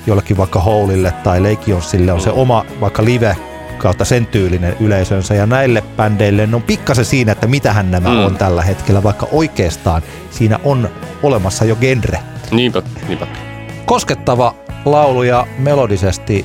jollekin 0.07 0.37
vaikka 0.37 0.61
Howlille 0.61 1.13
tai 1.25 1.43
Legionsille 1.43 2.13
on 2.13 2.21
se 2.21 2.31
oma 2.31 2.65
vaikka 2.81 3.05
live 3.05 3.37
kautta 3.79 4.05
sen 4.05 4.27
tyylinen 4.27 4.77
yleisönsä 4.81 5.35
ja 5.35 5.47
näille 5.47 5.83
bändeille 5.97 6.49
on 6.53 6.63
pikkasen 6.63 7.05
siinä, 7.05 7.33
että 7.33 7.47
mitähän 7.47 7.91
nämä 7.91 8.09
Mm. 8.09 8.15
mm. 8.15 8.25
on 8.25 8.37
tällä 8.37 8.63
hetkellä, 8.63 9.03
vaikka 9.03 9.29
oikeastaan 9.33 10.03
siinä 10.31 10.59
on 10.65 10.89
olemassa 11.23 11.65
jo 11.65 11.77
genre. 11.77 12.19
Niinpä, 12.51 12.83
niinpä. 13.09 13.27
Koskettava 13.87 14.55
laulu 14.85 15.23
ja 15.23 15.47
melodisesti 15.59 16.45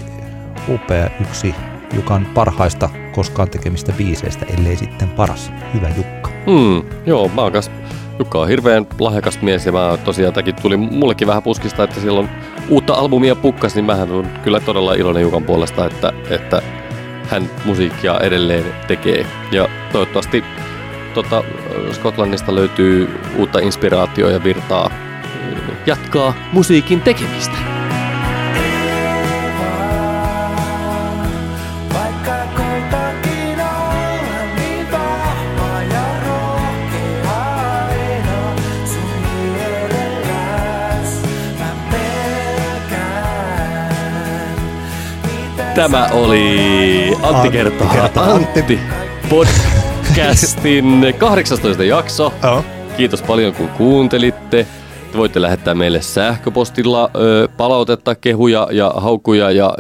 upea 0.69 1.09
yksi 1.21 1.55
Jukan 1.93 2.25
parhaista 2.33 2.89
koskaan 3.11 3.49
tekemistä 3.49 3.91
biiseistä, 3.91 4.45
ellei 4.57 4.75
sitten 4.77 5.09
paras. 5.09 5.51
Hyvä 5.73 5.89
Jukka. 5.97 6.29
Hmm, 6.45 6.81
joo, 7.05 7.27
mä 7.35 7.41
oon 7.41 7.51
kas, 7.51 7.71
Jukka 8.19 8.39
on 8.39 8.47
hirveän 8.47 8.87
lahjakas 8.99 9.41
mies 9.41 9.65
ja 9.65 9.71
mä 9.71 9.97
tosiaan 10.03 10.33
tämäkin 10.33 10.55
tuli 10.55 10.77
mullekin 10.77 11.27
vähän 11.27 11.43
puskista, 11.43 11.83
että 11.83 11.99
silloin 12.01 12.29
uutta 12.69 12.93
albumia 12.93 13.35
pukkas, 13.35 13.75
niin 13.75 13.85
mähän 13.85 14.11
on 14.11 14.27
kyllä 14.43 14.59
todella 14.59 14.93
iloinen 14.93 15.21
Jukan 15.23 15.43
puolesta, 15.43 15.85
että, 15.85 16.13
että 16.29 16.61
hän 17.29 17.49
musiikkia 17.65 18.19
edelleen 18.19 18.65
tekee. 18.87 19.25
Ja 19.51 19.69
toivottavasti 19.91 20.43
tota, 21.13 21.43
Skotlannista 21.91 22.55
löytyy 22.55 23.19
uutta 23.35 23.59
inspiraatioa 23.59 24.31
ja 24.31 24.43
virtaa 24.43 24.91
eh, 24.91 25.57
jatkaa 25.85 26.33
musiikin 26.51 27.01
tekemistä. 27.01 27.72
Tämä 45.75 46.09
oli 46.11 46.57
Antti 47.07 47.27
Antti 47.27 47.49
kertaa 47.49 47.93
kertaa 47.93 48.23
Antti. 48.23 48.59
Antti 48.59 48.79
podcastin 49.29 51.15
18 51.17 51.83
jakso. 51.83 52.25
Oh. 52.25 52.63
Kiitos 52.97 53.21
paljon 53.21 53.53
kun 53.53 53.69
kuuntelitte. 53.69 54.67
Te 55.11 55.17
voitte 55.17 55.41
lähettää 55.41 55.75
meille 55.75 56.01
sähköpostilla 56.01 57.09
ö, 57.15 57.47
palautetta, 57.57 58.15
kehuja 58.15 58.67
ja 58.71 58.93
haukkuja 58.95 59.51
ja 59.51 59.75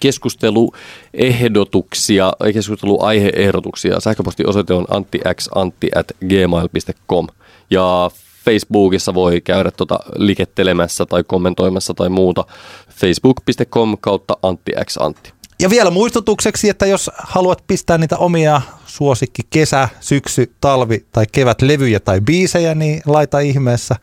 keskusteluehdotuksia, 0.00 2.32
keskusteluaiheehdotuksia. 2.52 4.00
Sähköpostiosoite 4.00 4.74
on 4.74 4.86
antixantti@gmail.com 4.90 7.26
ja 7.70 8.10
Facebookissa 8.50 9.14
voi 9.14 9.40
käydä 9.40 9.70
tota 9.70 9.98
likettelemässä 10.16 11.06
tai 11.06 11.24
kommentoimassa 11.24 11.94
tai 11.94 12.08
muuta. 12.08 12.44
Facebook.com 12.90 13.96
kautta 14.00 14.36
antixantti. 14.42 15.32
Ja 15.60 15.70
vielä 15.70 15.90
muistutukseksi, 15.90 16.68
että 16.68 16.86
jos 16.86 17.10
haluat 17.18 17.64
pistää 17.66 17.98
niitä 17.98 18.16
omia 18.16 18.62
suosikki 18.86 19.42
kesä, 19.50 19.88
syksy, 20.00 20.54
talvi 20.60 21.06
tai 21.12 21.24
kevät 21.32 21.62
levyjä 21.62 22.00
tai 22.00 22.20
biisejä, 22.20 22.74
niin 22.74 23.02
laita 23.06 23.38
ihmeessä. 23.38 23.96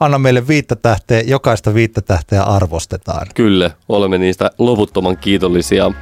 Anna 0.00 0.18
meille 0.18 0.48
viittä 0.48 0.76
tähteä, 0.76 1.20
jokaista 1.20 1.74
viittä 1.74 2.00
tähteä 2.00 2.42
arvostetaan. 2.42 3.26
Kyllä, 3.34 3.70
olemme 3.88 4.18
niistä 4.18 4.50
loputtoman 4.58 5.16
kiitollisia. 5.16 5.92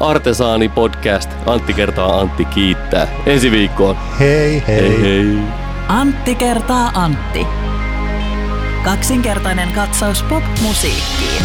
Artesaani 0.00 0.68
podcast, 0.68 1.30
Antti 1.46 1.74
kertaa 1.74 2.20
Antti 2.20 2.44
kiittää. 2.44 3.08
Ensi 3.26 3.50
viikkoon. 3.50 3.96
Hei 4.20 4.62
hei. 4.66 5.02
Hei 5.02 5.02
hei. 5.02 5.67
Antti 5.88 6.34
kertaa 6.34 6.90
Antti. 6.94 7.46
Kaksinkertainen 8.84 9.72
katsaus 9.72 10.22
pop-musiikkiin. 10.22 11.42